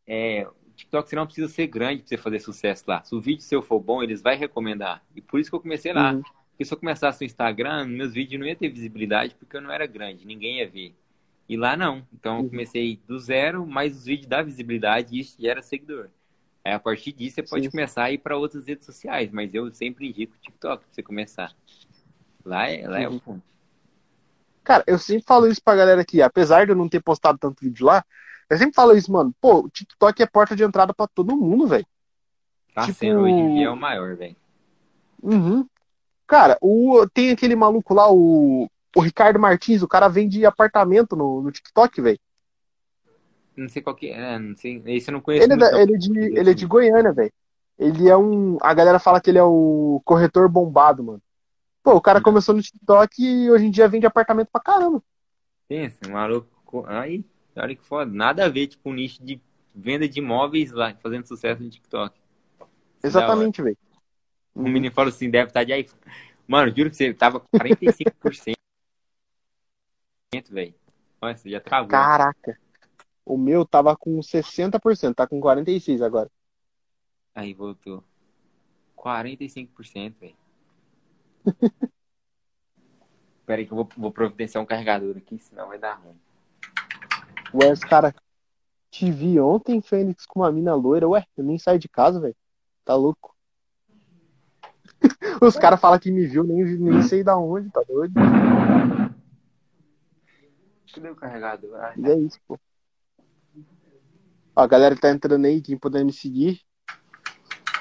É. 0.07 0.47
TikTok 0.75 1.09
você 1.09 1.15
não 1.15 1.25
precisa 1.25 1.47
ser 1.47 1.67
grande 1.67 2.01
pra 2.01 2.09
você 2.09 2.17
fazer 2.17 2.39
sucesso 2.39 2.83
lá. 2.87 3.03
Se 3.03 3.15
o 3.15 3.21
vídeo 3.21 3.41
seu 3.41 3.61
for 3.61 3.79
bom, 3.79 4.03
eles 4.03 4.21
vão 4.21 4.35
recomendar. 4.35 5.03
E 5.15 5.21
por 5.21 5.39
isso 5.39 5.49
que 5.49 5.55
eu 5.55 5.59
comecei 5.59 5.93
lá. 5.93 6.13
Uhum. 6.13 6.21
Porque 6.51 6.65
se 6.65 6.73
eu 6.73 6.77
começasse 6.77 7.21
no 7.21 7.25
Instagram, 7.25 7.85
meus 7.85 8.13
vídeos 8.13 8.39
não 8.39 8.47
iam 8.47 8.55
ter 8.55 8.69
visibilidade 8.69 9.35
porque 9.35 9.57
eu 9.57 9.61
não 9.61 9.71
era 9.71 9.87
grande, 9.87 10.25
ninguém 10.25 10.59
ia 10.59 10.69
ver. 10.69 10.95
E 11.49 11.57
lá 11.57 11.75
não. 11.75 12.05
Então 12.13 12.37
eu 12.37 12.43
uhum. 12.43 12.49
comecei 12.49 12.99
do 13.07 13.19
zero, 13.19 13.65
mais 13.65 13.97
os 13.97 14.05
vídeos 14.05 14.27
da 14.27 14.41
visibilidade 14.41 15.15
e 15.15 15.19
isso 15.19 15.41
gera 15.41 15.61
seguidor. 15.61 16.09
Aí 16.63 16.73
a 16.73 16.79
partir 16.79 17.11
disso 17.11 17.35
você 17.35 17.43
pode 17.43 17.65
Sim. 17.65 17.71
começar 17.71 18.03
a 18.03 18.11
ir 18.11 18.19
para 18.19 18.37
outras 18.37 18.67
redes 18.67 18.85
sociais, 18.85 19.31
mas 19.31 19.53
eu 19.53 19.71
sempre 19.73 20.07
indico 20.07 20.35
o 20.35 20.39
TikTok 20.39 20.83
pra 20.83 20.93
você 20.93 21.01
começar. 21.01 21.55
Lá 22.45 22.69
é, 22.69 22.87
lá 22.87 22.99
é 22.99 23.07
o 23.07 23.13
uhum. 23.13 23.19
ponto. 23.19 23.50
Cara, 24.71 24.85
eu 24.87 24.97
sempre 24.97 25.25
falo 25.27 25.47
isso 25.47 25.61
pra 25.61 25.75
galera 25.75 25.99
aqui, 25.99 26.21
apesar 26.21 26.65
de 26.65 26.71
eu 26.71 26.77
não 26.77 26.87
ter 26.87 27.01
postado 27.01 27.37
tanto 27.37 27.59
vídeo 27.59 27.85
lá, 27.85 28.05
eu 28.49 28.57
sempre 28.57 28.73
falo 28.73 28.95
isso, 28.95 29.11
mano. 29.11 29.35
Pô, 29.41 29.65
o 29.65 29.69
TikTok 29.69 30.23
é 30.23 30.25
porta 30.25 30.55
de 30.55 30.63
entrada 30.63 30.93
para 30.93 31.09
todo 31.13 31.35
mundo, 31.35 31.67
velho. 31.67 31.85
Tá 32.73 32.85
tipo... 32.85 32.97
sendo 32.97 33.19
hoje 33.19 33.33
em 33.33 33.55
dia 33.55 33.65
é 33.65 33.69
o 33.69 33.75
maior, 33.75 34.15
velho. 34.15 34.33
Uhum. 35.21 35.67
Cara, 36.25 36.57
o, 36.61 37.05
tem 37.13 37.31
aquele 37.31 37.53
maluco 37.53 37.93
lá, 37.93 38.09
o 38.09 38.71
o 38.95 39.01
Ricardo 39.01 39.37
Martins, 39.37 39.81
o 39.81 39.89
cara 39.89 40.07
vende 40.07 40.45
apartamento 40.45 41.17
no, 41.17 41.41
no 41.41 41.51
TikTok, 41.51 42.01
velho. 42.01 42.19
Não 43.57 43.67
sei 43.67 43.81
qual 43.81 43.93
que 43.93 44.09
é, 44.09 44.39
não 44.39 44.55
sei. 44.55 44.81
Esse 44.85 45.09
eu 45.09 45.13
não 45.13 45.21
conheço. 45.21 45.43
Ele, 45.43 45.53
é, 45.53 45.57
da, 45.57 45.81
ele, 45.81 45.95
é 45.95 45.97
de, 45.97 46.19
ele 46.39 46.49
é 46.49 46.53
de 46.53 46.65
Goiânia, 46.65 47.11
velho. 47.11 47.33
Ele 47.77 48.07
é 48.07 48.15
um. 48.15 48.57
A 48.61 48.73
galera 48.73 48.99
fala 48.99 49.19
que 49.19 49.29
ele 49.29 49.37
é 49.37 49.43
o 49.43 50.01
corretor 50.05 50.47
bombado, 50.47 51.03
mano. 51.03 51.21
Pô, 51.83 51.95
o 51.95 52.01
cara 52.01 52.19
não. 52.19 52.23
começou 52.23 52.53
no 52.53 52.61
TikTok 52.61 53.21
e 53.23 53.49
hoje 53.49 53.65
em 53.65 53.71
dia 53.71 53.87
vende 53.87 54.05
apartamento 54.05 54.49
pra 54.51 54.61
caramba. 54.61 55.03
Pensa, 55.67 56.07
maluco. 56.09 56.85
Aí, 56.87 57.25
olha 57.55 57.75
que 57.75 57.83
foda. 57.83 58.11
Nada 58.11 58.45
a 58.45 58.49
ver, 58.49 58.67
tipo, 58.67 58.89
um 58.89 58.93
nicho 58.93 59.23
de 59.23 59.41
venda 59.73 60.07
de 60.07 60.19
imóveis 60.19 60.71
lá, 60.71 60.93
fazendo 61.01 61.27
sucesso 61.27 61.63
no 61.63 61.69
TikTok. 61.69 62.19
Exatamente, 63.03 63.61
velho. 63.61 63.77
O 64.53 64.63
menino 64.63 64.93
fala 64.93 65.09
assim, 65.09 65.29
deve 65.29 65.47
estar 65.49 65.63
de 65.63 65.73
iPhone. 65.73 66.01
Mano, 66.47 66.73
juro 66.75 66.89
que 66.89 66.95
você 66.95 67.13
tava 67.13 67.39
45% 67.39 68.55
velho. 70.51 70.75
Nossa, 71.21 71.49
já 71.49 71.59
travou. 71.59 71.89
Caraca. 71.89 72.59
O 73.25 73.37
meu 73.37 73.65
tava 73.65 73.95
com 73.95 74.21
60%, 74.21 75.15
tá 75.15 75.27
com 75.27 75.39
46% 75.39 76.03
agora. 76.03 76.29
Aí 77.33 77.53
voltou. 77.53 78.03
45%, 78.95 80.19
velho. 80.19 80.35
Pera 83.45 83.61
aí 83.61 83.65
que 83.65 83.73
eu 83.73 83.75
vou, 83.75 83.89
vou 83.97 84.11
providenciar 84.11 84.63
um 84.63 84.65
carregador 84.65 85.17
aqui, 85.17 85.37
senão 85.39 85.67
vai 85.67 85.77
dar 85.77 85.95
ruim. 85.95 86.15
Ué, 87.53 87.71
os 87.71 87.81
cara 87.81 88.15
te 88.89 89.11
vi 89.11 89.39
ontem, 89.39 89.81
Fênix, 89.81 90.25
com 90.25 90.39
uma 90.39 90.51
mina 90.51 90.73
loira. 90.73 91.07
Ué, 91.09 91.25
eu 91.35 91.43
nem 91.43 91.57
saio 91.57 91.79
de 91.79 91.89
casa, 91.89 92.19
velho. 92.19 92.35
Tá 92.85 92.95
louco. 92.95 93.35
Os 95.41 95.57
caras 95.57 95.79
falam 95.79 95.99
que 95.99 96.11
me 96.11 96.25
viu, 96.27 96.43
nem, 96.43 96.63
nem 96.63 97.01
sei 97.01 97.23
da 97.23 97.37
onde, 97.37 97.69
tá 97.69 97.81
doido. 97.87 98.13
Cadê 100.93 101.09
o 101.09 101.15
carregador? 101.15 101.75
Ah, 101.75 101.93
e 101.97 102.05
é 102.05 102.15
isso, 102.19 102.39
pô. 102.47 102.59
Ó, 104.55 104.61
a 104.61 104.67
galera 104.67 104.95
tá 104.95 105.09
entrando 105.09 105.45
aí, 105.45 105.61
quem 105.61 105.77
puder 105.77 106.03
me 106.03 106.13
seguir. 106.13 106.61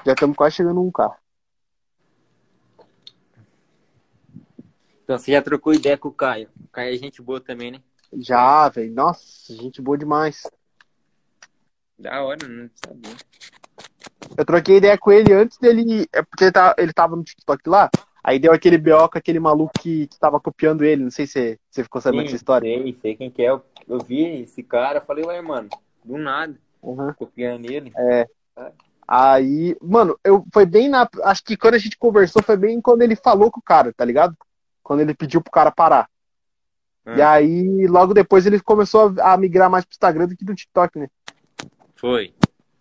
Já 0.06 0.12
estamos 0.12 0.36
quase 0.36 0.56
chegando 0.56 0.76
num 0.76 0.90
carro. 0.90 1.19
Então 5.10 5.18
você 5.18 5.32
já 5.32 5.42
trocou 5.42 5.74
ideia 5.74 5.98
com 5.98 6.06
o 6.06 6.12
Caio. 6.12 6.48
O 6.64 6.68
Caio 6.68 6.94
é 6.94 6.96
gente 6.96 7.20
boa 7.20 7.40
também, 7.40 7.72
né? 7.72 7.80
Já, 8.12 8.68
velho. 8.68 8.94
Nossa, 8.94 9.52
gente 9.56 9.82
boa 9.82 9.98
demais. 9.98 10.48
Da 11.98 12.22
hora, 12.22 12.46
não 12.46 12.70
sabia. 12.72 13.16
Eu 14.38 14.44
troquei 14.44 14.76
ideia 14.76 14.96
com 14.96 15.10
ele 15.10 15.32
antes 15.32 15.58
dele. 15.58 16.06
É 16.12 16.22
porque 16.22 16.44
ele, 16.44 16.52
tá, 16.52 16.76
ele 16.78 16.92
tava 16.92 17.16
no 17.16 17.24
TikTok 17.24 17.68
lá. 17.68 17.90
Aí 18.22 18.38
deu 18.38 18.52
aquele 18.52 18.78
BO 18.78 19.08
com 19.08 19.18
aquele 19.18 19.40
maluco 19.40 19.72
que, 19.80 20.06
que 20.06 20.16
tava 20.16 20.38
copiando 20.38 20.84
ele. 20.84 21.02
Não 21.02 21.10
sei 21.10 21.26
se 21.26 21.58
você 21.68 21.82
ficou 21.82 22.00
sabendo 22.00 22.22
dessa 22.22 22.36
história. 22.36 22.72
Sei, 22.72 22.98
sei 23.02 23.16
quem 23.16 23.32
que 23.32 23.42
é. 23.42 23.50
Eu, 23.50 23.64
eu 23.88 23.98
vi 23.98 24.42
esse 24.42 24.62
cara, 24.62 25.00
falei, 25.00 25.24
ué, 25.24 25.42
mano, 25.42 25.68
do 26.04 26.18
nada. 26.18 26.56
Uhum. 26.80 27.12
Copiando 27.14 27.68
ele. 27.68 27.92
É. 27.96 28.28
é. 28.58 28.72
Aí, 29.08 29.76
mano, 29.82 30.16
eu 30.22 30.44
foi 30.54 30.64
bem 30.64 30.88
na. 30.88 31.08
Acho 31.24 31.42
que 31.42 31.56
quando 31.56 31.74
a 31.74 31.78
gente 31.78 31.98
conversou, 31.98 32.40
foi 32.44 32.56
bem 32.56 32.80
quando 32.80 33.02
ele 33.02 33.16
falou 33.16 33.50
com 33.50 33.58
o 33.58 33.64
cara, 33.64 33.92
tá 33.92 34.04
ligado? 34.04 34.36
Quando 34.90 35.02
ele 35.02 35.14
pediu 35.14 35.40
pro 35.40 35.52
cara 35.52 35.70
parar. 35.70 36.10
Hum. 37.06 37.14
E 37.14 37.22
aí, 37.22 37.86
logo 37.86 38.12
depois, 38.12 38.44
ele 38.44 38.58
começou 38.58 39.14
a, 39.20 39.36
migrar 39.36 39.70
mais 39.70 39.84
pro 39.84 39.94
Instagram 39.94 40.26
do 40.26 40.36
que 40.36 40.44
do 40.44 40.52
TikTok, 40.52 40.98
né? 40.98 41.08
Foi. 41.94 42.34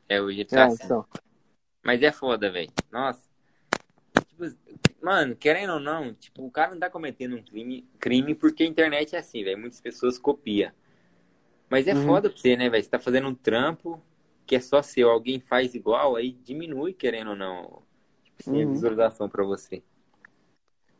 É, 0.09 0.19
hoje 0.19 0.39
ele 0.39 0.49
tá 0.49 0.61
é, 0.61 0.63
assim. 0.63 0.85
Então. 0.85 1.05
Mas 1.85 2.01
é 2.01 2.11
foda, 2.11 2.51
velho. 2.51 2.71
Nossa. 2.91 3.21
Tipo, 4.27 4.43
Mano, 5.03 5.35
querendo 5.35 5.73
ou 5.73 5.79
não, 5.79 6.11
tipo, 6.15 6.43
o 6.43 6.49
cara 6.49 6.71
não 6.71 6.79
tá 6.79 6.89
cometendo 6.89 7.35
um 7.35 7.43
crime, 7.43 7.87
crime 7.99 8.33
porque 8.33 8.63
a 8.63 8.65
internet 8.65 9.15
é 9.15 9.19
assim, 9.19 9.43
velho. 9.43 9.59
Muitas 9.59 9.79
pessoas 9.79 10.17
copiam. 10.17 10.71
Mas 11.69 11.87
é 11.87 11.93
uhum. 11.93 12.07
foda 12.07 12.27
pra 12.27 12.39
você, 12.39 12.57
né, 12.57 12.71
velho? 12.71 12.83
Você 12.83 12.89
tá 12.89 12.97
fazendo 12.97 13.27
um 13.27 13.35
trampo 13.35 14.01
que 14.47 14.55
é 14.55 14.59
só 14.59 14.81
seu, 14.81 15.11
alguém 15.11 15.39
faz 15.39 15.75
igual, 15.75 16.15
aí 16.15 16.31
diminui, 16.31 16.91
querendo 16.91 17.29
ou 17.29 17.35
não, 17.35 17.83
tipo, 18.23 18.37
assim, 18.39 18.63
uhum. 18.63 18.69
a 18.71 18.73
visualização 18.73 19.29
pra 19.29 19.43
você. 19.43 19.83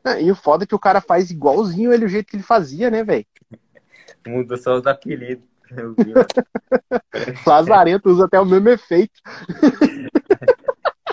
É, 0.03 0.21
e 0.21 0.31
o 0.31 0.35
foda 0.35 0.63
é 0.63 0.67
que 0.67 0.75
o 0.75 0.79
cara 0.79 1.01
faz 1.01 1.29
igualzinho 1.29 1.91
ele 1.93 2.05
o 2.05 2.09
jeito 2.09 2.27
que 2.27 2.35
ele 2.37 2.43
fazia, 2.43 2.89
né, 2.89 3.03
velho? 3.03 3.25
Muda 4.25 4.57
só 4.57 4.77
os 4.77 4.85
apelidos. 4.85 5.47
Lazarento 7.45 8.09
usa 8.09 8.25
até 8.25 8.39
o 8.39 8.45
mesmo 8.45 8.69
efeito. 8.69 9.21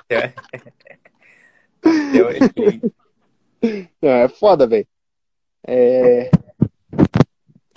É. 0.09 0.33
Efeito. 1.85 2.95
É 4.01 4.29
foda, 4.29 4.67
velho. 4.67 4.87
É... 5.67 6.31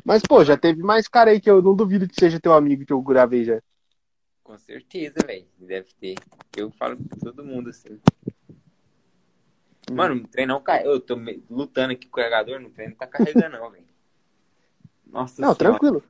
Mas, 0.06 0.22
pô, 0.22 0.44
já 0.44 0.58
teve 0.58 0.82
mais 0.82 1.08
cara 1.08 1.32
aí 1.32 1.40
que 1.40 1.50
eu 1.50 1.62
não 1.62 1.76
duvido 1.76 2.08
que 2.08 2.16
seja 2.20 2.40
teu 2.40 2.54
amigo 2.54 2.86
que 2.86 2.94
eu 2.94 3.02
gravei 3.02 3.44
já. 3.44 3.62
Com 4.44 4.58
certeza, 4.58 5.16
velho. 5.26 5.46
Deve 5.60 5.90
ter. 6.00 6.16
Eu 6.56 6.72
falo 6.72 6.98
com 6.98 7.20
todo 7.20 7.44
mundo 7.44 7.70
assim. 7.70 8.00
Hum. 9.90 9.96
Mano, 9.96 10.16
o 10.16 10.28
trem 10.28 10.46
não 10.46 10.62
cai. 10.62 10.86
Eu 10.86 11.00
tô 11.00 11.16
lutando 11.50 11.94
aqui 11.94 12.08
com 12.08 12.20
o 12.20 12.22
carregador, 12.22 12.60
no 12.60 12.70
treino 12.70 12.92
não 12.92 12.98
tá 12.98 13.08
carregando, 13.08 13.58
não, 13.58 13.70
velho. 13.70 13.86
Nossa 15.06 15.42
Não, 15.42 15.54
senhora. 15.54 15.58
tranquilo. 15.58 16.04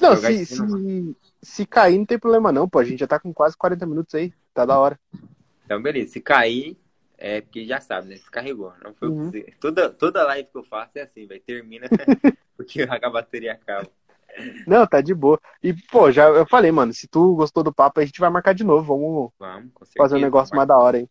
Não, 0.00 0.16
se, 0.16 0.46
se, 0.46 1.16
se 1.42 1.66
cair, 1.66 1.98
não 1.98 2.04
tem 2.04 2.18
problema 2.18 2.52
não, 2.52 2.68
pô. 2.68 2.78
A 2.78 2.84
gente 2.84 3.00
já 3.00 3.06
tá 3.06 3.18
com 3.18 3.32
quase 3.32 3.56
40 3.56 3.86
minutos 3.86 4.14
aí. 4.14 4.32
Tá 4.52 4.64
da 4.66 4.78
hora. 4.78 4.98
Então, 5.64 5.80
beleza. 5.80 6.12
Se 6.12 6.20
cair, 6.20 6.76
é 7.16 7.40
porque 7.40 7.64
já 7.64 7.80
sabe, 7.80 8.08
né? 8.08 8.14
Descarregou. 8.14 8.72
Não 8.82 8.94
foi 8.94 9.08
uhum. 9.08 9.30
toda, 9.60 9.90
toda 9.90 10.24
live 10.24 10.48
que 10.50 10.58
eu 10.58 10.64
faço 10.64 10.92
é 10.96 11.02
assim, 11.02 11.26
vai 11.26 11.38
termina 11.38 11.86
porque 12.56 12.82
a 12.88 13.10
bateria 13.10 13.52
acaba. 13.52 13.90
Não, 14.66 14.86
tá 14.86 15.00
de 15.00 15.14
boa. 15.14 15.40
E, 15.62 15.72
pô, 15.72 16.12
já 16.12 16.28
eu 16.28 16.46
falei, 16.46 16.70
mano, 16.70 16.92
se 16.92 17.08
tu 17.08 17.34
gostou 17.34 17.62
do 17.64 17.72
papo, 17.72 17.98
a 17.98 18.04
gente 18.04 18.20
vai 18.20 18.30
marcar 18.30 18.52
de 18.52 18.62
novo. 18.62 18.84
Vamos, 18.84 19.32
Vamos 19.38 19.72
fazer 19.96 20.16
um 20.16 20.20
negócio 20.20 20.54
mais 20.54 20.68
da 20.68 20.76
hora, 20.76 20.98
hein? 20.98 21.08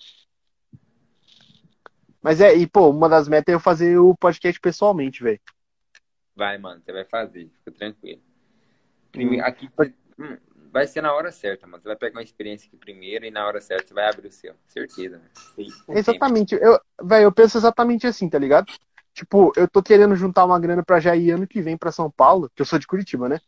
Mas 2.21 2.41
é, 2.41 2.55
e, 2.55 2.67
pô, 2.67 2.89
uma 2.89 3.07
das 3.07 3.27
metas 3.27 3.53
é 3.53 3.55
eu 3.55 3.59
fazer 3.59 3.97
o 3.97 4.15
podcast 4.15 4.59
pessoalmente, 4.59 5.23
velho. 5.23 5.39
Vai, 6.35 6.57
mano, 6.57 6.81
você 6.83 6.91
vai 6.91 7.05
fazer, 7.05 7.49
fica 7.59 7.71
tranquilo. 7.71 8.21
Primeiro, 9.11 9.43
hum. 9.43 9.47
aqui, 9.47 9.69
hum, 10.19 10.37
vai 10.71 10.85
ser 10.85 11.01
na 11.01 11.13
hora 11.13 11.31
certa, 11.31 11.65
mano. 11.65 11.81
Você 11.81 11.87
vai 11.87 11.97
pegar 11.97 12.17
uma 12.17 12.23
experiência 12.23 12.67
aqui 12.67 12.77
primeiro 12.77 13.25
e 13.25 13.31
na 13.31 13.45
hora 13.45 13.61
certa 13.61 13.87
você 13.87 13.93
vai 13.93 14.09
abrir 14.09 14.27
o 14.27 14.31
seu. 14.31 14.53
Certeza, 14.67 15.17
né? 15.17 15.25
Exatamente. 15.89 16.55
Eu, 16.55 16.79
velho, 17.01 17.23
eu 17.23 17.31
penso 17.31 17.57
exatamente 17.57 18.05
assim, 18.05 18.29
tá 18.29 18.37
ligado? 18.37 18.71
tipo, 19.17 19.51
eu 19.55 19.67
tô 19.67 19.81
querendo 19.81 20.15
juntar 20.15 20.45
uma 20.45 20.59
grana 20.59 20.83
pra 20.83 20.99
já 20.99 21.15
ir 21.15 21.31
ano 21.31 21.47
que 21.47 21.59
vem 21.59 21.75
pra 21.75 21.91
São 21.91 22.09
Paulo, 22.11 22.51
que 22.55 22.61
eu 22.61 22.65
sou 22.65 22.77
de 22.77 22.85
Curitiba, 22.85 23.27
né? 23.27 23.39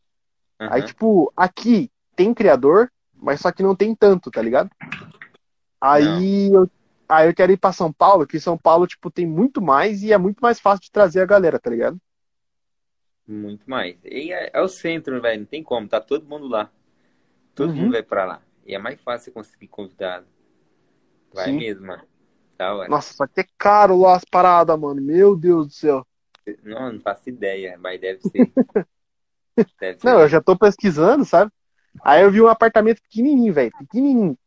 Uhum. 0.60 0.68
Aí, 0.72 0.82
tipo, 0.82 1.32
aqui 1.38 1.92
tem 2.16 2.34
criador, 2.34 2.92
mas 3.14 3.40
só 3.40 3.52
que 3.52 3.62
não 3.62 3.76
tem 3.76 3.94
tanto, 3.94 4.32
tá 4.32 4.42
ligado? 4.42 4.72
Aí 5.80 6.52
eu, 6.52 6.68
aí 7.10 7.28
eu 7.30 7.36
quero 7.36 7.52
ir 7.52 7.58
pra 7.58 7.74
São 7.74 7.92
Paulo, 7.94 8.28
que 8.28 8.40
São 8.40 8.58
Paulo, 8.58 8.88
tipo, 8.88 9.12
tem 9.12 9.28
muito 9.28 9.62
mais 9.62 10.04
e 10.04 10.14
é 10.14 10.18
muito 10.18 10.40
mais 10.42 10.60
fácil 10.60 10.84
de 10.84 10.92
trazer 10.92 11.22
a 11.22 11.26
galera, 11.26 11.60
tá 11.60 11.70
ligado? 11.70 12.00
Muito 13.28 13.70
mais. 13.70 13.98
E 14.04 14.34
é, 14.34 14.50
é 14.54 14.62
o 14.62 14.68
centro, 14.68 15.22
velho. 15.22 15.40
Não 15.42 15.46
tem 15.46 15.64
como. 15.64 15.88
Tá 15.88 16.02
todo 16.02 16.26
mundo 16.28 16.48
lá. 16.48 16.70
Todo 17.56 17.76
Uhum. 17.76 17.78
mundo 17.78 17.94
vai 17.94 18.04
pra 18.04 18.26
lá. 18.26 18.44
E 18.66 18.76
é 18.76 18.80
mais 18.80 19.02
fácil 19.02 19.34
conseguir 19.34 19.68
convidado. 19.70 20.28
Vai 21.34 21.52
Sim. 21.52 21.54
mesmo, 21.54 21.88
mano. 21.88 22.08
Da 22.58 22.76
hora. 22.76 22.94
Nossa, 22.94 23.14
só 23.14 23.26
que 23.28 23.40
é 23.42 23.46
caro 23.58 23.98
lá 24.02 24.16
as 24.18 24.26
paradas, 24.26 24.78
mano. 24.80 25.02
Meu 25.02 25.36
Deus 25.36 25.68
do 25.68 25.74
céu. 25.74 26.06
Não, 26.64 26.92
não 26.94 27.00
faço 27.00 27.30
ideia, 27.30 27.78
mas 27.78 28.00
deve 28.02 28.22
ser. 28.22 28.54
deve 29.80 30.00
ser. 30.00 30.04
Não, 30.04 30.22
eu 30.22 30.28
já 30.30 30.42
tô 30.42 30.58
pesquisando, 30.58 31.26
sabe? 31.26 31.52
Aí 32.04 32.24
eu 32.24 32.32
vi 32.32 32.42
um 32.42 32.48
apartamento 32.48 33.02
pequenininho, 33.04 33.54
velho. 33.54 33.74
Pequenininho. 33.78 34.38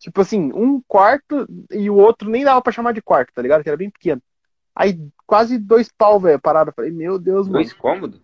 Tipo 0.00 0.22
assim, 0.22 0.50
um 0.54 0.80
quarto 0.88 1.46
e 1.70 1.90
o 1.90 1.94
outro 1.94 2.30
nem 2.30 2.42
dava 2.42 2.60
pra 2.62 2.72
chamar 2.72 2.92
de 2.92 3.02
quarto, 3.02 3.34
tá 3.34 3.42
ligado? 3.42 3.62
Que 3.62 3.68
era 3.68 3.76
bem 3.76 3.90
pequeno. 3.90 4.20
Aí 4.74 4.98
quase 5.26 5.58
dois 5.58 5.92
pau, 5.92 6.18
velho, 6.18 6.40
parada. 6.40 6.70
Eu 6.70 6.74
Falei, 6.74 6.90
meu 6.90 7.18
Deus, 7.18 7.46
mano. 7.46 7.58
Dois 7.58 7.72
cômodos? 7.74 8.18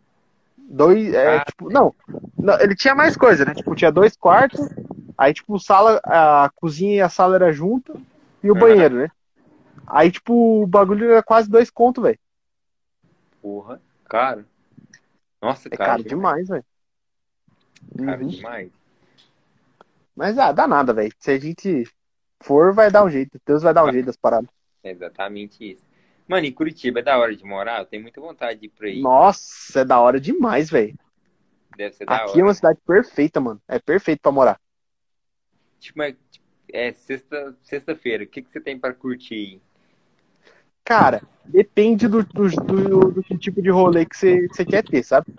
Dois, 0.57 1.13
é, 1.13 1.37
Ah. 1.37 1.45
tipo, 1.45 1.71
não, 1.71 1.95
não, 2.39 2.59
ele 2.61 2.75
tinha 2.75 2.95
mais 2.95 3.15
coisa, 3.15 3.45
né? 3.45 3.55
Tipo, 3.55 3.75
tinha 3.75 3.93
dois 3.93 4.17
quartos, 4.17 4.59
aí, 5.19 5.35
tipo, 5.35 5.61
sala, 5.61 6.01
a 6.03 6.51
cozinha 6.57 6.97
e 6.97 7.01
a 7.01 7.11
sala 7.11 7.37
era 7.37 7.53
junto, 7.53 8.01
e 8.43 8.51
o 8.51 8.55
banheiro, 8.55 8.97
né? 8.97 9.11
Aí, 9.87 10.11
tipo, 10.11 10.63
o 10.63 10.67
bagulho 10.67 11.11
era 11.11 11.23
quase 11.23 11.49
dois 11.49 11.71
conto, 11.71 12.01
velho. 12.01 12.19
Porra. 13.43 13.81
Caro. 14.09 14.47
Nossa, 15.43 15.69
É 15.69 15.77
caro. 15.77 15.91
caro 15.91 16.05
demais, 16.05 16.49
velho. 16.49 16.65
Caro 17.99 18.23
Uhum. 18.23 18.29
demais. 18.29 18.73
Mas, 20.17 20.39
ah, 20.39 20.51
dá 20.51 20.67
nada, 20.67 20.93
velho. 20.93 21.13
Se 21.19 21.31
a 21.31 21.39
gente 21.39 21.85
for, 22.43 22.73
vai 22.75 22.91
dar 22.91 23.05
um 23.05 23.11
jeito. 23.11 23.39
Deus 23.47 23.63
vai 23.63 23.75
dar 23.75 23.85
um 23.85 23.93
jeito 23.93 24.07
das 24.07 24.17
paradas. 24.17 24.49
É 24.83 24.91
exatamente 24.91 25.73
isso. 25.73 25.85
Mano, 26.29 26.47
e 26.47 26.53
Curitiba 26.53 27.01
é 27.01 27.03
da 27.03 27.19
hora 27.19 27.37
de 27.37 27.45
morar? 27.45 27.81
Eu 27.81 27.87
tenho 27.87 28.03
muita 28.03 28.21
vontade 28.21 28.61
de 28.61 28.67
ir 28.67 28.71
pra 28.71 28.89
aí. 28.89 29.01
Nossa, 29.01 29.81
é 29.81 29.85
da 29.85 30.01
hora 30.01 30.21
demais, 30.21 30.71
velho. 30.71 30.95
Deve 31.77 31.95
ser 31.95 32.07
da 32.07 32.17
Aqui 32.17 32.31
hora. 32.31 32.41
é 32.41 32.45
uma 32.45 32.55
cidade 32.55 32.79
perfeita, 32.87 33.41
mano. 33.41 33.61
É 33.69 33.79
perfeito 33.79 34.21
pra 34.23 34.33
morar. 34.33 34.61
Tipo, 35.79 36.03
é, 36.03 36.17
é 36.73 36.93
sexta, 36.93 37.55
sexta-feira. 37.63 38.25
O 38.25 38.27
que, 38.27 38.43
que 38.43 38.51
você 38.51 38.61
tem 38.61 38.79
pra 38.79 38.93
curtir 38.93 39.35
aí? 39.35 39.61
Cara, 40.85 41.21
depende 41.45 42.09
do, 42.09 42.25
do, 42.25 42.49
do, 42.49 43.13
do 43.13 43.39
tipo 43.39 43.61
de 43.61 43.71
rolê 43.71 44.07
que 44.07 44.17
você, 44.17 44.49
que 44.49 44.55
você 44.55 44.65
quer 44.65 44.85
ter, 44.85 45.03
sabe? 45.03 45.35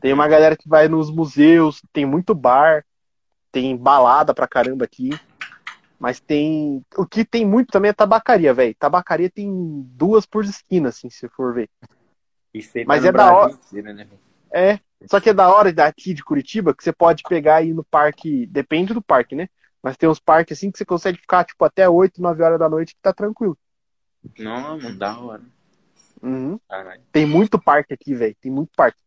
Tem 0.00 0.12
uma 0.12 0.28
galera 0.28 0.56
que 0.56 0.68
vai 0.68 0.88
nos 0.88 1.10
museus, 1.10 1.82
tem 1.92 2.06
muito 2.06 2.34
bar, 2.34 2.84
tem 3.52 3.76
balada 3.76 4.34
pra 4.34 4.48
caramba 4.48 4.84
aqui. 4.86 5.10
Mas 6.00 6.18
tem. 6.18 6.84
O 6.96 7.06
que 7.06 7.24
tem 7.24 7.46
muito 7.46 7.70
também 7.70 7.90
é 7.90 7.92
tabacaria, 7.92 8.52
velho. 8.52 8.74
Tabacaria 8.76 9.30
tem 9.30 9.48
duas 9.94 10.26
por 10.26 10.42
esquina, 10.42 10.88
assim, 10.88 11.08
se 11.08 11.28
for 11.28 11.54
ver. 11.54 11.70
Isso 12.52 12.76
aí 12.76 12.84
tá 12.84 12.88
Mas 12.88 13.02
no 13.02 13.08
é 13.08 13.12
da 13.12 13.32
hora. 13.32 13.52
inteiro, 13.52 13.94
né? 13.94 14.08
É. 14.52 14.80
Só 15.06 15.20
que 15.20 15.30
é 15.30 15.34
da 15.34 15.48
hora 15.48 15.72
daqui 15.72 16.12
de 16.12 16.24
Curitiba 16.24 16.74
que 16.74 16.82
você 16.82 16.92
pode 16.92 17.22
pegar 17.28 17.62
e 17.62 17.68
ir 17.68 17.74
no 17.74 17.84
parque. 17.84 18.46
Depende 18.46 18.92
do 18.92 19.02
parque, 19.02 19.36
né? 19.36 19.48
Mas 19.82 19.96
tem 19.96 20.08
uns 20.08 20.18
parques 20.18 20.58
assim 20.58 20.70
que 20.70 20.78
você 20.78 20.84
consegue 20.84 21.18
ficar, 21.18 21.44
tipo, 21.44 21.64
até 21.64 21.88
8, 21.88 22.20
9 22.20 22.42
horas 22.42 22.58
da 22.58 22.68
noite 22.68 22.94
que 22.94 23.00
tá 23.02 23.12
tranquilo. 23.12 23.56
Não, 24.38 24.78
mano, 24.78 24.98
da 24.98 25.18
hora. 25.18 25.42
Uhum. 26.22 26.58
Tem 27.10 27.26
muito 27.26 27.60
parque 27.60 27.92
aqui, 27.92 28.14
velho. 28.14 28.36
Tem 28.40 28.50
muito 28.50 28.70
parque. 28.76 28.98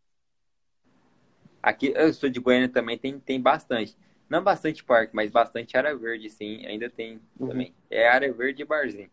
Aqui, 1.64 1.93
eu 1.96 2.14
sou 2.14 2.30
de 2.30 2.39
Goiânia 2.39 2.70
também, 2.70 2.98
tem, 2.98 3.20
tem 3.20 3.41
bastante. 3.41 3.98
Não 4.30 4.44
bastante 4.44 4.84
parque, 4.84 5.16
mas 5.16 5.30
bastante 5.32 5.78
área 5.78 5.96
verde, 5.96 6.30
sim. 6.30 6.66
Ainda 6.66 6.90
tem 6.90 7.22
Uhum. 7.40 7.48
também. 7.48 7.76
É 7.90 8.08
área 8.10 8.32
verde 8.34 8.64
e 8.64 8.66
barzinho. 8.66 9.10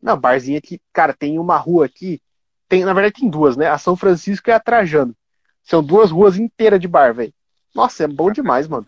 Não, 0.00 0.18
barzinho 0.18 0.58
aqui, 0.58 0.80
cara, 0.92 1.12
tem 1.12 1.38
uma 1.38 1.56
rua 1.56 1.86
aqui. 1.86 2.20
Tem, 2.68 2.84
na 2.84 2.92
verdade, 2.92 3.20
tem 3.20 3.30
duas, 3.30 3.56
né? 3.56 3.68
A 3.68 3.78
São 3.78 3.96
Francisco 3.96 4.50
e 4.50 4.52
a 4.52 4.60
Trajano. 4.60 5.16
São 5.62 5.82
duas 5.82 6.10
ruas 6.10 6.36
inteiras 6.38 6.78
de 6.80 6.86
bar, 6.86 7.12
velho. 7.14 7.34
Nossa, 7.74 8.04
é 8.04 8.06
bom 8.06 8.30
demais, 8.30 8.68
mano. 8.68 8.86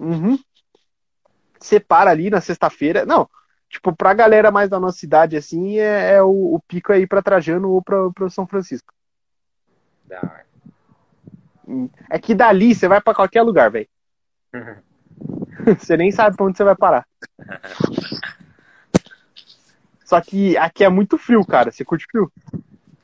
Um. 0.00 0.06
Uhum. 0.06 0.38
Você 1.60 1.78
para 1.78 2.10
ali 2.10 2.30
na 2.30 2.40
sexta-feira. 2.40 3.04
Não, 3.04 3.28
tipo, 3.68 3.94
pra 3.94 4.14
galera 4.14 4.50
mais 4.50 4.70
da 4.70 4.80
nossa 4.80 4.98
cidade, 4.98 5.36
assim, 5.36 5.78
é, 5.78 6.14
é 6.14 6.22
o, 6.22 6.54
o 6.54 6.60
pico 6.66 6.92
aí 6.92 7.06
pra 7.06 7.22
Trajano 7.22 7.70
ou 7.70 7.82
pra, 7.82 8.10
pra 8.10 8.30
São 8.30 8.46
Francisco. 8.46 8.92
Da 10.04 10.18
hora. 10.18 10.53
É 12.10 12.18
que 12.18 12.34
dali 12.34 12.74
você 12.74 12.88
vai 12.88 13.00
pra 13.00 13.14
qualquer 13.14 13.42
lugar, 13.42 13.70
velho. 13.70 13.88
Você 15.78 15.96
nem 15.96 16.10
sabe 16.10 16.36
pra 16.36 16.44
onde 16.44 16.58
você 16.58 16.64
vai 16.64 16.76
parar. 16.76 17.06
Só 20.04 20.20
que 20.20 20.56
aqui 20.56 20.84
é 20.84 20.88
muito 20.88 21.16
frio, 21.16 21.44
cara. 21.44 21.70
Você 21.70 21.84
curte 21.84 22.04
frio? 22.10 22.30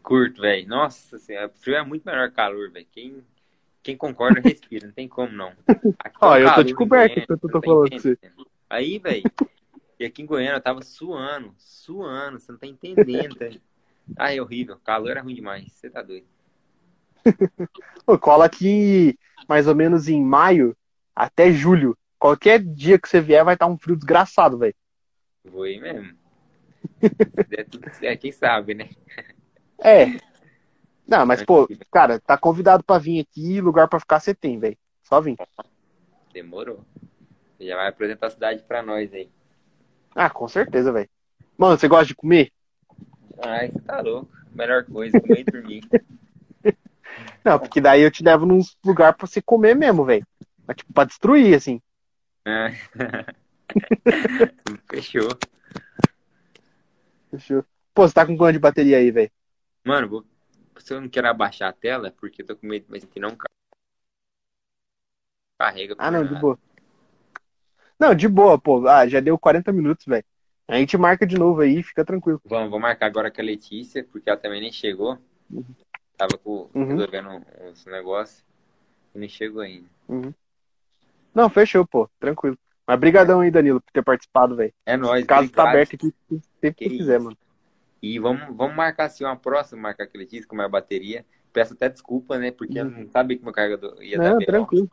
Curto, 0.03 0.43
velho. 0.43 0.69
Nossa 0.69 1.19
senhora, 1.19 1.49
frio 1.49 1.77
é 1.77 1.85
muito 1.85 2.05
melhor 2.05 2.29
que 2.29 2.37
calor, 2.37 2.71
velho. 2.71 2.87
Quem, 2.93 3.25
quem 3.83 3.97
concorda, 3.97 4.41
respira. 4.45 4.87
Não 4.87 4.93
tem 4.93 5.09
como, 5.09 5.33
não. 5.33 5.53
Aqui 5.99 6.17
Ó, 6.21 6.37
é 6.37 6.45
eu 6.45 6.55
tô 6.55 6.63
de 6.63 6.75
coberta 6.75 7.15
Goiânia, 7.15 7.27
que 7.27 7.33
eu 7.33 7.39
tô 7.39 7.49
tá 7.49 7.61
falando 7.65 7.91
com 7.91 7.99
você. 7.99 8.19
Aí, 8.69 8.99
velho, 8.99 9.23
e 9.99 10.05
aqui 10.05 10.23
em 10.23 10.27
Goiânia 10.27 10.57
eu 10.57 10.61
tava 10.61 10.83
suando, 10.83 11.55
suando, 11.59 12.39
você 12.39 12.53
não 12.53 12.59
tá 12.59 12.67
entendendo. 12.67 13.37
Tá? 13.37 13.47
Ah, 14.19 14.35
é 14.35 14.41
horrível. 14.41 14.79
Calor 14.85 15.17
é 15.17 15.21
ruim 15.21 15.35
demais. 15.35 15.73
Você 15.73 15.89
tá 15.89 16.03
doido. 16.03 16.27
Pô, 18.07 18.18
cola 18.18 18.45
aqui 18.45 19.18
mais 19.49 19.66
ou 19.66 19.75
menos 19.75 20.09
em 20.09 20.23
maio 20.23 20.77
até 21.14 21.53
julho. 21.53 21.97
Qualquer 22.18 22.62
dia 22.62 22.99
que 22.99 23.09
você 23.09 23.21
vier 23.21 23.45
vai 23.45 23.55
estar 23.55 23.66
um 23.66 23.79
frio 23.79 23.97
desgraçado, 23.97 24.59
velho. 24.59 24.75
Vou 25.45 25.64
aí 25.64 25.81
mesmo. 25.81 26.14
Der 27.49 27.66
tudo 27.68 27.91
certo, 27.95 28.21
quem 28.21 28.33
sabe, 28.33 28.75
né? 28.75 28.91
É. 29.79 30.07
Não, 31.07 31.27
mas 31.27 31.43
pô, 31.43 31.68
cara, 31.91 32.21
tá 32.21 32.39
convidado 32.39 32.85
pra 32.85 32.99
vir 32.99 33.21
aqui, 33.21 33.61
lugar 33.61 33.89
pra 33.89 33.99
ficar 33.99 34.21
você 34.21 34.35
tem, 34.35 34.59
velho. 34.59 34.79
Só 35.03 35.21
vir. 35.21 35.37
Demorou. 36.33 36.85
Você 37.57 37.66
já 37.66 37.77
vai 37.77 37.89
apresentar 37.89 38.29
a 38.29 38.31
cidade 38.31 38.62
pra 38.62 38.83
nós 38.83 39.12
aí. 39.12 39.31
Ah, 40.14 40.31
com 40.31 40.47
certeza, 40.47 40.93
velho. 40.93 41.09
Mano, 41.59 41.77
você 41.77 41.89
gosta 41.89 42.07
de 42.07 42.14
comer? 42.14 42.53
Ai, 43.43 43.71
você 43.71 43.81
tá 43.81 44.01
louco. 44.01 44.31
Melhor 44.53 44.85
coisa, 44.85 45.21
comer 45.21 45.41
e 45.41 45.45
dormir. 45.45 45.83
Não, 47.45 47.59
porque 47.59 47.81
daí 47.81 48.03
eu 48.03 48.11
te 48.11 48.23
levo 48.23 48.47
num 48.47 48.61
lugar 48.85 49.14
pra 49.14 49.27
você 49.27 49.41
comer 49.41 49.75
mesmo, 49.75 50.05
velho. 50.05 50.27
Mas, 50.66 50.77
tipo, 50.77 50.93
pra 50.93 51.05
destruir, 51.05 51.55
assim. 51.55 51.81
É. 52.47 52.71
Fechou. 54.91 55.29
Fechou. 57.31 57.64
Pô, 57.95 58.07
você 58.07 58.14
tá 58.14 58.27
com 58.27 58.37
quanto 58.37 58.53
de 58.55 58.59
bateria 58.59 58.99
aí, 58.99 59.11
velho? 59.11 59.31
Mano, 59.85 60.09
vou... 60.09 60.25
se 60.79 60.93
eu 60.93 61.01
não 61.01 61.09
quero 61.09 61.29
abaixar 61.29 61.68
a 61.68 61.73
tela, 61.73 62.12
porque 62.18 62.43
eu 62.43 62.47
tô 62.47 62.57
com 62.57 62.66
medo, 62.66 62.87
mas 62.89 63.05
que 63.05 63.21
não 63.21 63.35
ca- 63.37 63.47
carrega. 65.59 65.95
Ah, 65.99 66.11
não, 66.11 66.27
de 66.27 66.35
boa. 66.35 66.59
Não, 67.99 68.14
de 68.14 68.29
boa, 68.29 68.59
pô. 68.59 68.87
Ah, 68.89 69.07
já 69.07 69.21
deu 69.21 69.39
40 69.39 69.73
minutos, 69.73 70.07
velho. 70.07 70.25
A 70.66 70.77
gente 70.77 70.97
marca 70.97 71.27
de 71.27 71.37
novo 71.37 71.61
aí, 71.61 71.83
fica 71.83 72.05
tranquilo. 72.05 72.41
Vamos, 72.45 72.71
vou 72.71 72.79
marcar 72.81 73.07
agora 73.07 73.31
com 73.31 73.41
a 73.41 73.45
Letícia, 73.45 74.05
porque 74.05 74.31
ela 74.31 74.39
também 74.39 74.61
nem 74.61 74.73
chegou. 74.73 75.18
Tava 76.21 76.37
com, 76.37 76.68
Uhum. 76.75 76.85
resolvendo 76.85 77.43
uns 77.62 77.87
negócios 77.87 78.45
e 79.14 79.18
nem 79.18 79.29
chegou 79.29 79.62
ainda. 79.62 79.87
Não, 81.35 81.49
fechou, 81.49 81.87
pô. 81.87 82.11
Tranquilo. 82.21 82.59
Mas 82.87 83.01
brigadão 83.01 83.41
aí, 83.41 83.51
Danilo, 83.51 83.81
por 83.81 83.91
ter 83.91 84.05
participado, 84.05 84.55
velho. 84.55 84.71
É 84.85 84.99
nóis, 84.99 85.25
O 85.25 85.27
caso 85.27 85.51
tá 85.51 85.62
obrigado. 85.62 85.68
aberto 85.68 85.95
aqui 85.95 86.12
sempre 86.61 86.75
que 86.75 86.89
Que 86.91 86.99
quiser, 86.99 87.16
isso. 87.16 87.25
mano. 87.25 87.39
E 88.03 88.18
vamos, 88.18 88.55
vamos 88.55 88.77
marcar 88.77 89.05
assim 89.07 89.25
uma 89.25 89.35
próxima, 89.37 89.81
marcar 89.81 90.07
com 90.07 90.18
a 90.18 90.21
Letícia 90.21 90.47
com 90.47 90.57
mais 90.57 90.71
bateria. 90.71 91.25
Peço 91.55 91.73
até 91.73 91.89
desculpa, 91.89 92.39
né? 92.39 92.51
Porque 92.51 92.79
eu 92.79 92.85
não 92.85 93.09
sabia 93.09 93.39
que 93.39 93.43
meu 93.45 93.53
carregador 93.53 94.03
ia 94.03 94.18
dar 94.18 94.31
Não, 94.31 94.39
B.O. 94.39 94.47
tranquilo. 94.47 94.91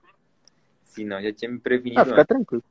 Senão 0.85 1.21
já 1.21 1.33
tinha 1.33 1.51
me 1.51 1.59
prevenido 1.59 1.99
Ah, 2.01 2.05
fica 2.05 2.21
antes, 2.21 2.27
tranquilo. 2.27 2.63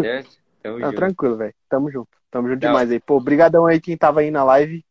certo? 0.00 0.38
Tamo 0.62 0.78
Não, 0.78 0.86
junto. 0.86 0.96
tranquilo, 0.96 1.36
velho. 1.36 1.54
Tamo 1.68 1.90
junto. 1.90 2.10
Tamo 2.30 2.48
junto 2.48 2.60
demais 2.60 2.90
aí. 2.90 3.00
Pô, 3.00 3.20
brigadão 3.20 3.66
aí 3.66 3.80
quem 3.80 3.96
tava 3.96 4.20
aí 4.20 4.30
na 4.30 4.44
live. 4.44 4.84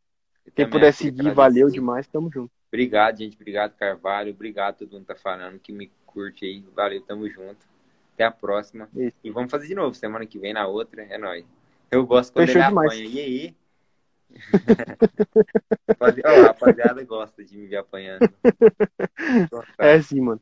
Quem 0.56 0.70
puder 0.70 0.94
seguir, 0.94 1.34
valeu 1.34 1.70
demais. 1.70 2.08
Tamo 2.08 2.30
junto. 2.32 2.52
Obrigado, 2.70 3.18
gente. 3.18 3.36
Obrigado, 3.36 3.76
Carvalho. 3.76 4.32
Obrigado 4.32 4.78
todo 4.78 4.94
mundo 4.94 5.02
que 5.02 5.14
tá 5.14 5.16
falando, 5.16 5.60
que 5.60 5.72
me 5.72 5.92
curte 6.06 6.46
aí. 6.46 6.64
Valeu, 6.76 7.02
tamo 7.02 7.28
junto. 7.30 7.68
Até 8.14 8.24
a 8.26 8.32
próxima. 8.32 8.88
Isso. 8.96 9.18
E 9.24 9.32
vamos 9.32 9.50
fazer 9.52 9.68
de 9.68 9.76
novo. 9.76 9.96
Semana 9.96 10.26
que 10.26 10.38
vem, 10.38 10.54
na 10.54 10.68
outra, 10.68 11.02
é 11.04 11.18
nóis. 11.18 11.46
Eu 11.90 12.06
gosto 12.06 12.34
quando 12.34 12.46
Fechou 12.46 12.62
ele 12.62 12.70
demais. 12.70 12.92
apanha. 12.92 13.10
E 13.10 13.20
aí? 13.20 13.56
Ó, 16.00 16.06
a 16.28 16.48
rapaziada 16.48 17.04
gosta 17.04 17.44
de 17.44 17.58
me 17.58 17.66
ver 17.66 17.78
apanhando. 17.78 18.30
Então 19.44 19.64
tá. 19.76 19.86
É 19.86 20.02
sim, 20.02 20.22
mano. 20.22 20.42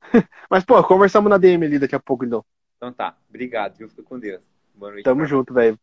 Mas, 0.50 0.64
pô, 0.64 0.82
conversamos 0.82 1.30
na 1.30 1.38
DM 1.38 1.64
ali 1.64 1.78
daqui 1.78 1.94
a 1.94 2.00
pouco, 2.00 2.24
então. 2.24 2.44
Então 2.76 2.92
tá. 2.92 3.16
Obrigado, 3.28 3.76
viu? 3.76 3.88
Fica 3.88 4.02
com 4.02 4.18
Deus. 4.18 4.40
Boa 4.74 4.90
noite. 4.92 5.04
Tamo 5.04 5.20
pra 5.20 5.26
junto, 5.28 5.54
velho. 5.54 5.78